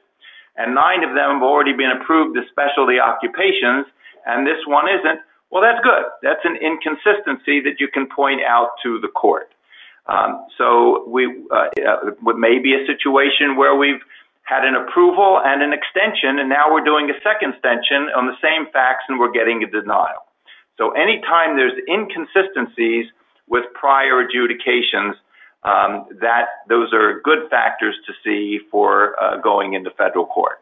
and 0.57 0.73
nine 0.73 1.03
of 1.03 1.13
them 1.13 1.37
have 1.37 1.43
already 1.43 1.73
been 1.73 1.91
approved 1.91 2.37
as 2.37 2.43
specialty 2.49 2.99
occupations, 2.99 3.85
and 4.25 4.45
this 4.45 4.59
one 4.65 4.89
isn't, 4.89 5.21
well, 5.51 5.61
that's 5.61 5.79
good. 5.83 6.03
That's 6.23 6.43
an 6.43 6.57
inconsistency 6.57 7.61
that 7.61 7.79
you 7.79 7.87
can 7.87 8.07
point 8.09 8.41
out 8.43 8.71
to 8.83 8.99
the 8.99 9.07
court. 9.07 9.53
Um, 10.07 10.45
so 10.57 11.07
we 11.07 11.27
uh, 11.51 11.67
uh, 11.79 12.33
may 12.33 12.59
be 12.59 12.73
a 12.73 12.85
situation 12.87 13.55
where 13.55 13.75
we've 13.75 14.01
had 14.47 14.63
an 14.63 14.75
approval 14.75 15.41
and 15.43 15.61
an 15.61 15.73
extension, 15.73 16.39
and 16.39 16.47
now 16.47 16.71
we're 16.71 16.83
doing 16.83 17.09
a 17.11 17.19
second 17.19 17.53
extension 17.53 18.07
on 18.15 18.27
the 18.27 18.37
same 18.41 18.71
facts 18.71 19.03
and 19.09 19.19
we're 19.19 19.31
getting 19.31 19.61
a 19.61 19.67
denial. 19.67 20.23
So 20.77 20.91
anytime 20.91 21.57
there's 21.57 21.75
inconsistencies 21.89 23.11
with 23.49 23.65
prior 23.73 24.21
adjudications, 24.21 25.15
um, 25.63 26.07
that 26.21 26.63
those 26.69 26.93
are 26.93 27.19
good 27.21 27.49
factors 27.49 27.95
to 28.07 28.13
see 28.23 28.59
for 28.71 29.21
uh, 29.21 29.35
going 29.41 29.73
into 29.73 29.91
federal 29.91 30.25
court. 30.25 30.61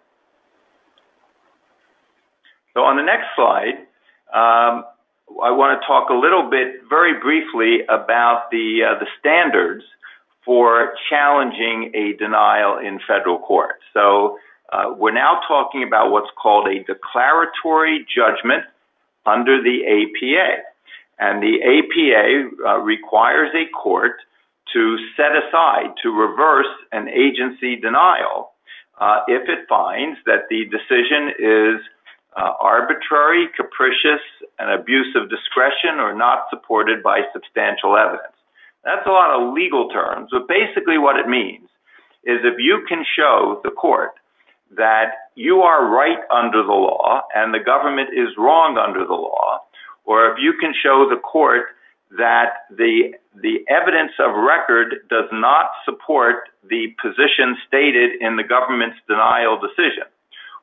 So 2.74 2.82
on 2.82 2.98
the 2.98 3.04
next 3.04 3.28
slide, 3.36 3.86
um, 4.34 4.84
I 5.44 5.52
want 5.52 5.80
to 5.80 5.86
talk 5.86 6.10
a 6.10 6.14
little 6.14 6.50
bit 6.50 6.90
very 6.90 7.20
briefly 7.20 7.86
about 7.88 8.50
the 8.52 8.82
uh, 8.82 9.00
the 9.00 9.08
standards 9.20 9.84
for 10.46 10.94
challenging 11.10 11.92
a 11.96 12.14
denial 12.18 12.78
in 12.78 13.00
federal 13.08 13.40
court. 13.40 13.80
So 13.94 14.38
uh, 14.72 14.94
we're 14.98 15.14
now 15.14 15.42
talking 15.48 15.84
about 15.84 16.12
what's 16.12 16.30
called 16.42 16.68
a 16.68 16.84
declaratory 16.84 18.06
judgment 18.14 18.64
under 19.26 19.62
the 19.62 19.84
APA. 19.84 20.62
And 21.18 21.42
the 21.42 21.58
APA 21.64 22.68
uh, 22.68 22.78
requires 22.80 23.50
a 23.56 23.66
court 23.76 24.18
to 24.74 24.98
set 25.18 25.32
aside, 25.36 25.94
to 26.04 26.10
reverse 26.10 26.72
an 26.92 27.08
agency 27.10 27.76
denial 27.76 28.52
uh, 29.00 29.22
if 29.28 29.48
it 29.50 29.68
finds 29.68 30.20
that 30.26 30.48
the 30.50 30.66
decision 30.66 31.32
is 31.40 31.82
arbitrary, 32.62 33.48
capricious, 33.56 34.22
an 34.60 34.70
abuse 34.78 35.16
of 35.16 35.30
discretion, 35.30 36.00
or 36.00 36.14
not 36.14 36.48
supported 36.50 37.02
by 37.02 37.22
substantial 37.32 37.96
evidence. 37.96 38.35
That's 38.86 39.06
a 39.08 39.10
lot 39.10 39.34
of 39.34 39.54
legal 39.54 39.90
terms, 39.90 40.30
but 40.32 40.48
basically 40.48 40.98
what 40.98 41.18
it 41.18 41.28
means 41.28 41.68
is 42.24 42.40
if 42.44 42.56
you 42.60 42.86
can 42.88 43.04
show 43.16 43.60
the 43.64 43.72
court 43.72 44.14
that 44.78 45.30
you 45.36 45.62
are 45.62 45.90
right 45.90 46.20
under 46.32 46.64
the 46.64 46.74
law 46.74 47.22
and 47.36 47.54
the 47.54 47.60
government 47.60 48.10
is 48.14 48.30
wrong 48.38 48.78
under 48.78 49.06
the 49.06 49.14
law, 49.14 49.62
or 50.06 50.32
if 50.32 50.38
you 50.40 50.54
can 50.60 50.74
show 50.84 51.08
the 51.10 51.20
court 51.20 51.66
that 52.18 52.70
the 52.70 53.14
the 53.42 53.66
evidence 53.68 54.12
of 54.20 54.32
record 54.36 55.02
does 55.10 55.28
not 55.34 55.72
support 55.84 56.50
the 56.70 56.94
position 57.02 57.58
stated 57.68 58.22
in 58.22 58.38
the 58.38 58.44
government's 58.44 58.98
denial 59.08 59.60
decision, 59.60 60.06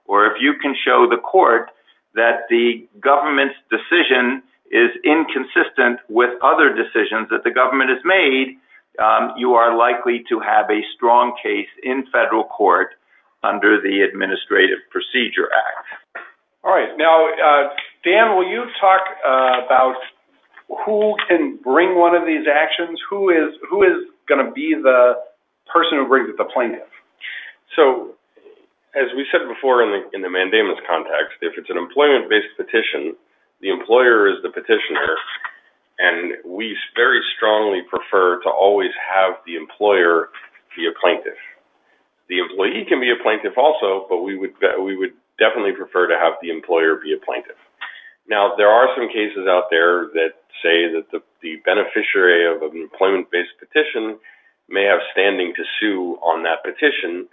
or 0.07 0.27
if 0.27 0.41
you 0.41 0.55
can 0.63 0.75
show 0.85 1.07
the 1.11 1.19
court 1.21 1.71
that 2.15 2.47
the 2.49 2.87
government's 3.01 3.57
decision 3.69 4.43
is 4.73 4.91
inconsistent 5.05 6.01
with 6.09 6.31
other 6.43 6.73
decisions 6.73 7.29
that 7.29 7.45
the 7.45 7.53
government 7.53 7.91
has 7.91 8.01
made, 8.05 8.57
um, 8.99 9.37
you 9.37 9.53
are 9.53 9.77
likely 9.77 10.25
to 10.29 10.41
have 10.41 10.69
a 10.73 10.81
strong 10.97 11.37
case 11.43 11.69
in 11.85 12.05
federal 12.11 12.45
court 12.45 12.97
under 13.45 13.81
the 13.81 14.01
Administrative 14.01 14.81
Procedure 14.91 15.53
Act. 15.53 16.25
All 16.65 16.73
right. 16.73 16.97
Now, 16.97 17.29
uh, 17.29 17.75
Dan, 18.05 18.37
will 18.37 18.49
you 18.49 18.65
talk 18.81 19.03
uh, 19.27 19.67
about 19.67 19.97
who 20.87 21.15
can 21.29 21.59
bring 21.63 21.99
one 21.99 22.15
of 22.15 22.25
these 22.25 22.47
actions? 22.49 22.99
Who 23.11 23.31
is 23.31 23.53
going 24.29 24.45
to 24.45 24.53
be 24.53 24.75
the 24.81 25.21
person 25.69 25.99
who 25.99 26.09
brings 26.09 26.31
it, 26.31 26.39
the 26.39 26.49
plaintiff? 26.49 26.89
So, 27.77 28.15
as 28.95 29.09
we 29.17 29.27
said 29.33 29.49
before 29.49 29.83
in 29.83 30.21
the 30.21 30.31
mandamus 30.31 30.79
context, 30.85 31.41
if 31.41 31.57
it's 31.57 31.71
an 31.71 31.77
employment-based 31.81 32.57
petition, 32.57 33.17
the 33.63 33.71
employer 33.71 34.29
is 34.29 34.43
the 34.43 34.51
petitioner, 34.51 35.17
and 35.99 36.35
we 36.45 36.77
very 36.95 37.23
strongly 37.37 37.81
prefer 37.89 38.43
to 38.43 38.51
always 38.51 38.91
have 38.99 39.35
the 39.47 39.55
employer 39.55 40.29
be 40.77 40.87
a 40.87 40.95
plaintiff. 41.01 41.39
The 42.29 42.39
employee 42.39 42.85
can 42.89 43.01
be 43.01 43.11
a 43.11 43.23
plaintiff 43.23 43.57
also, 43.57 44.07
but 44.09 44.23
we 44.23 44.37
would 44.37 44.55
we 44.83 44.97
would 44.97 45.15
definitely 45.39 45.73
prefer 45.73 46.09
to 46.09 46.19
have 46.19 46.35
the 46.43 46.51
employer 46.51 46.97
be 46.97 47.15
a 47.15 47.25
plaintiff. 47.25 47.59
Now, 48.29 48.55
there 48.57 48.69
are 48.69 48.89
some 48.97 49.09
cases 49.09 49.47
out 49.49 49.71
there 49.71 50.11
that 50.15 50.43
say 50.63 50.91
that 50.91 51.07
the 51.13 51.23
the 51.43 51.63
beneficiary 51.65 52.47
of 52.51 52.63
an 52.63 52.81
employment-based 52.83 53.59
petition 53.59 54.19
may 54.69 54.85
have 54.85 55.01
standing 55.13 55.53
to 55.55 55.63
sue 55.79 56.19
on 56.23 56.43
that 56.43 56.63
petition. 56.65 57.29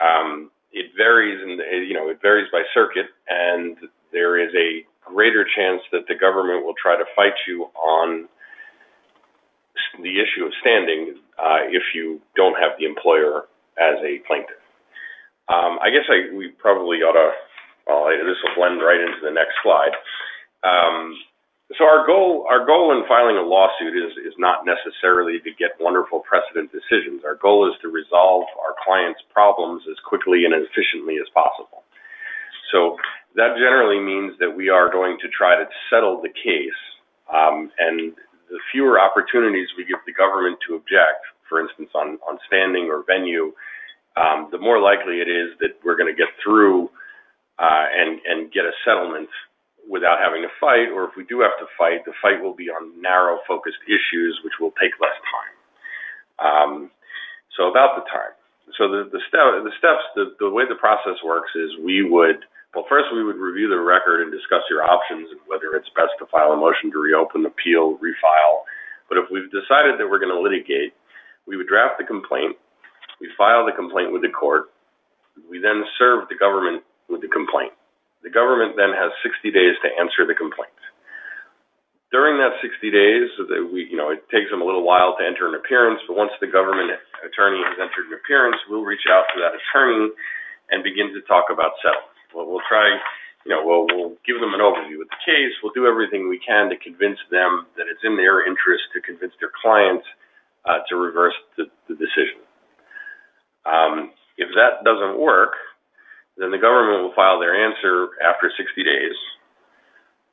Um, 0.00 0.50
it 0.72 0.92
varies, 0.96 1.40
and 1.40 1.60
you 1.88 1.94
know 1.94 2.08
It 2.08 2.20
varies 2.20 2.48
by 2.52 2.62
circuit, 2.74 3.06
and 3.28 3.76
there 4.12 4.36
is 4.36 4.52
a 4.54 4.84
greater 5.06 5.46
chance 5.56 5.82
that 5.92 6.06
the 6.08 6.14
government 6.14 6.64
will 6.64 6.74
try 6.80 6.96
to 6.96 7.04
fight 7.14 7.34
you 7.46 7.64
on 7.74 8.28
the 10.02 10.20
issue 10.20 10.44
of 10.44 10.52
standing 10.60 11.16
uh, 11.38 11.68
if 11.68 11.82
you 11.94 12.20
don't 12.34 12.56
have 12.58 12.72
the 12.78 12.84
employer 12.84 13.44
as 13.78 13.96
a 14.02 14.20
plaintiff. 14.26 14.60
Um, 15.48 15.78
I 15.78 15.90
guess 15.90 16.04
we 16.34 16.50
probably 16.58 17.06
ought 17.06 17.14
to, 17.14 17.30
well, 17.86 18.10
this 18.10 18.36
will 18.42 18.56
blend 18.56 18.82
right 18.82 18.98
into 18.98 19.22
the 19.22 19.30
next 19.30 19.54
slide. 19.62 19.94
Um, 20.66 21.14
so, 21.74 21.82
our 21.82 22.06
goal 22.06 22.46
our 22.46 22.62
goal 22.62 22.94
in 22.94 23.02
filing 23.10 23.34
a 23.34 23.42
lawsuit 23.42 23.90
is, 23.98 24.14
is 24.22 24.34
not 24.38 24.62
necessarily 24.62 25.42
to 25.42 25.50
get 25.58 25.74
wonderful 25.82 26.22
precedent 26.22 26.70
decisions. 26.70 27.26
Our 27.26 27.34
goal 27.34 27.66
is 27.66 27.74
to 27.82 27.90
resolve 27.90 28.46
our 28.62 28.78
client's 28.86 29.18
problems 29.34 29.82
as 29.90 29.98
quickly 30.06 30.46
and 30.46 30.54
as 30.54 30.62
efficiently 30.70 31.18
as 31.18 31.26
possible. 31.34 31.82
So, 32.70 32.98
that 33.36 33.56
generally 33.56 34.00
means 34.00 34.34
that 34.40 34.50
we 34.50 34.68
are 34.68 34.90
going 34.90 35.18
to 35.22 35.28
try 35.28 35.56
to 35.56 35.68
settle 35.90 36.20
the 36.20 36.32
case, 36.32 36.80
um, 37.32 37.70
and 37.78 38.12
the 38.48 38.58
fewer 38.72 39.00
opportunities 39.00 39.68
we 39.76 39.84
give 39.84 40.00
the 40.06 40.12
government 40.12 40.58
to 40.68 40.74
object, 40.74 41.24
for 41.48 41.60
instance, 41.60 41.90
on 41.94 42.18
on 42.28 42.38
standing 42.46 42.88
or 42.90 43.04
venue, 43.06 43.52
um, 44.16 44.48
the 44.50 44.58
more 44.58 44.80
likely 44.80 45.20
it 45.20 45.28
is 45.28 45.52
that 45.60 45.76
we're 45.84 45.96
going 45.96 46.10
to 46.10 46.16
get 46.16 46.32
through 46.42 46.88
uh, 47.58 47.86
and 47.92 48.20
and 48.24 48.52
get 48.52 48.64
a 48.64 48.72
settlement 48.84 49.28
without 49.88 50.18
having 50.18 50.42
to 50.42 50.50
fight, 50.58 50.90
or 50.90 51.04
if 51.06 51.14
we 51.16 51.24
do 51.24 51.40
have 51.40 51.54
to 51.62 51.66
fight, 51.78 52.02
the 52.04 52.12
fight 52.20 52.42
will 52.42 52.54
be 52.54 52.68
on 52.68 52.90
narrow, 53.00 53.38
focused 53.46 53.78
issues, 53.86 54.40
which 54.42 54.58
will 54.60 54.74
take 54.82 54.90
less 54.98 55.14
time. 55.30 55.54
Um, 56.42 56.90
so, 57.56 57.70
about 57.70 57.96
the 57.96 58.04
time. 58.10 58.34
So, 58.76 58.90
the 58.90 59.08
the, 59.08 59.22
step, 59.30 59.46
the 59.62 59.72
steps, 59.78 60.04
the, 60.14 60.34
the 60.40 60.50
way 60.50 60.64
the 60.68 60.76
process 60.76 61.16
works 61.24 61.50
is 61.54 61.70
we 61.84 62.02
would, 62.02 62.44
well, 62.74 62.84
first 62.88 63.08
we 63.14 63.24
would 63.24 63.36
review 63.36 63.68
the 63.68 63.80
record 63.80 64.20
and 64.22 64.30
discuss 64.32 64.64
your 64.68 64.84
options, 64.84 65.30
and 65.32 65.40
whether 65.46 65.72
it's 65.76 65.88
best 65.96 66.12
to 66.18 66.26
file 66.28 66.52
a 66.52 66.58
motion 66.58 66.92
to 66.92 66.98
reopen, 67.00 67.46
appeal, 67.46 67.96
refile. 68.02 68.66
But 69.08 69.18
if 69.18 69.30
we've 69.30 69.48
decided 69.48 69.96
that 69.96 70.08
we're 70.08 70.20
going 70.20 70.34
to 70.34 70.42
litigate, 70.42 70.92
we 71.46 71.56
would 71.56 71.70
draft 71.70 71.96
the 71.96 72.04
complaint, 72.04 72.58
we 73.22 73.30
file 73.38 73.64
the 73.64 73.72
complaint 73.72 74.12
with 74.12 74.20
the 74.20 74.34
court, 74.34 74.74
we 75.48 75.60
then 75.62 75.84
serve 75.96 76.28
the 76.28 76.36
government 76.36 76.82
with 77.08 77.22
the 77.22 77.30
complaint. 77.30 77.72
The 78.24 78.32
government 78.34 78.74
then 78.74 78.90
has 78.90 79.14
60 79.22 79.52
days 79.54 79.78
to 79.84 79.88
answer 80.00 80.26
the 80.26 80.34
complaint. 80.34 80.74
During 82.10 82.38
that 82.38 82.58
60 82.62 82.90
days, 82.90 83.28
we, 83.70 83.86
you 83.86 83.98
know, 83.98 84.10
it 84.10 84.24
takes 84.30 84.50
them 84.50 84.62
a 84.62 84.66
little 84.66 84.86
while 84.86 85.14
to 85.18 85.22
enter 85.22 85.46
an 85.46 85.54
appearance, 85.58 86.00
but 86.06 86.16
once 86.16 86.32
the 86.40 86.50
government 86.50 86.90
attorney 87.22 87.62
has 87.66 87.76
entered 87.78 88.10
an 88.10 88.18
appearance, 88.18 88.56
we'll 88.70 88.86
reach 88.86 89.04
out 89.10 89.26
to 89.34 89.36
that 89.42 89.54
attorney 89.54 90.10
and 90.70 90.82
begin 90.82 91.12
to 91.14 91.20
talk 91.30 91.52
about 91.52 91.78
settlement. 91.82 92.15
We'll 92.44 92.64
try, 92.68 92.84
you 93.44 93.50
know, 93.50 93.64
we'll 93.64 93.88
we'll 93.88 94.16
give 94.28 94.36
them 94.40 94.52
an 94.52 94.60
overview 94.60 95.00
of 95.00 95.08
the 95.08 95.22
case, 95.24 95.56
we'll 95.62 95.72
do 95.72 95.88
everything 95.88 96.28
we 96.28 96.40
can 96.44 96.68
to 96.68 96.76
convince 96.76 97.16
them 97.32 97.64
that 97.80 97.88
it's 97.88 98.04
in 98.04 98.16
their 98.16 98.44
interest 98.44 98.84
to 98.92 99.00
convince 99.00 99.32
their 99.40 99.52
client 99.56 100.04
uh, 100.68 100.84
to 100.88 100.96
reverse 100.96 101.36
the 101.56 101.64
decision. 101.88 102.44
Um, 103.64 104.12
if 104.36 104.52
that 104.54 104.84
doesn't 104.84 105.18
work, 105.18 105.56
then 106.36 106.52
the 106.52 106.60
government 106.60 107.02
will 107.02 107.16
file 107.16 107.40
their 107.40 107.56
answer 107.56 108.12
after 108.20 108.52
60 108.52 108.84
days, 108.84 109.16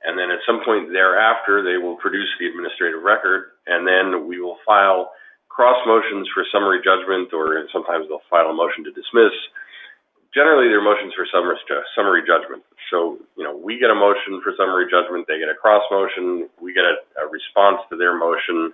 and 0.04 0.20
then 0.20 0.30
at 0.30 0.43
some 0.45 0.60
point 0.68 0.91
thereafter, 0.91 1.64
they 1.64 1.80
will 1.80 1.95
produce 1.95 2.28
the 2.39 2.47
administrative 2.51 3.01
record, 3.01 3.56
and 3.68 3.88
then 3.88 4.28
we 4.28 4.39
will 4.43 4.60
file 4.68 5.16
cross 5.47 5.80
motions 5.88 6.28
for 6.34 6.43
summary 6.51 6.84
judgment, 6.84 7.32
or 7.32 7.64
sometimes 7.72 8.10
they'll 8.10 8.28
file 8.30 8.51
a 8.51 8.54
motion 8.54 8.84
to 8.84 8.91
dismiss. 8.91 9.32
Generally, 10.34 10.74
they're 10.74 10.82
motions 10.82 11.14
for 11.14 11.30
summary 11.30 12.26
judgment. 12.26 12.66
So, 12.90 13.22
you 13.38 13.46
know, 13.46 13.54
we 13.54 13.78
get 13.78 13.94
a 13.94 13.98
motion 13.98 14.42
for 14.42 14.58
summary 14.58 14.90
judgment, 14.90 15.30
they 15.30 15.38
get 15.38 15.50
a 15.50 15.58
cross 15.58 15.86
motion, 15.94 16.50
we 16.58 16.74
get 16.74 16.86
a 16.90 17.26
response 17.30 17.86
to 17.90 17.96
their 17.96 18.18
motion, 18.18 18.74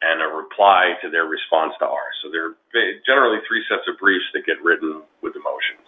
and 0.00 0.24
a 0.24 0.28
reply 0.32 0.96
to 1.04 1.12
their 1.12 1.28
response 1.28 1.76
to 1.80 1.86
ours. 1.86 2.16
So, 2.24 2.32
there 2.32 2.48
are 2.48 2.56
generally 3.04 3.44
three 3.44 3.60
sets 3.68 3.84
of 3.92 4.00
briefs 4.00 4.24
that 4.32 4.48
get 4.48 4.56
written 4.64 5.04
with 5.20 5.36
the 5.36 5.44
motions. 5.44 5.84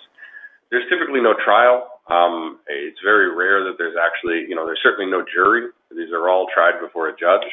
There's 0.68 0.84
typically 0.92 1.20
no 1.24 1.36
trial. 1.40 2.00
Um, 2.08 2.60
it's 2.68 3.00
very 3.04 3.32
rare 3.32 3.64
that 3.64 3.76
there's 3.76 3.96
actually, 3.96 4.44
you 4.48 4.56
know, 4.56 4.64
there's 4.64 4.80
certainly 4.84 5.08
no 5.08 5.24
jury. 5.24 5.72
These 5.92 6.12
are 6.12 6.28
all 6.28 6.48
tried 6.52 6.80
before 6.80 7.08
a 7.08 7.16
judge. 7.16 7.48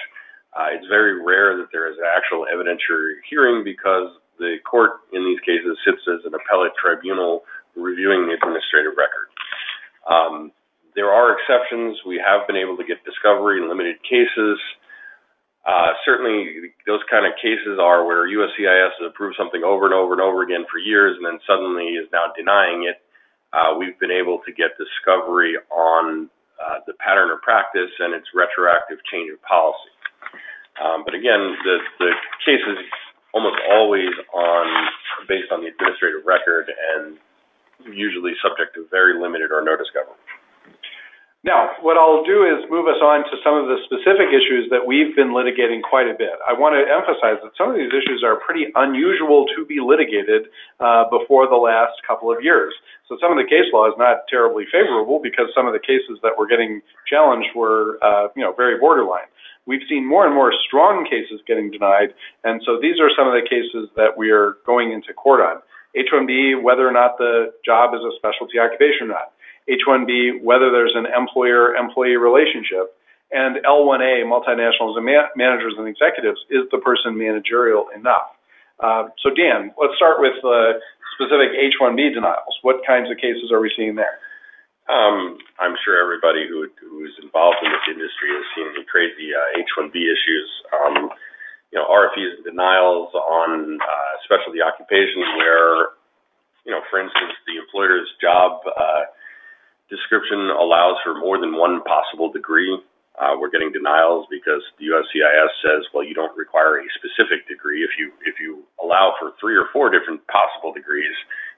Uh, 0.56 0.76
it's 0.76 0.88
very 0.88 1.22
rare 1.24 1.56
that 1.60 1.68
there 1.72 1.92
is 1.92 1.98
an 2.00 2.08
actual 2.08 2.48
evidentiary 2.48 3.22
hearing 3.30 3.64
because 3.64 4.12
the 4.40 4.58
court 4.64 5.04
in 5.14 5.24
these 5.24 5.40
cases 5.46 5.78
sits 5.86 6.02
as 6.08 6.26
an 6.26 6.34
appellate 6.34 6.74
tribunal 6.80 7.44
reviewing 7.76 8.28
the 8.28 8.34
administrative 8.34 8.96
record. 8.98 9.30
Um, 10.10 10.52
there 10.96 11.12
are 11.14 11.38
exceptions. 11.38 12.02
We 12.08 12.18
have 12.20 12.48
been 12.48 12.58
able 12.58 12.76
to 12.78 12.84
get 12.84 13.04
discovery 13.06 13.62
in 13.62 13.70
limited 13.70 14.02
cases. 14.04 14.58
Uh, 15.68 15.94
certainly, 16.04 16.74
those 16.88 17.04
kind 17.12 17.28
of 17.28 17.38
cases 17.38 17.78
are 17.78 18.08
where 18.08 18.26
USCIS 18.26 18.96
has 18.98 19.06
approved 19.06 19.36
something 19.38 19.62
over 19.62 19.86
and 19.86 19.94
over 19.94 20.18
and 20.18 20.22
over 20.24 20.42
again 20.42 20.66
for 20.72 20.80
years, 20.80 21.16
and 21.16 21.26
then 21.28 21.38
suddenly 21.46 22.00
is 22.00 22.08
now 22.12 22.34
denying 22.36 22.90
it. 22.90 23.04
Uh, 23.54 23.78
we've 23.78 23.98
been 24.00 24.12
able 24.12 24.40
to 24.46 24.52
get 24.54 24.74
discovery 24.80 25.58
on 25.70 26.30
uh, 26.58 26.80
the 26.88 26.94
pattern 26.98 27.30
of 27.30 27.42
practice 27.42 27.92
and 28.00 28.14
its 28.14 28.28
retroactive 28.34 28.98
change 29.12 29.30
of 29.32 29.42
policy. 29.44 29.94
Um, 30.80 31.04
but 31.04 31.14
again, 31.14 31.56
the 32.00 32.12
case 32.46 32.64
is 32.64 32.80
almost 33.34 33.58
always 33.70 34.10
on 34.34 34.88
based 35.28 35.52
on 35.52 35.62
the 35.62 35.68
administrative 35.68 36.26
record 36.26 36.70
and 36.70 37.18
usually 37.94 38.34
subject 38.42 38.76
to 38.76 38.86
very 38.90 39.20
limited 39.20 39.52
or 39.52 39.64
no 39.64 39.78
discovery. 39.78 40.18
Now, 41.40 41.72
what 41.80 41.96
I'll 41.96 42.28
do 42.28 42.44
is 42.44 42.68
move 42.68 42.92
us 42.92 43.00
on 43.00 43.24
to 43.24 43.36
some 43.48 43.56
of 43.56 43.72
the 43.72 43.80
specific 43.88 44.28
issues 44.28 44.68
that 44.76 44.84
we've 44.84 45.16
been 45.16 45.32
litigating 45.32 45.80
quite 45.80 46.12
a 46.12 46.12
bit. 46.12 46.36
I 46.44 46.52
want 46.52 46.76
to 46.76 46.84
emphasize 46.84 47.40
that 47.40 47.56
some 47.56 47.72
of 47.72 47.80
these 47.80 47.96
issues 47.96 48.28
are 48.28 48.44
pretty 48.44 48.68
unusual 48.76 49.48
to 49.56 49.64
be 49.64 49.80
litigated 49.80 50.52
before 51.08 51.48
the 51.48 51.56
last 51.56 51.96
couple 52.04 52.28
of 52.28 52.44
years. 52.44 52.76
So, 53.08 53.16
some 53.24 53.32
of 53.32 53.40
the 53.40 53.48
case 53.48 53.72
law 53.72 53.88
is 53.88 53.96
not 53.96 54.28
terribly 54.28 54.68
favorable 54.68 55.24
because 55.24 55.48
some 55.56 55.64
of 55.64 55.72
the 55.72 55.80
cases 55.80 56.20
that 56.28 56.36
were 56.36 56.44
getting 56.44 56.84
challenged 57.08 57.56
were 57.56 58.04
uh, 58.04 58.28
you 58.36 58.44
know, 58.44 58.52
very 58.52 58.76
borderline. 58.76 59.32
We've 59.64 59.88
seen 59.88 60.04
more 60.04 60.28
and 60.28 60.36
more 60.36 60.52
strong 60.68 61.08
cases 61.08 61.40
getting 61.48 61.72
denied, 61.72 62.12
and 62.44 62.60
so 62.68 62.84
these 62.84 63.00
are 63.00 63.08
some 63.16 63.32
of 63.32 63.34
the 63.34 63.48
cases 63.48 63.88
that 63.96 64.12
we 64.20 64.28
are 64.28 64.60
going 64.68 64.92
into 64.92 65.16
court 65.16 65.40
on. 65.40 65.64
H-1B, 65.96 66.62
whether 66.62 66.88
or 66.88 66.92
not 66.92 67.18
the 67.18 67.54
job 67.66 67.96
is 67.96 68.02
a 68.04 68.12
specialty 68.20 68.60
occupation 68.60 69.08
or 69.08 69.16
not. 69.16 69.32
H-1B, 69.70 70.42
whether 70.42 70.72
there's 70.72 70.94
an 70.96 71.06
employer-employee 71.06 72.18
relationship. 72.18 72.98
And 73.32 73.62
L-1A, 73.64 74.26
multinationals 74.26 74.98
and 74.98 75.06
managers 75.38 75.76
and 75.78 75.88
executives, 75.88 76.42
is 76.50 76.66
the 76.72 76.80
person 76.80 77.14
managerial 77.14 77.86
enough? 77.94 78.34
So, 79.22 79.30
Dan, 79.30 79.70
let's 79.78 79.94
start 79.96 80.18
with 80.18 80.34
the 80.42 80.82
specific 81.14 81.54
H-1B 81.54 82.14
denials. 82.14 82.58
What 82.64 82.82
kinds 82.88 83.12
of 83.12 83.18
cases 83.18 83.52
are 83.54 83.62
we 83.62 83.72
seeing 83.78 83.94
there? 83.94 84.18
I'm 85.60 85.76
sure 85.86 86.02
everybody 86.02 86.48
who's 86.50 86.72
who's 86.82 87.14
involved 87.22 87.62
in 87.62 87.70
this 87.70 87.86
industry 87.94 88.34
has 88.34 88.46
seen 88.56 88.74
the 88.74 88.88
crazy 88.90 89.30
uh, 89.36 89.60
H-1B 89.60 89.94
issues. 89.94 90.50
Um, 90.74 91.14
you 91.70 91.78
know, 91.78 91.86
RFEs 91.86 92.42
and 92.42 92.46
denials 92.48 93.14
on 93.14 93.78
uh, 93.78 94.14
specialty 94.26 94.58
occupations 94.58 95.30
where, 95.38 95.94
you 96.66 96.74
know, 96.74 96.82
for 96.90 96.98
instance, 96.98 97.38
the 97.46 97.62
employer's 97.62 98.10
job 98.18 98.66
uh, 98.66 99.06
description 99.90 100.54
allows 100.54 100.98
for 101.04 101.18
more 101.18 101.42
than 101.42 101.58
one 101.58 101.82
possible 101.84 102.32
degree. 102.32 102.72
Uh, 103.20 103.36
we're 103.36 103.52
getting 103.52 103.74
denials 103.74 104.24
because 104.32 104.64
the 104.80 104.88
USCIS 104.88 105.52
says, 105.60 105.84
well, 105.92 106.08
you 106.08 106.16
don't 106.16 106.32
require 106.38 106.80
a 106.80 106.88
specific 106.96 107.44
degree. 107.52 107.84
If 107.84 107.92
you 108.00 108.16
if 108.24 108.40
you 108.40 108.64
allow 108.80 109.18
for 109.20 109.36
three 109.42 109.60
or 109.60 109.68
four 109.76 109.92
different 109.92 110.24
possible 110.32 110.72
degrees, 110.72 111.12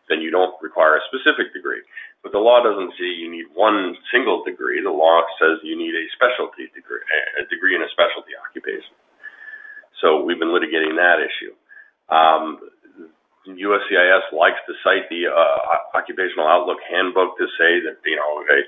then 0.10 0.26
you 0.26 0.34
don't 0.34 0.58
require 0.64 0.98
a 0.98 1.08
specific 1.12 1.54
degree. 1.54 1.86
But 2.24 2.34
the 2.34 2.42
law 2.42 2.62
doesn't 2.66 2.98
say 2.98 3.06
you 3.06 3.30
need 3.30 3.50
one 3.54 3.94
single 4.10 4.42
degree. 4.42 4.82
The 4.82 4.90
law 4.90 5.22
says 5.38 5.62
you 5.62 5.78
need 5.78 5.94
a 5.94 6.06
specialty 6.18 6.70
degree, 6.74 7.02
a 7.38 7.46
degree 7.46 7.78
in 7.78 7.86
a 7.86 7.90
specialty 7.94 8.34
occupation. 8.38 8.98
So 10.02 10.26
we've 10.26 10.42
been 10.42 10.54
litigating 10.54 10.98
that 10.98 11.22
issue. 11.22 11.54
Um, 12.10 12.58
USCIS 13.48 14.30
likes 14.38 14.62
to 14.70 14.74
cite 14.86 15.10
the 15.10 15.26
uh, 15.26 15.98
Occupational 15.98 16.46
Outlook 16.46 16.78
Handbook 16.86 17.38
to 17.42 17.50
say 17.58 17.82
that 17.82 17.98
you 18.06 18.16
know 18.16 18.46
a, 18.46 18.60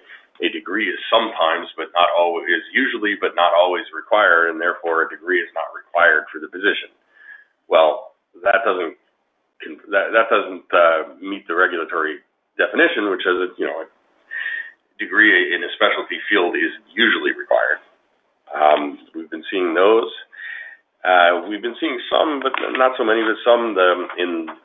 a 0.45 0.49
degree 0.49 0.89
is 0.89 0.97
sometimes, 1.13 1.69
but 1.77 1.93
not 1.93 2.09
always, 2.17 2.49
is 2.49 2.65
usually, 2.73 3.13
but 3.21 3.37
not 3.37 3.53
always 3.53 3.85
required, 3.93 4.49
and 4.49 4.57
therefore 4.57 5.05
a 5.05 5.09
degree 5.13 5.37
is 5.37 5.49
not 5.53 5.69
required 5.77 6.25
for 6.33 6.41
the 6.41 6.49
position. 6.49 6.89
Well, 7.69 8.17
that 8.41 8.65
doesn't 8.65 8.97
that 9.93 10.09
that 10.09 10.27
doesn't 10.33 10.67
uh, 10.73 11.01
meet 11.21 11.45
the 11.45 11.53
regulatory 11.53 12.25
definition, 12.57 13.13
which 13.13 13.21
says 13.21 13.37
that 13.45 13.53
you 13.61 13.69
know 13.69 13.85
a 13.85 13.87
degree 14.97 15.53
in 15.53 15.61
a 15.61 15.69
specialty 15.77 16.17
field 16.25 16.57
is 16.57 16.73
usually 16.97 17.37
required. 17.37 17.77
Um, 18.49 18.97
we've 19.13 19.29
been 19.29 19.45
seeing 19.53 19.73
those. 19.77 20.09
Uh, 21.03 21.45
we've 21.49 21.61
been 21.61 21.75
seeing 21.79 21.99
some, 22.09 22.39
but 22.39 22.53
not 22.79 22.95
so 22.97 23.03
many, 23.03 23.21
but 23.21 23.35
some 23.43 23.75
the, 23.75 24.07
in 24.17 24.47
um, 24.47 24.62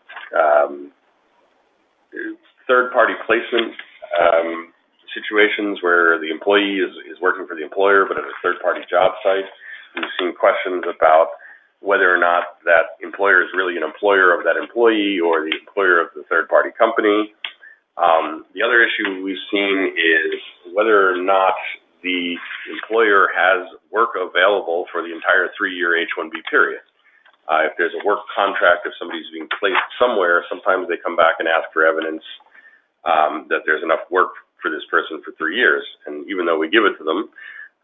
third-party 2.66 3.14
placement 3.26 3.74
um, 4.20 4.72
situations 5.14 5.78
where 5.82 6.20
the 6.20 6.30
employee 6.30 6.78
is, 6.84 6.92
is 7.10 7.20
working 7.20 7.46
for 7.46 7.56
the 7.56 7.62
employer, 7.62 8.04
but 8.06 8.18
at 8.18 8.24
a 8.24 8.36
third-party 8.42 8.82
job 8.90 9.12
site. 9.24 9.48
We've 9.96 10.12
seen 10.20 10.34
questions 10.36 10.84
about 10.84 11.32
whether 11.80 12.12
or 12.12 12.18
not 12.18 12.58
that 12.64 12.98
employer 13.02 13.42
is 13.42 13.48
really 13.56 13.76
an 13.76 13.82
employer 13.82 14.36
of 14.36 14.44
that 14.44 14.56
employee 14.56 15.20
or 15.20 15.46
the 15.46 15.54
employer 15.56 16.00
of 16.00 16.08
the 16.14 16.24
third-party 16.28 16.70
company. 16.76 17.32
Um, 17.96 18.44
the 18.54 18.62
other 18.62 18.82
issue 18.82 19.22
we've 19.22 19.42
seen 19.50 19.94
is 19.96 20.38
whether 20.74 21.10
or 21.10 21.22
not 21.22 21.54
the 22.02 22.36
employer 22.70 23.28
has 23.34 23.66
work 23.90 24.10
available 24.14 24.86
for 24.92 25.02
the 25.02 25.10
entire 25.14 25.50
three-year 25.56 25.96
H-1B 25.98 26.30
period. 26.50 26.80
Uh, 27.48 27.64
if 27.64 27.72
there's 27.80 27.96
a 27.96 28.04
work 28.04 28.20
contract, 28.36 28.84
if 28.84 28.92
somebody's 29.00 29.28
being 29.32 29.48
placed 29.58 29.88
somewhere, 29.96 30.44
sometimes 30.52 30.86
they 30.86 31.00
come 31.00 31.16
back 31.16 31.40
and 31.40 31.48
ask 31.48 31.64
for 31.72 31.88
evidence 31.88 32.22
um, 33.08 33.48
that 33.48 33.64
there's 33.64 33.82
enough 33.82 34.04
work 34.12 34.36
for 34.60 34.70
this 34.70 34.84
person 34.92 35.22
for 35.24 35.32
three 35.40 35.56
years. 35.56 35.84
And 36.06 36.28
even 36.28 36.44
though 36.44 36.58
we 36.58 36.68
give 36.68 36.84
it 36.84 36.98
to 37.00 37.04
them, 37.04 37.30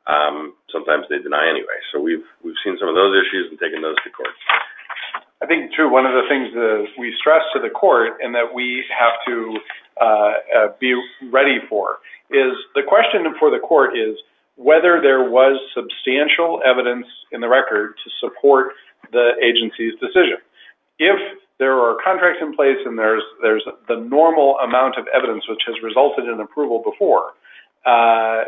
um, 0.07 0.53
sometimes 0.69 1.07
they 1.09 1.19
deny 1.19 1.49
anyway. 1.49 1.81
So 1.93 2.01
we've 2.01 2.25
we've 2.45 2.59
seen 2.61 2.77
some 2.79 2.89
of 2.89 2.95
those 2.95 3.17
issues 3.17 3.49
and 3.49 3.59
taken 3.59 3.81
those 3.81 3.97
to 4.05 4.11
court. 4.13 4.37
I 5.41 5.47
think 5.47 5.73
too 5.77 5.89
one 5.89 6.07
of 6.07 6.13
the 6.13 6.29
things 6.29 6.53
that 6.53 6.87
we 6.99 7.15
stress 7.21 7.43
to 7.55 7.61
the 7.61 7.71
court 7.71 8.21
and 8.21 8.35
that 8.35 8.53
we 8.53 8.85
have 8.93 9.17
to 9.27 9.57
uh, 10.01 10.05
uh, 10.05 10.69
be 10.81 10.93
ready 11.33 11.59
for 11.69 12.05
is 12.31 12.53
the 12.75 12.83
question 12.87 13.25
for 13.39 13.51
the 13.51 13.61
court 13.61 13.97
is 13.97 14.17
whether 14.57 15.01
there 15.03 15.29
was 15.29 15.59
substantial 15.75 16.63
evidence 16.65 17.07
in 17.33 17.41
the 17.41 17.49
record 17.49 17.95
to 18.05 18.11
support 18.21 18.73
the 19.13 19.33
agency's 19.43 19.95
decision. 20.01 20.39
If 20.99 21.19
there 21.59 21.79
are 21.79 21.97
contracts 22.05 22.41
in 22.43 22.55
place 22.55 22.79
and 22.85 22.99
there's 22.99 23.23
there's 23.43 23.65
the 23.89 23.97
normal 23.97 24.59
amount 24.59 24.97
of 24.99 25.07
evidence 25.15 25.45
which 25.49 25.63
has 25.67 25.77
resulted 25.83 26.25
in 26.27 26.41
approval 26.41 26.83
before, 26.85 27.35
uh, 27.87 28.45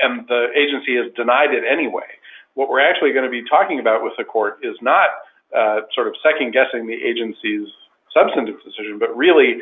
and 0.00 0.26
the 0.28 0.48
agency 0.56 0.96
has 0.96 1.12
denied 1.16 1.52
it 1.52 1.64
anyway, 1.70 2.06
what 2.54 2.68
we're 2.68 2.80
actually 2.80 3.12
going 3.12 3.24
to 3.24 3.30
be 3.30 3.42
talking 3.48 3.80
about 3.80 4.02
with 4.02 4.12
the 4.16 4.24
court 4.24 4.58
is 4.62 4.76
not 4.80 5.10
uh, 5.56 5.80
sort 5.94 6.06
of 6.06 6.14
second 6.22 6.52
guessing 6.52 6.86
the 6.86 6.94
agency's 6.94 7.68
substantive 8.14 8.56
decision, 8.64 8.98
but 8.98 9.14
really 9.16 9.58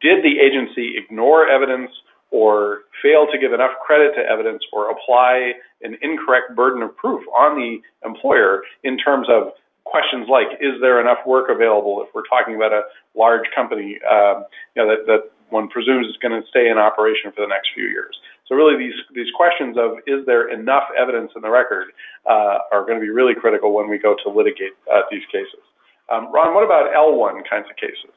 did 0.00 0.22
the 0.22 0.38
agency 0.38 0.94
ignore 0.96 1.48
evidence 1.48 1.90
or 2.32 2.88
fail 3.04 3.26
to 3.30 3.38
give 3.38 3.52
enough 3.52 3.72
credit 3.84 4.12
to 4.16 4.22
evidence 4.24 4.64
or 4.72 4.90
apply 4.90 5.52
an 5.82 5.96
incorrect 6.02 6.56
burden 6.56 6.82
of 6.82 6.96
proof 6.96 7.22
on 7.36 7.54
the 7.56 7.78
employer 8.08 8.62
in 8.82 8.96
terms 8.96 9.28
of 9.30 9.52
questions 9.84 10.26
like, 10.28 10.48
is 10.60 10.80
there 10.80 11.00
enough 11.00 11.18
work 11.26 11.52
available 11.52 12.02
if 12.02 12.08
we're 12.14 12.26
talking 12.26 12.56
about 12.56 12.72
a 12.72 12.82
large 13.14 13.44
company 13.54 14.00
um, 14.10 14.44
you 14.74 14.80
know, 14.80 14.88
that, 14.88 15.04
that 15.06 15.20
one 15.50 15.68
presumes 15.68 16.08
is 16.08 16.16
going 16.24 16.32
to 16.32 16.46
stay 16.48 16.72
in 16.72 16.78
operation 16.78 17.30
for 17.36 17.44
the 17.44 17.52
next 17.52 17.68
few 17.76 17.84
years. 17.84 18.16
So 18.48 18.56
really 18.56 18.80
these, 18.80 18.96
these 19.14 19.28
questions 19.36 19.76
of 19.76 20.00
is 20.06 20.24
there 20.24 20.48
enough 20.48 20.88
evidence 20.96 21.30
in 21.36 21.42
the 21.42 21.50
record 21.50 21.92
uh, 22.24 22.64
are 22.72 22.88
going 22.88 22.96
to 22.96 23.04
be 23.04 23.12
really 23.12 23.34
critical 23.36 23.74
when 23.74 23.90
we 23.90 23.98
go 23.98 24.16
to 24.24 24.30
litigate 24.32 24.72
uh, 24.88 25.04
these 25.10 25.24
cases. 25.28 25.60
Um, 26.08 26.32
Ron, 26.32 26.54
what 26.54 26.64
about 26.64 26.88
L1 26.96 27.44
kinds 27.48 27.68
of 27.68 27.76
cases? 27.76 28.16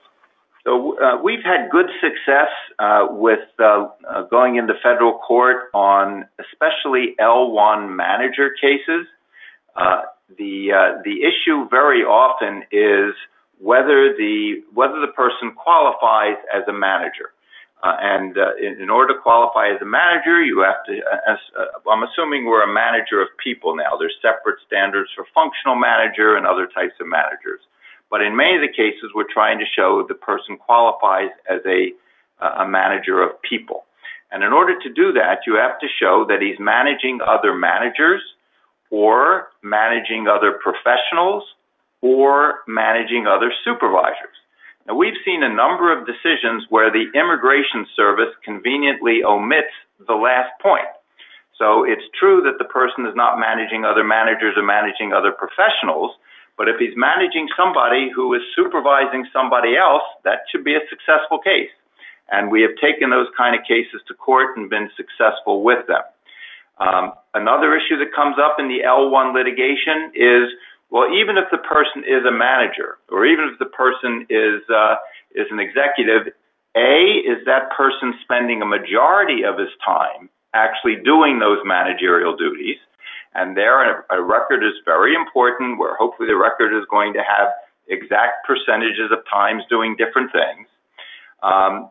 So 0.66 0.98
uh, 0.98 1.22
we've 1.22 1.44
had 1.44 1.70
good 1.70 1.86
success 2.02 2.50
uh, 2.80 3.08
with 3.12 3.48
uh, 3.60 3.88
uh 4.10 4.24
going 4.24 4.56
into 4.56 4.74
federal 4.82 5.20
court 5.20 5.70
on 5.74 6.26
especially 6.40 7.16
L1 7.20 7.96
manager 7.96 8.50
cases. 8.60 9.06
Uh, 9.76 10.02
the 10.40 10.74
uh, 10.74 11.02
the 11.06 11.22
issue 11.22 11.70
very 11.70 12.02
often 12.02 12.64
is 12.72 13.14
whether 13.60 14.18
the 14.18 14.64
whether 14.74 15.00
the 15.00 15.14
person 15.16 15.54
qualifies 15.54 16.38
as 16.52 16.64
a 16.68 16.74
manager. 16.74 17.30
and 17.84 18.36
in, 18.60 18.82
in, 18.82 18.90
order 18.90 19.14
to 19.14 19.20
qualify 19.22 19.70
as 19.70 19.80
a 19.80 19.86
manager, 19.86 20.42
you 20.42 20.66
have 20.66 20.82
to. 20.88 20.94
I'm 21.86 22.02
assuming 22.02 22.46
we're 22.46 22.64
a 22.64 22.74
manager 22.74 23.22
of 23.22 23.28
people 23.38 23.76
now. 23.76 23.94
There's 24.00 24.18
separate 24.20 24.58
standards 24.66 25.12
for 25.16 25.26
functional 25.36 25.76
manager 25.76 26.38
and 26.38 26.48
other 26.48 26.66
types 26.66 26.98
of 27.00 27.06
managers. 27.06 27.62
But 28.10 28.22
in 28.22 28.36
many 28.36 28.56
of 28.56 28.62
the 28.62 28.72
cases, 28.72 29.12
we're 29.14 29.32
trying 29.32 29.60
to 29.60 29.66
show 29.76 30.06
the 30.08 30.16
person 30.16 30.58
qualifies 30.58 31.32
as 31.50 31.62
a, 31.66 31.92
a 32.42 32.68
manager 32.68 33.22
of 33.22 33.42
people. 33.42 33.86
And 34.32 34.44
in 34.44 34.54
order 34.54 34.78
to 34.80 34.90
do 34.90 35.14
that, 35.14 35.40
you 35.48 35.56
have 35.56 35.80
to 35.80 35.88
show 36.00 36.26
that 36.30 36.42
he's 36.42 36.60
managing 36.60 37.20
other 37.26 37.54
managers 37.54 38.22
or 38.90 39.48
managing 39.64 40.28
other 40.28 40.60
professionals 40.62 41.44
or 42.02 42.60
managing 42.68 43.28
other 43.28 43.52
supervisors. 43.64 44.38
Now, 44.88 44.96
we've 44.96 45.18
seen 45.26 45.42
a 45.42 45.50
number 45.50 45.92
of 45.92 46.06
decisions 46.06 46.66
where 46.70 46.92
the 46.92 47.10
Immigration 47.18 47.88
Service 47.96 48.30
conveniently 48.44 49.24
omits 49.24 49.74
the 50.08 50.14
last 50.14 50.52
point. 50.62 50.86
So 51.58 51.84
it's 51.84 52.06
true 52.20 52.42
that 52.44 52.60
the 52.60 52.70
person 52.70 53.06
is 53.08 53.16
not 53.16 53.40
managing 53.40 53.86
other 53.86 54.04
managers 54.04 54.54
or 54.58 54.64
managing 54.64 55.14
other 55.14 55.32
professionals, 55.32 56.12
but 56.58 56.70
if 56.70 56.78
he's 56.80 56.96
managing 56.96 57.48
somebody 57.58 58.10
who 58.14 58.34
is 58.34 58.42
supervising 58.56 59.28
somebody 59.34 59.76
else, 59.76 60.04
that 60.24 60.48
should 60.52 60.64
be 60.64 60.76
a 60.76 60.84
successful 60.90 61.40
case. 61.40 61.72
And 62.32 62.50
we 62.50 62.62
have 62.62 62.72
taken 62.82 63.10
those 63.10 63.28
kind 63.38 63.56
of 63.56 63.62
cases 63.68 64.02
to 64.08 64.14
court 64.14 64.58
and 64.58 64.70
been 64.70 64.90
successful 64.98 65.64
with 65.64 65.86
them. 65.88 66.02
Um, 66.80 67.14
another 67.34 67.76
issue 67.76 67.98
that 68.00 68.14
comes 68.16 68.36
up 68.40 68.58
in 68.60 68.68
the 68.68 68.84
L1 68.86 69.34
litigation 69.34 70.12
is, 70.16 70.50
well, 70.90 71.12
even 71.14 71.38
if 71.38 71.46
the 71.52 71.60
person 71.60 72.04
is 72.04 72.26
a 72.26 72.32
manager, 72.32 72.98
or 73.10 73.26
even 73.26 73.50
if 73.52 73.60
the 73.60 73.72
person 73.72 74.26
is 74.30 74.62
uh, 74.70 74.96
is 75.36 75.48
an 75.52 75.60
executive, 75.60 76.34
a 76.76 77.24
is 77.24 77.44
that 77.46 77.72
person 77.76 78.14
spending 78.24 78.62
a 78.62 78.66
majority 78.66 79.44
of 79.44 79.58
his 79.58 79.72
time 79.86 80.30
actually 80.54 80.96
doing 81.04 81.40
those 81.40 81.60
managerial 81.64 82.36
duties, 82.36 82.78
and 83.36 83.56
there, 83.56 84.06
a 84.10 84.22
record 84.24 84.64
is 84.64 84.74
very 84.86 85.14
important 85.14 85.78
where 85.78 85.96
hopefully 85.98 86.28
the 86.28 86.38
record 86.38 86.76
is 86.76 86.86
going 86.90 87.14
to 87.14 87.20
have 87.20 87.50
exact 87.88 88.48
percentages 88.48 89.12
of 89.12 89.20
times 89.30 89.64
doing 89.70 89.96
different 89.98 90.32
things. 90.32 90.68
Um, 91.44 91.90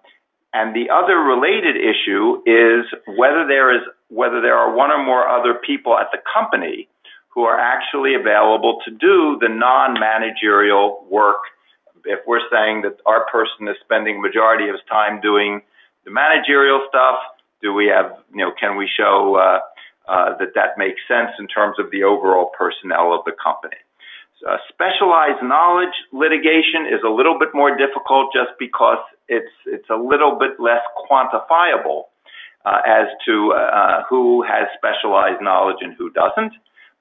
and 0.54 0.74
the 0.74 0.88
other 0.88 1.18
related 1.18 1.76
issue 1.76 2.40
is 2.46 2.86
whether 3.18 3.46
there 3.46 3.74
is 3.74 3.82
whether 4.08 4.40
there 4.40 4.56
are 4.56 4.72
one 4.72 4.90
or 4.90 5.04
more 5.04 5.28
other 5.28 5.54
people 5.54 5.98
at 5.98 6.06
the 6.12 6.18
company 6.32 6.88
who 7.28 7.42
are 7.42 7.58
actually 7.58 8.14
available 8.14 8.78
to 8.84 8.92
do 8.92 9.36
the 9.40 9.48
non-managerial 9.48 11.04
work. 11.10 11.42
If 12.04 12.20
we're 12.26 12.46
saying 12.52 12.82
that 12.82 12.98
our 13.06 13.26
person 13.26 13.66
is 13.66 13.76
spending 13.82 14.22
majority 14.22 14.68
of 14.68 14.74
his 14.74 14.84
time 14.88 15.20
doing 15.20 15.62
the 16.04 16.12
managerial 16.12 16.86
stuff, 16.88 17.16
do 17.60 17.74
we 17.74 17.86
have 17.86 18.16
you 18.32 18.44
know 18.44 18.52
can 18.58 18.76
we 18.76 18.88
show 18.96 19.36
uh, 19.36 19.58
that 20.08 20.52
that 20.54 20.76
makes 20.76 21.00
sense 21.08 21.30
in 21.38 21.46
terms 21.46 21.76
of 21.78 21.90
the 21.90 22.02
overall 22.02 22.50
personnel 22.56 23.12
of 23.12 23.24
the 23.24 23.32
company. 23.42 23.76
Uh, 24.46 24.58
specialized 24.68 25.42
knowledge 25.42 25.94
litigation 26.12 26.84
is 26.84 27.00
a 27.06 27.08
little 27.08 27.38
bit 27.38 27.48
more 27.54 27.74
difficult 27.76 28.28
just 28.30 28.52
because 28.58 28.98
it's 29.28 29.54
it's 29.64 29.88
a 29.88 29.96
little 29.96 30.36
bit 30.38 30.60
less 30.60 30.84
quantifiable. 31.08 32.04
uh, 32.64 32.80
as 32.86 33.06
to 33.26 33.52
uh, 33.52 34.02
who 34.08 34.42
has 34.42 34.68
specialized 34.76 35.42
knowledge 35.42 35.76
and 35.80 35.94
who 35.96 36.10
doesn't. 36.10 36.52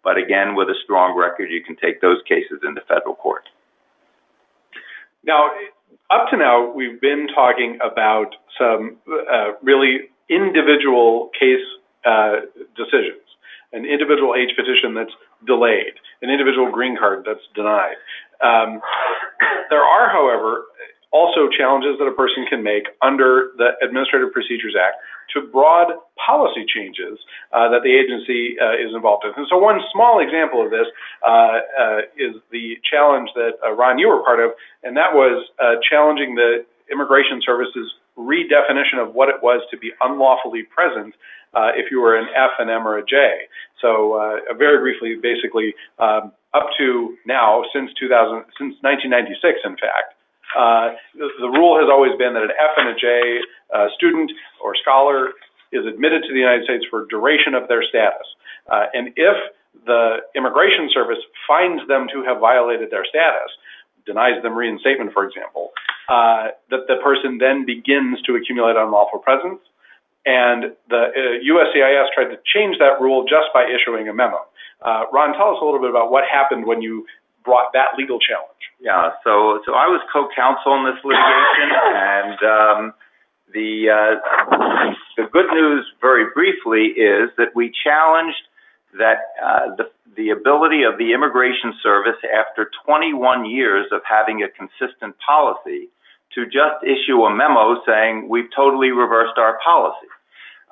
But 0.03 0.17
again, 0.17 0.55
with 0.55 0.67
a 0.67 0.75
strong 0.83 1.17
record, 1.17 1.49
you 1.49 1.63
can 1.63 1.75
take 1.77 2.01
those 2.01 2.17
cases 2.27 2.59
into 2.67 2.81
federal 2.81 3.15
court. 3.15 3.47
Now, 5.25 5.49
up 6.11 6.27
to 6.31 6.37
now, 6.37 6.69
we've 6.71 6.99
been 6.99 7.27
talking 7.33 7.79
about 7.81 8.35
some 8.59 8.97
uh, 9.07 9.53
really 9.61 10.09
individual 10.29 11.31
case 11.39 11.63
uh, 12.05 12.47
decisions, 12.75 13.23
an 13.71 13.85
individual 13.85 14.35
H 14.35 14.51
petition 14.55 14.93
that's 14.93 15.13
delayed, 15.45 15.93
an 16.21 16.29
individual 16.29 16.71
green 16.71 16.97
card 16.97 17.23
that's 17.25 17.45
denied. 17.55 17.95
Um, 18.41 18.81
there 19.69 19.83
are, 19.83 20.09
however, 20.09 20.65
also 21.13 21.47
challenges 21.47 21.95
that 21.99 22.05
a 22.05 22.11
person 22.11 22.45
can 22.49 22.63
make 22.63 22.89
under 23.01 23.53
the 23.57 23.77
Administrative 23.85 24.33
Procedures 24.33 24.73
Act 24.73 24.97
to 25.31 25.45
broad 25.45 25.93
policy 26.17 26.65
changes 26.67 27.21
uh, 27.53 27.69
that 27.69 27.85
the 27.85 27.93
agency 27.93 28.57
uh, 28.59 28.73
is 28.73 28.93
involved 28.93 29.23
in. 29.23 29.31
And 29.37 29.45
so 29.47 29.57
one 29.57 29.79
small 29.93 30.19
example 30.19 30.65
of 30.65 30.71
this 30.73 30.89
uh, 31.21 31.61
uh 31.77 31.99
is 32.17 32.35
the 32.51 32.75
challenge 32.81 33.29
that 33.35 33.61
uh, 33.63 33.71
Ron, 33.71 33.99
you 33.99 34.09
were 34.09 34.23
part 34.25 34.41
of, 34.41 34.51
and 34.81 34.97
that 34.97 35.13
was 35.13 35.45
challenging 35.87 36.35
the 36.35 36.65
Immigration 36.91 37.39
Service's 37.45 37.93
redefinition 38.17 39.01
of 39.01 39.13
what 39.15 39.29
it 39.29 39.41
was 39.41 39.61
to 39.71 39.77
be 39.77 39.91
unlawfully 40.01 40.63
present 40.63 41.15
uh, 41.53 41.69
if 41.75 41.91
you 41.91 42.01
were 42.01 42.17
an 42.17 42.27
F, 42.35 42.51
an 42.59 42.69
M, 42.69 42.87
or 42.87 42.97
a 42.97 43.05
J. 43.05 43.45
So 43.81 44.15
uh, 44.15 44.53
very 44.57 44.79
briefly, 44.79 45.17
basically, 45.21 45.73
um, 45.99 46.31
up 46.53 46.69
to 46.77 47.17
now, 47.25 47.63
since 47.73 47.91
2000, 47.99 48.45
since 48.57 48.77
1996, 48.81 49.59
in 49.65 49.77
fact, 49.77 50.17
uh, 50.53 50.93
the, 51.17 51.29
the, 51.41 51.49
rule 51.49 51.81
has 51.81 51.89
always 51.89 52.13
been 52.17 52.33
that 52.33 52.45
an 52.45 52.53
F 52.53 52.77
and 52.77 52.89
a 52.89 52.97
J 52.97 53.41
uh, 53.73 53.87
student 53.97 54.29
or 54.61 54.75
scholar 54.77 55.33
is 55.73 55.81
admitted 55.89 56.21
to 56.23 56.31
the 56.33 56.39
United 56.39 56.63
States 56.63 56.85
for 56.89 57.05
duration 57.09 57.57
of 57.57 57.67
their 57.67 57.81
status. 57.81 58.25
Uh, 58.69 58.85
and 58.93 59.09
if 59.17 59.37
the 59.85 60.21
Immigration 60.37 60.89
Service 60.93 61.17
finds 61.47 61.81
them 61.89 62.05
to 62.13 62.21
have 62.21 62.37
violated 62.37 62.93
their 62.93 63.05
status, 63.09 63.49
denies 64.05 64.41
them 64.43 64.55
reinstatement, 64.55 65.13
for 65.13 65.25
example, 65.25 65.71
uh, 66.09 66.47
that 66.69 66.87
the 66.87 66.97
person 67.03 67.37
then 67.37 67.65
begins 67.65 68.21
to 68.23 68.35
accumulate 68.35 68.75
unlawful 68.75 69.19
presence. 69.19 69.59
And 70.25 70.71
the 70.89 71.11
USCIS 71.43 72.05
uh, 72.05 72.15
tried 72.15 72.31
to 72.31 72.39
change 72.47 72.79
that 72.79 73.01
rule 73.01 73.23
just 73.23 73.51
by 73.53 73.67
issuing 73.67 74.07
a 74.07 74.13
memo. 74.13 74.39
Uh, 74.81 75.03
Ron, 75.11 75.33
tell 75.35 75.51
us 75.51 75.59
a 75.61 75.65
little 75.65 75.79
bit 75.79 75.89
about 75.89 76.11
what 76.11 76.23
happened 76.31 76.65
when 76.65 76.81
you 76.81 77.05
brought 77.43 77.73
that 77.73 77.95
legal 77.97 78.19
challenge. 78.19 78.63
Yeah, 78.79 79.11
so 79.23 79.59
so 79.65 79.75
I 79.75 79.87
was 79.87 79.99
co-counsel 80.11 80.75
in 80.79 80.83
this 80.87 80.99
litigation, 81.03 81.69
and 81.95 82.39
um, 82.43 82.93
the 83.53 83.87
uh, 83.91 84.13
the 85.15 85.27
good 85.31 85.47
news, 85.51 85.85
very 86.01 86.25
briefly, 86.33 86.95
is 86.99 87.29
that 87.37 87.55
we 87.55 87.71
challenged 87.83 88.43
that 88.97 89.33
uh, 89.43 89.75
the 89.75 89.89
the 90.15 90.29
ability 90.29 90.83
of 90.83 90.99
the 90.99 91.13
Immigration 91.13 91.73
Service, 91.81 92.21
after 92.29 92.69
21 92.85 93.49
years 93.49 93.87
of 93.91 94.01
having 94.07 94.43
a 94.43 94.49
consistent 94.49 95.15
policy, 95.17 95.89
to 96.35 96.45
just 96.45 96.85
issue 96.85 97.23
a 97.23 97.33
memo 97.33 97.81
saying 97.85 98.29
we've 98.29 98.49
totally 98.55 98.89
reversed 98.89 99.37
our 99.37 99.57
policy. 99.63 100.07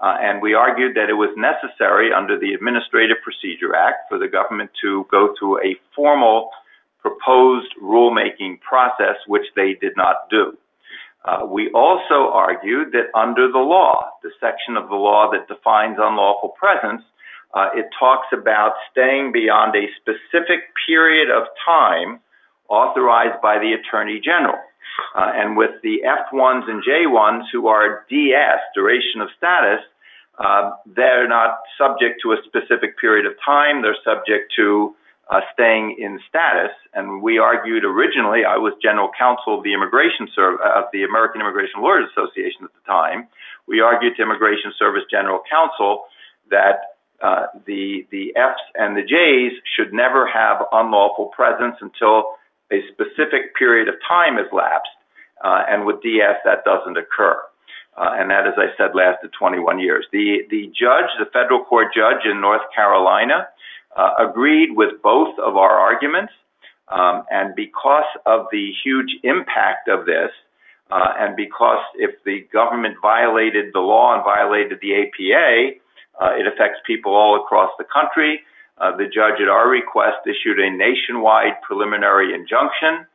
Uh, 0.01 0.17
and 0.19 0.41
we 0.41 0.53
argued 0.53 0.95
that 0.95 1.09
it 1.09 1.13
was 1.13 1.29
necessary 1.37 2.09
under 2.11 2.37
the 2.37 2.53
Administrative 2.53 3.17
Procedure 3.23 3.75
Act 3.75 4.09
for 4.09 4.17
the 4.17 4.27
government 4.27 4.71
to 4.81 5.05
go 5.11 5.33
through 5.37 5.59
a 5.59 5.77
formal 5.95 6.49
proposed 7.01 7.69
rulemaking 7.81 8.59
process, 8.61 9.17
which 9.27 9.45
they 9.55 9.73
did 9.79 9.93
not 9.95 10.29
do. 10.29 10.57
Uh, 11.23 11.45
we 11.45 11.69
also 11.71 12.33
argued 12.33 12.91
that 12.93 13.13
under 13.13 13.51
the 13.51 13.59
law, 13.59 14.09
the 14.23 14.31
section 14.39 14.75
of 14.75 14.89
the 14.89 14.95
law 14.95 15.29
that 15.31 15.47
defines 15.47 15.97
unlawful 15.99 16.49
presence, 16.57 17.03
it 17.73 17.87
talks 17.97 18.27
about 18.33 18.73
staying 18.91 19.31
beyond 19.31 19.75
a 19.75 19.87
specific 19.99 20.71
period 20.87 21.29
of 21.29 21.43
time 21.65 22.19
authorized 22.69 23.41
by 23.41 23.59
the 23.59 23.73
Attorney 23.73 24.21
General. 24.23 24.59
Uh, 25.15 25.31
and 25.35 25.57
with 25.57 25.71
the 25.83 26.01
F1s 26.05 26.69
and 26.69 26.83
J1s 26.83 27.43
who 27.51 27.67
are 27.67 28.05
DS, 28.09 28.59
duration 28.75 29.21
of 29.21 29.29
status, 29.37 29.81
uh, 30.39 30.71
they're 30.85 31.27
not 31.27 31.59
subject 31.77 32.21
to 32.23 32.31
a 32.31 32.37
specific 32.45 32.97
period 32.97 33.25
of 33.25 33.33
time. 33.45 33.81
They're 33.81 33.97
subject 34.03 34.53
to 34.55 34.95
uh, 35.29 35.41
staying 35.53 35.95
in 35.99 36.19
status. 36.27 36.71
And 36.93 37.21
we 37.21 37.37
argued 37.37 37.85
originally, 37.85 38.43
I 38.43 38.57
was 38.57 38.73
general 38.81 39.09
counsel 39.17 39.57
of 39.57 39.63
the 39.63 39.73
Immigration 39.73 40.27
Service, 40.35 40.59
of 40.75 40.85
the 40.91 41.03
American 41.03 41.41
Immigration 41.41 41.81
Lawyers 41.81 42.09
Association 42.11 42.65
at 42.65 42.73
the 42.73 42.83
time. 42.85 43.27
We 43.67 43.79
argued 43.79 44.15
to 44.17 44.23
Immigration 44.23 44.73
Service 44.77 45.03
General 45.09 45.41
Counsel 45.49 46.03
that 46.49 46.75
uh, 46.75 46.90
the 47.65 48.07
the 48.11 48.33
Fs 48.35 48.61
and 48.75 48.95
the 48.97 49.01
Js 49.01 49.51
should 49.75 49.93
never 49.93 50.27
have 50.27 50.65
unlawful 50.71 51.27
presence 51.27 51.75
until 51.81 52.35
a 52.71 52.81
specific 52.91 53.55
period 53.57 53.87
of 53.87 53.95
time 54.07 54.37
has 54.37 54.47
lapsed. 54.51 54.89
Uh, 55.43 55.63
and 55.67 55.85
with 55.85 56.01
DS, 56.01 56.37
that 56.45 56.63
doesn't 56.63 56.97
occur. 56.97 57.41
Uh, 57.97 58.11
and 58.13 58.29
that, 58.29 58.47
as 58.47 58.53
I 58.57 58.67
said, 58.77 58.95
lasted 58.95 59.31
21 59.37 59.79
years. 59.79 60.05
The 60.11 60.43
the 60.49 60.67
judge, 60.67 61.09
the 61.19 61.25
federal 61.33 61.63
court 61.65 61.87
judge 61.95 62.25
in 62.25 62.39
North 62.39 62.61
Carolina, 62.73 63.47
uh, 63.95 64.13
agreed 64.17 64.75
with 64.75 65.01
both 65.03 65.37
of 65.39 65.57
our 65.57 65.77
arguments. 65.77 66.33
Um, 66.87 67.23
and 67.31 67.55
because 67.55 68.09
of 68.25 68.47
the 68.51 68.71
huge 68.83 69.15
impact 69.23 69.87
of 69.87 70.05
this, 70.05 70.29
uh, 70.91 71.13
and 71.19 71.35
because 71.37 71.79
if 71.95 72.11
the 72.25 72.45
government 72.51 72.95
violated 73.01 73.71
the 73.73 73.79
law 73.79 74.13
and 74.13 74.23
violated 74.23 74.79
the 74.81 74.93
APA, 74.95 75.79
uh, 76.19 76.31
it 76.37 76.47
affects 76.47 76.79
people 76.85 77.13
all 77.13 77.39
across 77.39 77.71
the 77.77 77.85
country. 77.85 78.41
Uh, 78.77 78.95
the 78.97 79.05
judge, 79.05 79.39
at 79.41 79.47
our 79.47 79.69
request, 79.69 80.17
issued 80.25 80.59
a 80.59 80.69
nationwide 80.69 81.61
preliminary 81.61 82.33
injunction 82.33 83.05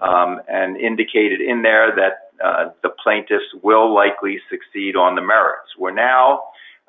um, 0.00 0.40
and 0.48 0.76
indicated 0.76 1.40
in 1.40 1.62
there 1.62 1.94
that 1.94 2.30
uh, 2.44 2.70
the 2.82 2.90
plaintiffs 3.02 3.44
will 3.62 3.92
likely 3.92 4.38
succeed 4.48 4.94
on 4.94 5.14
the 5.16 5.22
merits. 5.22 5.68
We're 5.78 5.94
now 5.94 6.42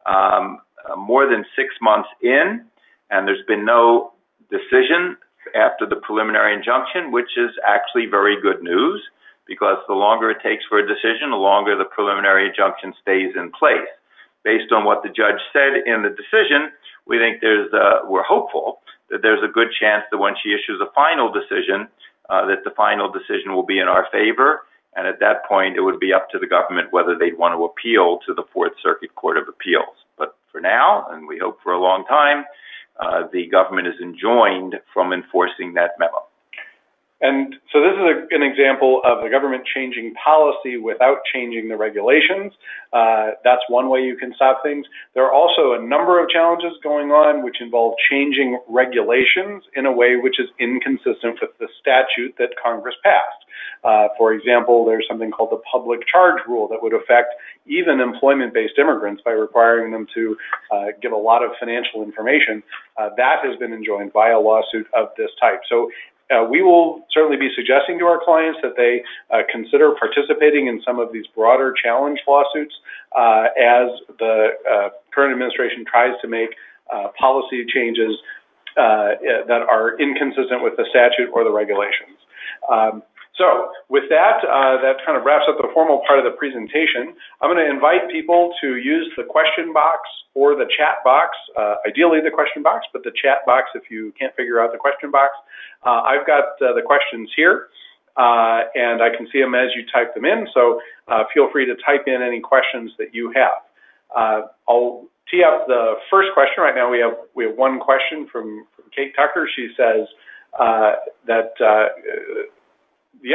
um, 0.06 0.60
more 0.98 1.28
than 1.28 1.46
six 1.56 1.74
months 1.82 2.10
in 2.22 2.66
and 3.10 3.28
there's 3.28 3.46
been 3.48 3.66
no 3.66 4.14
decision 4.50 5.18
after 5.56 5.86
the 5.88 5.96
preliminary 5.98 6.54
injunction, 6.54 7.12
which 7.12 7.38
is 7.38 7.52
actually 7.66 8.06
very 8.06 8.42
good 8.42 8.62
news 8.62 9.02
because 9.48 9.78
the 9.88 9.94
longer 9.94 10.30
it 10.30 10.38
takes 10.44 10.64
for 10.68 10.80
a 10.80 10.88
decision, 10.88 11.32
the 11.32 11.40
longer 11.40 11.78
the 11.78 11.86
preliminary 11.86 12.48
injunction 12.48 12.94
stays 13.02 13.32
in 13.36 13.52
place. 13.52 13.88
Based 14.48 14.72
on 14.72 14.86
what 14.86 15.04
the 15.04 15.10
judge 15.10 15.44
said 15.52 15.84
in 15.84 16.08
the 16.08 16.14
decision, 16.16 16.72
we 17.06 17.20
think 17.20 17.42
there's, 17.42 17.68
uh, 17.74 18.08
we're 18.08 18.24
hopeful 18.24 18.80
that 19.10 19.20
there's 19.22 19.44
a 19.44 19.52
good 19.52 19.68
chance 19.78 20.04
that 20.10 20.20
when 20.20 20.36
she 20.42 20.56
issues 20.56 20.80
a 20.80 20.88
final 20.96 21.28
decision, 21.28 21.90
uh, 22.30 22.46
that 22.48 22.64
the 22.64 22.72
final 22.72 23.12
decision 23.12 23.52
will 23.54 23.66
be 23.66 23.80
in 23.80 23.90
our 23.90 24.08
favor. 24.10 24.64
And 24.96 25.06
at 25.06 25.20
that 25.20 25.44
point, 25.46 25.76
it 25.76 25.82
would 25.82 26.00
be 26.00 26.14
up 26.14 26.30
to 26.30 26.40
the 26.40 26.48
government 26.48 26.94
whether 26.94 27.18
they'd 27.18 27.38
want 27.38 27.56
to 27.56 27.66
appeal 27.66 28.20
to 28.26 28.34
the 28.34 28.44
Fourth 28.54 28.72
Circuit 28.82 29.14
Court 29.16 29.38
of 29.38 29.50
Appeals. 29.50 29.96
But 30.18 30.38
for 30.50 30.62
now, 30.62 31.08
and 31.12 31.28
we 31.28 31.38
hope 31.38 31.60
for 31.62 31.74
a 31.74 31.82
long 31.82 32.06
time, 32.06 32.46
uh, 33.02 33.28
the 33.34 33.48
government 33.48 33.88
is 33.88 34.00
enjoined 34.02 34.76
from 34.94 35.12
enforcing 35.12 35.74
that 35.74 36.00
memo. 36.00 36.27
And 37.20 37.56
so 37.74 37.82
this 37.82 37.98
is 37.98 38.06
a, 38.06 38.36
an 38.36 38.44
example 38.44 39.02
of 39.04 39.24
the 39.24 39.30
government 39.30 39.64
changing 39.66 40.14
policy 40.24 40.78
without 40.78 41.18
changing 41.34 41.68
the 41.68 41.76
regulations. 41.76 42.54
Uh, 42.94 43.32
that's 43.44 43.62
one 43.70 43.90
way 43.90 44.02
you 44.02 44.16
can 44.16 44.34
stop 44.36 44.62
things. 44.62 44.86
There 45.16 45.26
are 45.26 45.34
also 45.34 45.74
a 45.74 45.82
number 45.82 46.22
of 46.22 46.30
challenges 46.30 46.74
going 46.84 47.10
on 47.10 47.44
which 47.44 47.58
involve 47.60 47.96
changing 48.10 48.60
regulations 48.70 49.64
in 49.76 49.88
a 49.88 49.92
way 49.92 50.16
which 50.16 50.40
is 50.40 50.48
inconsistent 50.60 51.40
with 51.42 51.58
the 51.60 51.68
statute 51.82 52.36
that 52.38 52.50
Congress 52.62 52.96
passed. 53.04 53.42
Uh, 53.84 54.10
for 54.18 54.34
example, 54.34 54.86
there's 54.86 55.06
something 55.10 55.32
called 55.32 55.52
the 55.52 55.62
public 55.72 56.02
charge 56.08 56.42
rule 56.48 56.68
that 56.68 56.82
would 56.82 56.94
affect 56.94 57.34
even 57.66 58.00
employment-based 58.00 58.78
immigrants 58.78 59.22
by 59.26 59.32
requiring 59.32 59.92
them 59.92 60.06
to 60.14 60.38
uh, 60.72 60.86
give 61.02 61.12
a 61.12 61.18
lot 61.18 61.44
of 61.44 61.52
financial 61.60 62.04
information. 62.04 62.62
Uh, 62.98 63.10
that 63.18 63.38
has 63.44 63.58
been 63.58 63.74
enjoined 63.74 64.14
by 64.14 64.30
a 64.30 64.40
lawsuit 64.40 64.86
of 64.94 65.10
this 65.18 65.30
type. 65.42 65.62
So 65.70 65.90
uh, 66.32 66.44
we 66.44 66.62
will 66.62 67.06
certainly 67.12 67.38
be 67.38 67.50
suggesting 67.56 67.98
to 68.00 68.06
our 68.06 68.20
clients 68.24 68.60
that 68.62 68.76
they 68.76 69.04
uh, 69.32 69.44
consider 69.52 69.96
participating 69.98 70.68
in 70.68 70.82
some 70.86 71.00
of 71.00 71.12
these 71.14 71.26
broader 71.36 71.74
challenge 71.82 72.20
lawsuits 72.28 72.74
uh, 73.18 73.46
as 73.58 73.88
the 74.20 74.50
uh, 74.70 74.90
current 75.14 75.32
administration 75.32 75.86
tries 75.86 76.14
to 76.22 76.28
make 76.28 76.50
uh, 76.94 77.08
policy 77.20 77.66
changes 77.66 78.16
uh, 78.78 79.16
that 79.48 79.66
are 79.70 80.00
inconsistent 80.00 80.62
with 80.62 80.76
the 80.78 80.86
statute 80.90 81.30
or 81.34 81.44
the 81.44 81.52
regulations. 81.52 82.18
Um, 82.72 83.04
so 83.38 83.70
with 83.88 84.10
that, 84.10 84.42
uh, 84.42 84.82
that 84.82 84.98
kind 85.06 85.18
of 85.18 85.24
wraps 85.24 85.46
up 85.48 85.58
the 85.58 85.70
formal 85.74 86.02
part 86.06 86.18
of 86.18 86.26
the 86.26 86.36
presentation. 86.36 87.14
I'm 87.42 87.54
going 87.54 87.64
to 87.64 87.70
invite 87.70 88.10
people 88.12 88.54
to 88.62 88.78
use 88.78 89.08
the 89.16 89.24
question 89.24 89.72
box 89.74 90.10
or 90.34 90.56
the 90.56 90.66
chat 90.66 91.06
box, 91.06 91.38
uh, 91.58 91.76
ideally 91.88 92.20
the 92.22 92.34
question 92.34 92.64
box, 92.64 92.86
but 92.92 93.04
the 93.04 93.14
chat 93.22 93.46
box 93.46 93.70
if 93.76 93.90
you 93.90 94.14
can't 94.20 94.36
figure 94.36 94.60
out 94.60 94.72
the 94.72 94.78
question 94.78 95.12
box. 95.12 95.34
Uh, 95.86 96.02
I've 96.02 96.26
got 96.26 96.58
uh, 96.62 96.74
the 96.74 96.82
questions 96.86 97.30
here, 97.36 97.70
uh, 98.18 98.66
and 98.74 99.02
I 99.02 99.10
can 99.16 99.28
see 99.32 99.40
them 99.40 99.54
as 99.54 99.70
you 99.76 99.86
type 99.94 100.14
them 100.16 100.26
in, 100.26 100.48
so 100.54 100.82
uh, 101.08 101.24
feel 101.34 101.50
free 101.52 101.66
to 101.66 101.76
type 101.86 102.06
in 102.08 102.22
any 102.22 102.40
questions 102.42 102.92
that 102.98 103.14
you 103.14 103.32
have. 103.36 104.50
I'll 104.68 105.06
tee 105.30 105.44
up 105.44 105.68
the 105.68 105.96
first 106.10 106.30
question. 106.34 106.64
Right 106.64 106.76
now 106.76 106.90
we 106.90 107.00
have 107.00 107.14
we 107.36 107.46
have 107.46 107.56
one 107.56 107.80
question 107.80 108.28
from, 108.32 108.66
from 108.76 108.86
Kate 108.96 109.14
Tucker. 109.16 109.48
She 109.56 109.70
says 109.78 110.08
that 111.28 111.54
the 113.22 113.32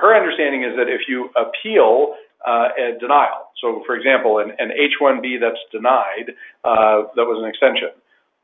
her 0.00 0.14
understanding 0.14 0.62
is 0.62 0.76
that 0.76 0.88
if 0.88 1.02
you 1.08 1.30
appeal 1.36 2.14
uh, 2.46 2.68
a 2.76 2.98
denial, 2.98 3.50
so 3.60 3.82
for 3.86 3.96
example, 3.96 4.38
an, 4.38 4.52
an 4.58 4.72
H-1B 4.72 5.40
that's 5.40 5.60
denied, 5.70 6.34
uh, 6.64 7.08
that 7.14 7.24
was 7.24 7.42
an 7.42 7.48
extension, 7.48 7.90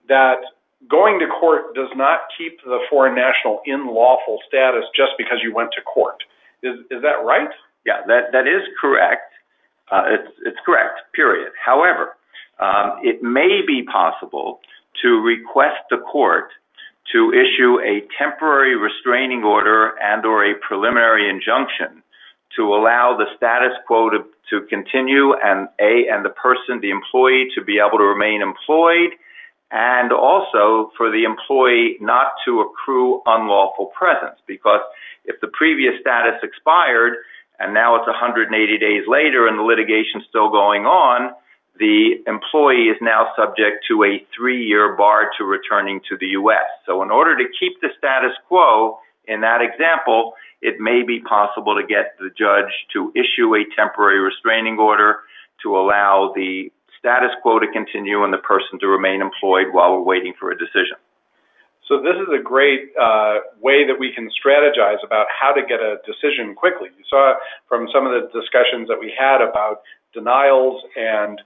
that 0.08 0.40
going 0.88 1.18
to 1.18 1.26
court 1.26 1.74
does 1.74 1.90
not 1.96 2.20
keep 2.36 2.62
the 2.62 2.78
foreign 2.88 3.14
national 3.14 3.60
in 3.66 3.86
lawful 3.86 4.38
status 4.46 4.84
just 4.94 5.12
because 5.18 5.38
you 5.42 5.52
went 5.54 5.70
to 5.74 5.82
court. 5.82 6.22
Is 6.62 6.78
is 6.90 7.02
that 7.02 7.24
right? 7.24 7.50
Yeah, 7.84 8.02
that 8.06 8.30
that 8.32 8.46
is 8.46 8.62
correct. 8.80 9.32
Uh, 9.90 10.04
it's 10.06 10.32
it's 10.44 10.58
correct. 10.64 11.00
Period. 11.14 11.52
However, 11.64 12.16
um, 12.60 12.98
it 13.02 13.22
may 13.22 13.62
be 13.66 13.82
possible 13.82 14.60
to 15.02 15.20
request 15.20 15.78
the 15.90 15.98
court 15.98 16.50
to 17.12 17.32
issue 17.32 17.80
a 17.80 18.02
temporary 18.18 18.76
restraining 18.76 19.42
order 19.42 19.94
and 20.02 20.24
or 20.26 20.44
a 20.44 20.54
preliminary 20.66 21.28
injunction 21.28 22.02
to 22.56 22.74
allow 22.74 23.16
the 23.16 23.26
status 23.36 23.72
quo 23.86 24.10
to, 24.10 24.18
to 24.50 24.66
continue 24.66 25.34
and 25.42 25.68
a 25.80 26.08
and 26.10 26.24
the 26.24 26.30
person 26.30 26.80
the 26.80 26.90
employee 26.90 27.48
to 27.54 27.64
be 27.64 27.78
able 27.78 27.98
to 27.98 28.04
remain 28.04 28.42
employed 28.42 29.10
and 29.70 30.12
also 30.12 30.90
for 30.96 31.10
the 31.10 31.24
employee 31.24 31.96
not 32.00 32.32
to 32.44 32.60
accrue 32.60 33.20
unlawful 33.26 33.92
presence. 33.96 34.40
Because 34.46 34.80
if 35.24 35.36
the 35.40 35.48
previous 35.48 35.94
status 36.00 36.40
expired 36.42 37.14
and 37.58 37.74
now 37.74 37.96
it's 37.96 38.06
180 38.06 38.48
days 38.78 39.04
later 39.06 39.46
and 39.46 39.58
the 39.58 39.62
litigation's 39.62 40.24
still 40.28 40.50
going 40.50 40.84
on 40.84 41.32
the 41.78 42.22
employee 42.26 42.90
is 42.90 42.96
now 43.00 43.28
subject 43.36 43.86
to 43.88 44.04
a 44.04 44.24
three-year 44.36 44.96
bar 44.96 45.30
to 45.38 45.44
returning 45.44 46.00
to 46.08 46.16
the 46.18 46.26
U.S. 46.38 46.66
So 46.86 47.02
in 47.02 47.10
order 47.10 47.36
to 47.36 47.44
keep 47.58 47.80
the 47.80 47.88
status 47.96 48.36
quo 48.48 48.98
in 49.26 49.40
that 49.42 49.60
example, 49.62 50.34
it 50.60 50.80
may 50.80 51.02
be 51.06 51.20
possible 51.20 51.74
to 51.76 51.86
get 51.86 52.18
the 52.18 52.30
judge 52.36 52.72
to 52.92 53.12
issue 53.14 53.54
a 53.54 53.62
temporary 53.76 54.18
restraining 54.18 54.78
order 54.78 55.20
to 55.62 55.76
allow 55.76 56.32
the 56.34 56.70
status 56.98 57.30
quo 57.42 57.58
to 57.58 57.66
continue 57.72 58.24
and 58.24 58.32
the 58.32 58.42
person 58.42 58.78
to 58.80 58.88
remain 58.88 59.22
employed 59.22 59.70
while 59.70 59.92
we're 59.92 60.02
waiting 60.02 60.34
for 60.38 60.50
a 60.50 60.58
decision. 60.58 60.98
So 61.86 62.02
this 62.02 62.20
is 62.20 62.28
a 62.28 62.42
great 62.42 62.92
uh, 63.00 63.56
way 63.62 63.86
that 63.86 63.96
we 63.98 64.12
can 64.12 64.28
strategize 64.28 65.00
about 65.02 65.26
how 65.32 65.54
to 65.54 65.62
get 65.62 65.80
a 65.80 65.96
decision 66.04 66.54
quickly. 66.54 66.88
You 66.92 67.04
saw 67.08 67.34
from 67.66 67.88
some 67.94 68.04
of 68.04 68.12
the 68.12 68.28
discussions 68.28 68.88
that 68.88 69.00
we 69.00 69.14
had 69.16 69.40
about 69.40 69.80
denials 70.12 70.82
and 70.96 71.40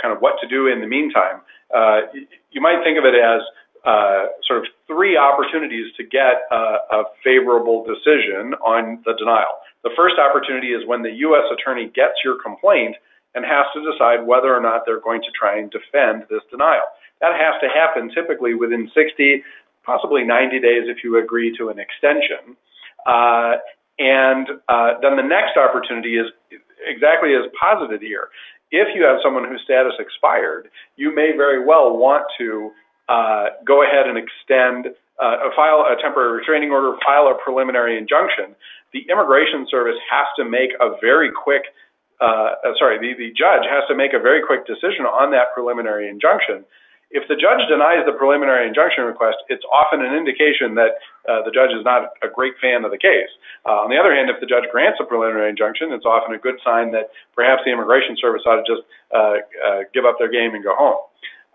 kind 0.00 0.14
of 0.14 0.20
what 0.20 0.40
to 0.40 0.48
do 0.48 0.66
in 0.66 0.80
the 0.80 0.86
meantime, 0.86 1.40
uh, 1.74 2.08
you 2.50 2.60
might 2.60 2.80
think 2.82 2.98
of 2.98 3.04
it 3.04 3.14
as 3.14 3.40
uh, 3.84 4.32
sort 4.46 4.60
of 4.60 4.66
three 4.86 5.16
opportunities 5.16 5.92
to 5.96 6.04
get 6.04 6.48
a, 6.50 6.76
a 6.90 7.02
favorable 7.22 7.84
decision 7.84 8.54
on 8.64 9.00
the 9.04 9.14
denial. 9.18 9.60
The 9.84 9.90
first 9.96 10.16
opportunity 10.18 10.68
is 10.68 10.86
when 10.86 11.02
the 11.02 11.12
U.S. 11.28 11.44
attorney 11.52 11.90
gets 11.94 12.18
your 12.24 12.36
complaint 12.42 12.96
and 13.34 13.44
has 13.44 13.66
to 13.74 13.80
decide 13.84 14.26
whether 14.26 14.54
or 14.54 14.60
not 14.60 14.82
they're 14.84 15.00
going 15.00 15.22
to 15.22 15.30
try 15.38 15.58
and 15.58 15.70
defend 15.70 16.24
this 16.28 16.42
denial. 16.50 16.84
That 17.20 17.38
has 17.38 17.60
to 17.60 17.68
happen 17.68 18.10
typically 18.10 18.54
within 18.54 18.90
60, 18.94 19.42
possibly 19.84 20.24
90 20.24 20.60
days 20.60 20.84
if 20.86 21.04
you 21.04 21.22
agree 21.22 21.54
to 21.58 21.68
an 21.68 21.78
extension. 21.78 22.56
Uh, 23.06 23.62
and 23.98 24.48
uh, 24.68 24.98
then 25.02 25.16
the 25.16 25.26
next 25.26 25.56
opportunity 25.56 26.18
is 26.18 26.26
exactly 26.86 27.34
as 27.34 27.46
posited 27.60 28.00
here 28.00 28.28
if 28.70 28.88
you 28.94 29.04
have 29.04 29.18
someone 29.22 29.44
whose 29.48 29.62
status 29.64 29.94
expired, 29.98 30.68
you 30.96 31.14
may 31.14 31.32
very 31.36 31.64
well 31.64 31.96
want 31.96 32.24
to 32.38 32.70
uh, 33.08 33.56
go 33.64 33.82
ahead 33.82 34.06
and 34.06 34.18
extend, 34.18 34.94
uh, 35.20 35.48
file 35.56 35.88
a 35.88 35.96
temporary 36.00 36.38
restraining 36.38 36.70
order, 36.70 36.92
file 37.04 37.28
a 37.28 37.36
preliminary 37.42 37.96
injunction. 37.96 38.54
The 38.92 39.04
Immigration 39.10 39.66
Service 39.70 39.96
has 40.10 40.26
to 40.36 40.44
make 40.44 40.70
a 40.80 40.96
very 41.00 41.30
quick, 41.32 41.62
uh, 42.20 42.60
uh 42.64 42.76
sorry, 42.78 42.98
the, 43.00 43.16
the 43.16 43.32
judge 43.32 43.64
has 43.64 43.84
to 43.88 43.96
make 43.96 44.12
a 44.12 44.20
very 44.20 44.44
quick 44.44 44.66
decision 44.66 45.08
on 45.08 45.30
that 45.32 45.52
preliminary 45.54 46.08
injunction 46.08 46.64
if 47.10 47.24
the 47.28 47.36
judge 47.36 47.64
denies 47.72 48.04
the 48.04 48.12
preliminary 48.12 48.68
injunction 48.68 49.04
request, 49.08 49.40
it's 49.48 49.64
often 49.72 50.04
an 50.04 50.12
indication 50.12 50.76
that 50.76 51.00
uh, 51.24 51.40
the 51.40 51.50
judge 51.50 51.72
is 51.72 51.80
not 51.80 52.12
a 52.20 52.28
great 52.28 52.52
fan 52.60 52.84
of 52.84 52.92
the 52.92 53.00
case. 53.00 53.32
Uh, 53.64 53.80
on 53.80 53.88
the 53.88 53.96
other 53.96 54.12
hand, 54.12 54.28
if 54.28 54.36
the 54.44 54.48
judge 54.48 54.68
grants 54.68 55.00
a 55.00 55.06
preliminary 55.08 55.48
injunction, 55.48 55.92
it's 55.96 56.04
often 56.04 56.36
a 56.36 56.40
good 56.40 56.60
sign 56.60 56.92
that 56.92 57.08
perhaps 57.32 57.64
the 57.64 57.72
Immigration 57.72 58.16
Service 58.20 58.44
ought 58.44 58.60
to 58.60 58.66
just 58.68 58.84
uh, 59.16 59.40
give 59.96 60.04
up 60.04 60.20
their 60.20 60.28
game 60.28 60.52
and 60.52 60.60
go 60.60 60.76
home. 60.76 61.00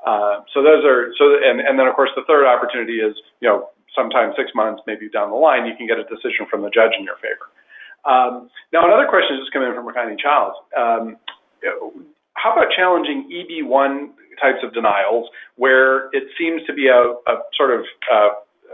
Uh, 0.04 0.42
so 0.52 0.66
those 0.66 0.84
are 0.84 1.14
so, 1.16 1.38
and, 1.40 1.62
and 1.62 1.80
then 1.80 1.88
of 1.88 1.96
course 1.96 2.12
the 2.18 2.28
third 2.28 2.44
opportunity 2.44 3.00
is 3.00 3.16
you 3.40 3.48
know 3.48 3.70
sometime 3.96 4.34
six 4.36 4.52
months, 4.54 4.82
maybe 4.86 5.08
down 5.08 5.30
the 5.30 5.38
line, 5.38 5.66
you 5.66 5.78
can 5.78 5.88
get 5.88 5.98
a 6.02 6.04
decision 6.10 6.50
from 6.50 6.62
the 6.62 6.70
judge 6.74 6.92
in 6.98 7.06
your 7.06 7.16
favor. 7.22 7.48
Um, 8.04 8.50
now 8.74 8.84
another 8.84 9.08
question 9.08 9.38
has 9.38 9.48
come 9.54 9.64
in 9.64 9.72
from 9.72 9.88
Makani 9.88 10.20
Childs. 10.20 10.58
How 12.34 12.54
about 12.54 12.72
challenging 12.76 13.30
EB1 13.32 14.10
types 14.42 14.60
of 14.64 14.74
denials 14.74 15.30
where 15.56 16.10
it 16.12 16.24
seems 16.38 16.66
to 16.66 16.74
be 16.74 16.88
a, 16.88 17.14
a 17.30 17.36
sort 17.56 17.72
of 17.72 17.86
uh, 18.12 18.30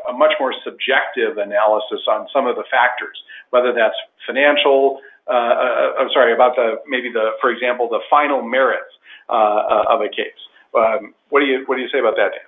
a 0.08 0.14
much 0.14 0.32
more 0.40 0.54
subjective 0.64 1.38
analysis 1.38 2.02
on 2.08 2.28
some 2.34 2.48
of 2.48 2.56
the 2.56 2.64
factors, 2.72 3.18
whether 3.50 3.74
that's 3.74 3.96
financial, 4.26 5.02
uh, 5.28 5.34
uh, 5.34 6.00
I'm 6.00 6.10
sorry, 6.14 6.34
about 6.34 6.56
the 6.56 6.80
maybe 6.88 7.12
the, 7.12 7.36
for 7.42 7.52
example, 7.52 7.90
the 7.90 8.00
final 8.10 8.42
merits 8.42 8.90
uh, 9.30 9.92
of 9.92 10.02
a 10.02 10.10
case. 10.10 10.40
Um, 10.74 11.14
what 11.30 11.42
do 11.42 11.46
you 11.46 11.64
what 11.66 11.76
do 11.76 11.82
you 11.82 11.90
say 11.92 12.00
about 12.00 12.16
that, 12.16 12.32
Dan? 12.32 12.48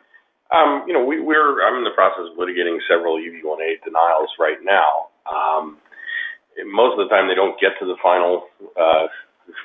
Um, 0.51 0.84
you 0.88 0.93
know, 0.93 1.03
we, 1.03 1.20
we're 1.20 1.66
I'm 1.66 1.78
in 1.78 1.84
the 1.84 1.95
process 1.95 2.28
of 2.32 2.38
litigating 2.38 2.78
several 2.88 3.18
EB1A 3.18 3.84
denials 3.84 4.30
right 4.39 4.59
now. 4.64 5.09
Um, 5.26 5.78
most 6.68 6.99
of 6.99 7.07
the 7.07 7.09
time, 7.09 7.28
they 7.28 7.36
don't 7.36 7.59
get 7.59 7.74
to 7.80 7.86
the 7.86 7.95
final 8.03 8.47
uh, 8.80 9.07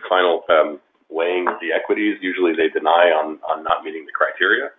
final 0.09 0.43
um, 0.49 0.81
weighing 1.09 1.47
the 1.61 1.71
equities. 1.73 2.19
Usually 2.21 2.53
they 2.53 2.69
deny 2.69 3.15
on, 3.15 3.39
on 3.47 3.63
not 3.63 3.85
meeting 3.85 4.07
the 4.07 4.15
criteria. 4.15 4.71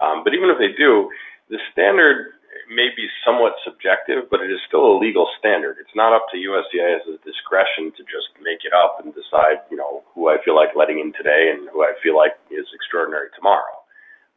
Um, 0.00 0.22
but 0.22 0.34
even 0.34 0.50
if 0.50 0.58
they 0.58 0.74
do, 0.76 1.10
the 1.50 1.58
standard 1.72 2.38
may 2.68 2.88
be 2.94 3.08
somewhat 3.24 3.56
subjective, 3.64 4.28
but 4.30 4.40
it 4.40 4.50
is 4.50 4.60
still 4.68 4.84
a 4.84 5.00
legal 5.00 5.28
standard. 5.38 5.76
It's 5.80 5.94
not 5.94 6.12
up 6.12 6.26
to 6.32 6.36
USCIS's 6.36 7.20
discretion 7.24 7.92
to 7.96 8.02
just 8.04 8.28
make 8.42 8.64
it 8.64 8.72
up 8.76 9.00
and 9.02 9.14
decide, 9.14 9.64
you 9.70 9.76
know, 9.76 10.04
who 10.14 10.28
I 10.28 10.36
feel 10.44 10.56
like 10.56 10.76
letting 10.76 11.00
in 11.00 11.12
today 11.16 11.52
and 11.54 11.68
who 11.72 11.82
I 11.82 11.94
feel 12.02 12.16
like 12.16 12.36
is 12.50 12.66
extraordinary 12.74 13.28
tomorrow. 13.36 13.78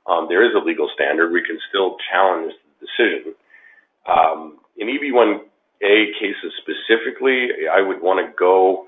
Um, 0.07 0.27
there 0.29 0.43
is 0.43 0.55
a 0.55 0.63
legal 0.63 0.89
standard. 0.93 1.31
We 1.31 1.43
can 1.43 1.59
still 1.69 1.97
challenge 2.09 2.53
the 2.79 2.87
decision. 2.87 3.35
Um, 4.07 4.57
in 4.77 4.87
EB1A 4.87 6.17
cases 6.17 6.51
specifically, 6.57 7.67
I 7.69 7.81
would 7.81 8.01
want 8.01 8.23
to 8.23 8.33
go 8.33 8.87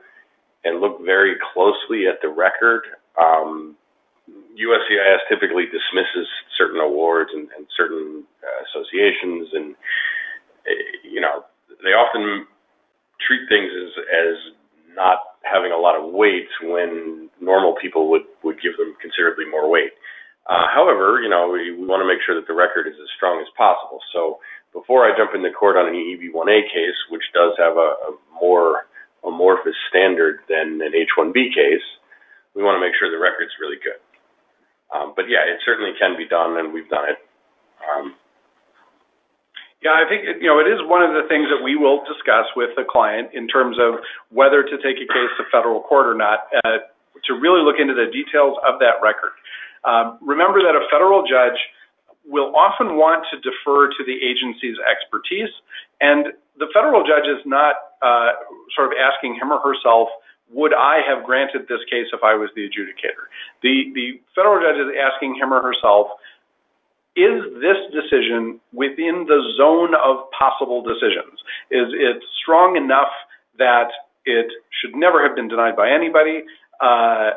and 0.64 0.80
look 0.80 1.04
very 1.04 1.36
closely 1.54 2.08
at 2.08 2.22
the 2.22 2.30
record. 2.30 2.84
Um, 3.20 3.76
USCIS 4.30 5.20
typically 5.28 5.66
dismisses 5.66 6.28
certain 6.58 6.80
awards 6.80 7.32
and, 7.34 7.50
and 7.58 7.68
certain 7.76 8.24
uh, 8.40 8.60
associations, 8.70 9.50
and 9.54 9.76
uh, 10.64 10.84
you 11.04 11.20
know 11.20 11.44
they 11.84 11.92
often 11.92 12.48
treat 13.20 13.44
things 13.50 13.72
as 13.74 13.92
as 14.08 14.36
not 14.96 15.20
having 15.44 15.72
a 15.72 15.78
lot 15.78 16.00
of 16.00 16.14
weight 16.14 16.48
when 16.64 17.30
normal 17.42 17.76
people 17.82 18.10
would 18.10 18.24
would 18.44 18.62
give 18.62 18.78
them 18.78 18.96
considerably 19.02 19.46
more 19.50 19.70
weight. 19.70 19.92
Uh, 20.48 20.68
however, 20.72 21.20
you 21.22 21.30
know 21.30 21.50
we, 21.50 21.76
we 21.76 21.86
want 21.86 22.00
to 22.00 22.08
make 22.08 22.24
sure 22.24 22.36
that 22.36 22.48
the 22.48 22.56
record 22.56 22.88
is 22.88 22.96
as 22.96 23.10
strong 23.18 23.42
as 23.42 23.50
possible. 23.58 24.00
So 24.14 24.40
before 24.72 25.04
I 25.04 25.18
jump 25.18 25.36
into 25.36 25.52
court 25.52 25.76
on 25.76 25.88
an 25.90 25.96
EB1A 25.98 26.72
case, 26.72 26.98
which 27.10 27.24
does 27.34 27.54
have 27.60 27.78
a, 27.78 27.90
a 28.08 28.12
more 28.40 28.88
amorphous 29.26 29.76
standard 29.90 30.40
than 30.48 30.80
an 30.84 30.94
H-1B 30.94 31.56
case, 31.56 31.88
we 32.56 32.62
want 32.62 32.78
to 32.78 32.84
make 32.84 32.94
sure 33.00 33.10
the 33.10 33.18
record's 33.18 33.56
really 33.60 33.80
good. 33.82 34.00
Um, 34.94 35.14
but 35.16 35.26
yeah, 35.26 35.42
it 35.48 35.58
certainly 35.66 35.92
can 35.98 36.14
be 36.14 36.28
done, 36.30 36.62
and 36.62 36.72
we've 36.72 36.90
done 36.90 37.10
it. 37.10 37.18
Um, 37.82 38.14
yeah, 39.82 40.00
I 40.00 40.08
think 40.08 40.24
you 40.40 40.48
know 40.48 40.64
it 40.64 40.70
is 40.70 40.80
one 40.88 41.04
of 41.04 41.12
the 41.12 41.28
things 41.28 41.52
that 41.52 41.60
we 41.60 41.76
will 41.76 42.06
discuss 42.08 42.48
with 42.56 42.72
the 42.80 42.88
client 42.88 43.36
in 43.36 43.52
terms 43.52 43.76
of 43.82 44.00
whether 44.32 44.64
to 44.64 44.76
take 44.80 44.96
a 44.96 45.08
case 45.10 45.32
to 45.36 45.44
federal 45.52 45.84
court 45.84 46.08
or 46.08 46.16
not, 46.16 46.48
uh, 46.64 46.88
to 47.26 47.32
really 47.36 47.60
look 47.60 47.82
into 47.82 47.92
the 47.92 48.08
details 48.08 48.56
of 48.64 48.80
that 48.80 49.04
record. 49.04 49.36
Um, 49.84 50.24
remember 50.24 50.64
that 50.64 50.78
a 50.78 50.88
federal 50.88 51.28
judge 51.28 51.60
will 52.24 52.56
often 52.56 52.96
want 52.96 53.28
to 53.36 53.36
defer 53.44 53.92
to 53.92 54.02
the 54.08 54.16
agency's 54.24 54.80
expertise, 54.88 55.52
and 56.00 56.32
the 56.58 56.68
federal 56.74 57.02
judge 57.04 57.26
is 57.26 57.42
not 57.46 57.76
uh, 58.02 58.32
sort 58.76 58.92
of 58.92 58.94
asking 59.00 59.36
him 59.36 59.52
or 59.52 59.60
herself, 59.60 60.10
would 60.52 60.74
I 60.74 61.02
have 61.08 61.26
granted 61.26 61.64
this 61.68 61.82
case 61.90 62.08
if 62.14 62.22
I 62.24 62.36
was 62.36 62.50
the 62.56 62.62
adjudicator? 62.70 63.26
The, 63.62 63.90
the 63.96 64.22
federal 64.36 64.62
judge 64.62 64.78
is 64.78 64.94
asking 64.94 65.36
him 65.36 65.54
or 65.54 65.62
herself, 65.62 66.08
is 67.16 67.42
this 67.62 67.78
decision 67.94 68.60
within 68.74 69.26
the 69.28 69.42
zone 69.58 69.94
of 69.96 70.30
possible 70.38 70.82
decisions? 70.82 71.38
Is 71.70 71.90
it 71.94 72.22
strong 72.42 72.76
enough 72.76 73.14
that 73.58 73.90
it 74.26 74.48
should 74.82 74.96
never 74.96 75.26
have 75.26 75.36
been 75.36 75.48
denied 75.48 75.76
by 75.76 75.90
anybody? 75.90 76.44
Uh, 76.82 77.32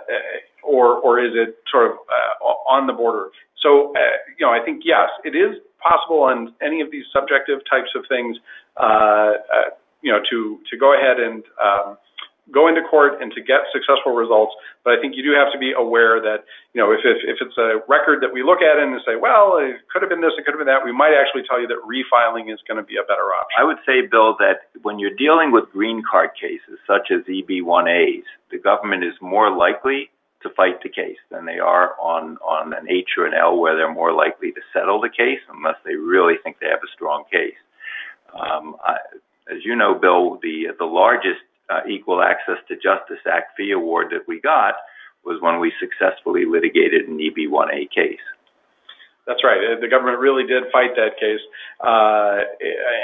or 0.62 1.20
is 1.20 1.32
it 1.34 1.56
sort 1.70 1.92
of 1.92 1.98
uh, 2.08 2.44
on 2.68 2.86
the 2.86 2.92
border? 2.92 3.28
So 3.62 3.92
you 4.38 4.46
know, 4.46 4.50
I 4.50 4.64
think 4.64 4.82
yes, 4.84 5.08
it 5.24 5.36
is 5.36 5.56
possible 5.82 6.22
on 6.22 6.54
any 6.62 6.80
of 6.80 6.90
these 6.90 7.04
subjective 7.12 7.60
types 7.68 7.90
of 7.94 8.04
things. 8.08 8.36
Uh, 8.76 9.40
uh 9.50 9.70
you 10.02 10.12
know, 10.12 10.20
to 10.30 10.60
to 10.70 10.76
go 10.76 10.94
ahead 10.94 11.18
and 11.18 11.42
um, 11.58 11.96
go 12.52 12.68
into 12.68 12.82
court 12.86 13.20
and 13.20 13.32
to 13.32 13.42
get 13.42 13.66
successful 13.72 14.14
results. 14.14 14.54
But 14.84 14.94
I 14.94 15.00
think 15.00 15.16
you 15.16 15.22
do 15.22 15.34
have 15.34 15.50
to 15.50 15.58
be 15.58 15.74
aware 15.74 16.20
that, 16.22 16.46
you 16.74 16.78
know, 16.78 16.92
if, 16.94 17.02
if, 17.02 17.18
if 17.26 17.36
it's 17.42 17.58
a 17.58 17.82
record 17.90 18.22
that 18.22 18.30
we 18.30 18.46
look 18.46 18.62
at 18.62 18.78
and 18.78 18.94
say, 19.02 19.18
well, 19.18 19.58
it 19.58 19.82
could 19.90 20.02
have 20.02 20.10
been 20.10 20.22
this, 20.22 20.30
it 20.38 20.46
could 20.46 20.54
have 20.54 20.62
been 20.62 20.70
that, 20.70 20.84
we 20.84 20.94
might 20.94 21.10
actually 21.10 21.42
tell 21.42 21.58
you 21.58 21.66
that 21.66 21.82
refiling 21.82 22.52
is 22.52 22.62
going 22.68 22.78
to 22.78 22.86
be 22.86 22.94
a 22.94 23.06
better 23.06 23.34
option. 23.34 23.58
I 23.58 23.64
would 23.66 23.82
say, 23.82 24.06
Bill, 24.06 24.38
that 24.38 24.70
when 24.82 24.98
you're 24.98 25.14
dealing 25.18 25.50
with 25.50 25.66
green 25.74 26.02
card 26.06 26.30
cases 26.38 26.78
such 26.86 27.10
as 27.10 27.26
EB1As, 27.26 28.22
the 28.54 28.58
government 28.62 29.02
is 29.02 29.14
more 29.20 29.50
likely 29.50 30.10
to 30.46 30.54
fight 30.54 30.82
the 30.82 30.88
case 30.88 31.18
than 31.30 31.44
they 31.44 31.58
are 31.58 31.98
on, 32.00 32.36
on 32.38 32.72
an 32.72 32.88
H 32.88 33.10
or 33.18 33.26
an 33.26 33.34
L 33.34 33.58
where 33.58 33.76
they're 33.76 33.92
more 33.92 34.12
likely 34.12 34.52
to 34.52 34.60
settle 34.72 35.00
the 35.00 35.10
case 35.10 35.40
unless 35.52 35.76
they 35.84 35.94
really 35.94 36.34
think 36.42 36.58
they 36.60 36.68
have 36.68 36.84
a 36.84 36.94
strong 36.94 37.24
case. 37.30 37.58
Um, 38.32 38.76
I, 38.84 38.96
as 39.50 39.64
you 39.64 39.76
know, 39.76 39.94
Bill, 39.94 40.38
the 40.42 40.74
the 40.78 40.84
largest 40.84 41.40
uh, 41.70 41.80
Equal 41.88 42.22
Access 42.22 42.58
to 42.68 42.74
Justice 42.74 43.22
Act 43.30 43.56
fee 43.56 43.72
award 43.72 44.08
that 44.10 44.26
we 44.26 44.40
got 44.40 44.74
was 45.24 45.40
when 45.40 45.58
we 45.58 45.72
successfully 45.80 46.44
litigated 46.44 47.08
an 47.08 47.18
EB1A 47.18 47.90
case. 47.90 48.22
That's 49.26 49.42
right. 49.42 49.58
The 49.80 49.88
government 49.88 50.20
really 50.20 50.46
did 50.46 50.70
fight 50.70 50.94
that 50.94 51.18
case, 51.18 51.42
uh, 51.82 52.46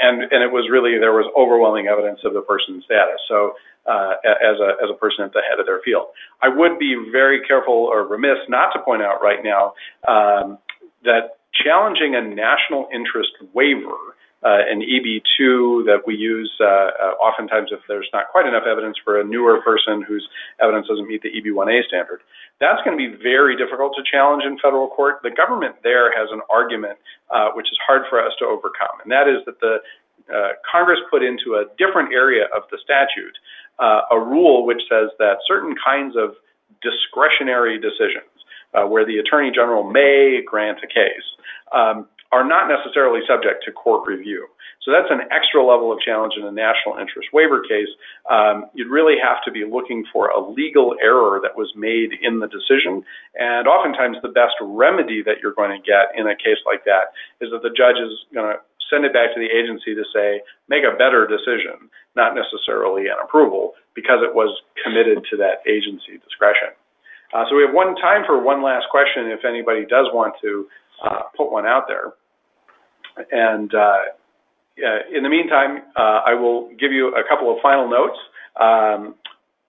and 0.07 0.23
and 0.31 0.39
it 0.39 0.51
was 0.51 0.71
really 0.71 0.97
there 0.97 1.11
was 1.11 1.27
overwhelming 1.35 1.87
evidence 1.87 2.21
of 2.23 2.31
the 2.31 2.41
person's 2.41 2.85
status. 2.85 3.19
So 3.27 3.59
uh, 3.85 4.13
as 4.25 4.59
a 4.59 4.77
as 4.83 4.89
a 4.89 4.97
person 4.97 5.25
at 5.25 5.33
the 5.33 5.41
head 5.47 5.59
of 5.59 5.65
their 5.65 5.81
field, 5.83 6.07
I 6.41 6.49
would 6.49 6.79
be 6.79 6.95
very 7.11 7.41
careful 7.45 7.73
or 7.73 8.07
remiss 8.07 8.37
not 8.49 8.71
to 8.73 8.79
point 8.79 9.01
out 9.01 9.21
right 9.21 9.43
now 9.43 9.73
um, 10.07 10.57
that 11.03 11.37
challenging 11.53 12.15
a 12.15 12.21
national 12.21 12.87
interest 12.93 13.31
waiver 13.53 14.15
uh, 14.43 14.59
an 14.67 14.83
EB2 14.83 15.87
that 15.87 16.03
we 16.05 16.15
use 16.15 16.51
uh, 16.59 16.65
uh, 16.67 17.15
oftentimes 17.23 17.69
if 17.71 17.79
there's 17.87 18.09
not 18.11 18.27
quite 18.29 18.45
enough 18.45 18.63
evidence 18.67 18.97
for 19.03 19.19
a 19.19 19.23
newer 19.23 19.61
person 19.61 20.03
whose 20.03 20.27
evidence 20.59 20.87
doesn't 20.87 21.07
meet 21.07 21.21
the 21.23 21.31
EB1A 21.31 21.87
standard. 21.87 22.19
That's 22.59 22.83
going 22.83 22.97
to 22.97 22.99
be 22.99 23.15
very 23.23 23.55
difficult 23.55 23.95
to 23.95 24.03
challenge 24.03 24.43
in 24.43 24.59
federal 24.59 24.89
court. 24.89 25.23
The 25.23 25.31
government 25.31 25.75
there 25.81 26.11
has 26.11 26.27
an 26.31 26.41
argument 26.49 26.99
uh, 27.31 27.55
which 27.55 27.67
is 27.71 27.77
hard 27.87 28.03
for 28.09 28.19
us 28.19 28.33
to 28.39 28.45
overcome, 28.45 28.99
and 29.01 29.11
that 29.11 29.31
is 29.31 29.39
that 29.47 29.59
the 29.59 29.79
uh, 30.29 30.55
Congress 30.69 30.99
put 31.09 31.23
into 31.23 31.55
a 31.55 31.65
different 31.77 32.13
area 32.13 32.45
of 32.55 32.63
the 32.71 32.77
statute 32.83 33.35
uh, 33.79 34.01
a 34.11 34.19
rule 34.19 34.65
which 34.65 34.81
says 34.89 35.09
that 35.17 35.37
certain 35.47 35.75
kinds 35.83 36.15
of 36.15 36.35
discretionary 36.81 37.79
decisions, 37.79 38.29
where 38.87 39.05
the 39.05 39.17
Attorney 39.17 39.51
General 39.53 39.83
may 39.83 40.41
grant 40.45 40.79
a 40.83 40.87
case, 40.87 41.25
um, 41.71 42.07
are 42.33 42.43
not 42.43 42.67
necessarily 42.67 43.21
subject 43.27 43.63
to 43.63 43.71
court 43.71 44.07
review. 44.07 44.47
So 44.81 44.91
that's 44.91 45.07
an 45.13 45.21
extra 45.31 45.63
level 45.63 45.93
of 45.93 45.99
challenge 46.01 46.33
in 46.35 46.43
a 46.43 46.51
national 46.51 46.97
interest 46.99 47.29
waiver 47.31 47.61
case. 47.61 47.87
Um, 48.29 48.65
you'd 48.73 48.89
really 48.89 49.15
have 49.21 49.37
to 49.45 49.51
be 49.51 49.63
looking 49.63 50.03
for 50.11 50.27
a 50.27 50.41
legal 50.41 50.95
error 51.01 51.39
that 51.41 51.55
was 51.55 51.71
made 51.77 52.09
in 52.21 52.39
the 52.39 52.47
decision. 52.47 53.05
And 53.37 53.67
oftentimes, 53.67 54.17
the 54.21 54.33
best 54.33 54.57
remedy 54.59 55.23
that 55.23 55.39
you're 55.41 55.53
going 55.53 55.71
to 55.71 55.79
get 55.79 56.11
in 56.17 56.27
a 56.27 56.35
case 56.35 56.59
like 56.65 56.83
that 56.83 57.15
is 57.39 57.53
that 57.53 57.61
the 57.61 57.71
judge 57.71 57.95
is 57.95 58.11
going 58.33 58.51
to 58.51 58.59
send 58.93 59.05
it 59.05 59.13
back 59.17 59.33
to 59.33 59.39
the 59.41 59.49
agency 59.49 59.97
to 59.97 60.05
say, 60.13 60.45
make 60.69 60.85
a 60.85 60.93
better 60.93 61.25
decision, 61.25 61.89
not 62.15 62.37
necessarily 62.37 63.09
an 63.09 63.17
approval, 63.17 63.73
because 63.97 64.21
it 64.21 64.29
was 64.37 64.53
committed 64.85 65.25
to 65.33 65.37
that 65.37 65.65
agency 65.65 66.21
discretion. 66.21 66.69
Uh, 67.33 67.49
so 67.49 67.57
we 67.57 67.65
have 67.65 67.73
one 67.73 67.95
time 67.97 68.21
for 68.29 68.37
one 68.37 68.61
last 68.61 68.85
question 68.91 69.33
if 69.33 69.41
anybody 69.43 69.89
does 69.89 70.05
want 70.13 70.35
to 70.45 70.67
uh, 71.03 71.23
put 71.35 71.51
one 71.51 71.65
out 71.65 71.89
there. 71.89 72.13
And 73.31 73.73
uh, 73.73 74.13
in 75.09 75.23
the 75.23 75.29
meantime, 75.29 75.81
uh, 75.97 76.21
I 76.25 76.33
will 76.33 76.69
give 76.79 76.91
you 76.91 77.09
a 77.15 77.23
couple 77.27 77.49
of 77.49 77.57
final 77.61 77.89
notes. 77.89 78.17
Um, 78.59 79.15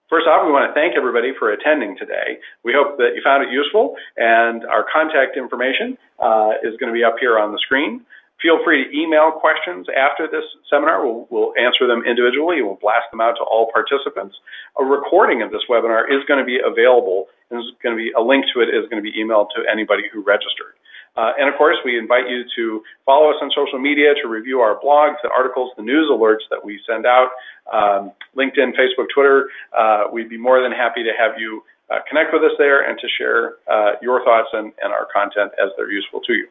first 0.09 0.27
off, 0.27 0.45
we 0.45 0.51
want 0.51 0.69
to 0.69 0.73
thank 0.73 0.95
everybody 0.95 1.33
for 1.37 1.51
attending 1.51 1.97
today. 1.97 2.37
We 2.63 2.73
hope 2.73 2.97
that 2.97 3.13
you 3.15 3.21
found 3.23 3.43
it 3.43 3.51
useful, 3.51 3.95
and 4.17 4.65
our 4.65 4.85
contact 4.91 5.37
information 5.37 5.97
uh, 6.21 6.61
is 6.61 6.77
going 6.79 6.93
to 6.93 6.97
be 6.97 7.03
up 7.03 7.15
here 7.19 7.39
on 7.39 7.51
the 7.51 7.59
screen. 7.59 8.01
Feel 8.41 8.59
free 8.63 8.83
to 8.83 8.89
email 8.91 9.31
questions 9.31 9.87
after 9.95 10.27
this 10.27 10.43
seminar. 10.69 11.05
We'll, 11.05 11.27
we'll, 11.31 11.53
answer 11.55 11.87
them 11.87 12.03
individually. 12.03 12.61
We'll 12.61 12.79
blast 12.81 13.07
them 13.11 13.21
out 13.21 13.39
to 13.39 13.43
all 13.47 13.71
participants. 13.71 14.35
A 14.77 14.83
recording 14.83 15.41
of 15.41 15.51
this 15.51 15.63
webinar 15.69 16.03
is 16.11 16.19
going 16.27 16.39
to 16.39 16.45
be 16.45 16.59
available, 16.59 17.31
and 17.49 17.59
is 17.59 17.71
going 17.81 17.95
to 17.95 18.01
be 18.01 18.11
a 18.11 18.19
link 18.19 18.45
to 18.53 18.59
it 18.59 18.67
is 18.67 18.83
going 18.91 18.99
to 19.01 19.07
be 19.07 19.15
emailed 19.15 19.47
to 19.55 19.63
anybody 19.71 20.03
who 20.11 20.19
registered. 20.21 20.75
Uh, 21.15 21.31
and 21.39 21.47
of 21.47 21.55
course, 21.57 21.77
we 21.85 21.97
invite 21.97 22.27
you 22.27 22.43
to 22.55 22.83
follow 23.05 23.29
us 23.29 23.39
on 23.41 23.49
social 23.55 23.79
media, 23.79 24.11
to 24.21 24.27
review 24.27 24.59
our 24.59 24.75
blogs, 24.83 25.15
the 25.23 25.31
articles, 25.31 25.71
the 25.77 25.83
news 25.83 26.11
alerts 26.11 26.43
that 26.51 26.59
we 26.59 26.79
send 26.85 27.05
out, 27.05 27.29
um, 27.71 28.11
LinkedIn, 28.35 28.75
Facebook, 28.75 29.07
Twitter. 29.13 29.47
Uh, 29.71 30.11
we'd 30.11 30.29
be 30.29 30.37
more 30.37 30.61
than 30.61 30.71
happy 30.71 31.03
to 31.03 31.11
have 31.17 31.39
you 31.39 31.63
uh, 31.89 31.99
connect 32.09 32.33
with 32.33 32.43
us 32.43 32.51
there 32.57 32.89
and 32.89 32.99
to 32.99 33.07
share 33.17 33.55
uh, 33.71 33.95
your 34.01 34.23
thoughts 34.25 34.49
and, 34.53 34.73
and, 34.81 34.91
our 34.91 35.07
content 35.13 35.51
as 35.61 35.69
they're 35.77 35.91
useful 35.91 36.19
to 36.19 36.33
you. 36.33 36.47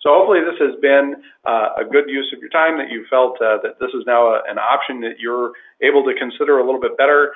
So 0.00 0.14
hopefully 0.14 0.40
this 0.46 0.58
has 0.62 0.78
been 0.80 1.16
uh, 1.44 1.82
a 1.82 1.84
good 1.84 2.06
use 2.06 2.30
of 2.34 2.38
your 2.38 2.50
time, 2.50 2.78
that 2.78 2.90
you 2.90 3.04
felt 3.10 3.34
uh, 3.42 3.58
that 3.62 3.80
this 3.80 3.90
is 3.94 4.06
now 4.06 4.30
a, 4.30 4.42
an 4.46 4.58
option 4.58 5.00
that 5.02 5.18
you're 5.18 5.52
able 5.82 6.04
to 6.04 6.14
consider 6.14 6.58
a 6.58 6.64
little 6.64 6.80
bit 6.80 6.96
better 6.96 7.32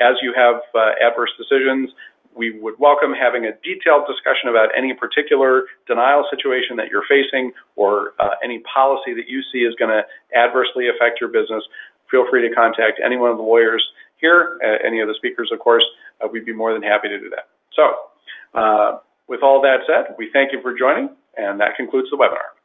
as 0.00 0.16
you 0.22 0.32
have 0.34 0.64
adverse 1.00 1.30
decisions 1.36 1.90
we 2.34 2.58
would 2.60 2.74
welcome 2.78 3.12
having 3.12 3.46
a 3.46 3.52
detailed 3.62 4.06
discussion 4.06 4.48
about 4.48 4.68
any 4.76 4.94
particular 4.94 5.64
denial 5.86 6.24
situation 6.30 6.76
that 6.76 6.88
you're 6.88 7.04
facing 7.08 7.52
or 7.76 8.14
uh, 8.18 8.38
any 8.42 8.62
policy 8.72 9.14
that 9.14 9.28
you 9.28 9.42
see 9.52 9.60
is 9.60 9.74
going 9.78 9.90
to 9.90 10.02
adversely 10.36 10.86
affect 10.88 11.20
your 11.20 11.30
business. 11.30 11.62
Feel 12.10 12.26
free 12.30 12.46
to 12.48 12.54
contact 12.54 13.00
any 13.04 13.16
one 13.16 13.30
of 13.30 13.36
the 13.36 13.42
lawyers 13.42 13.84
here, 14.18 14.58
uh, 14.64 14.86
any 14.86 15.00
of 15.00 15.08
the 15.08 15.14
speakers, 15.16 15.50
of 15.52 15.58
course. 15.58 15.84
Uh, 16.22 16.28
we'd 16.30 16.46
be 16.46 16.52
more 16.52 16.72
than 16.72 16.82
happy 16.82 17.08
to 17.08 17.18
do 17.18 17.30
that. 17.30 17.48
So, 17.74 18.58
uh, 18.58 18.98
with 19.28 19.42
all 19.42 19.60
that 19.62 19.86
said, 19.86 20.14
we 20.18 20.30
thank 20.32 20.52
you 20.52 20.60
for 20.60 20.76
joining, 20.76 21.10
and 21.36 21.60
that 21.60 21.76
concludes 21.76 22.08
the 22.10 22.16
webinar. 22.16 22.59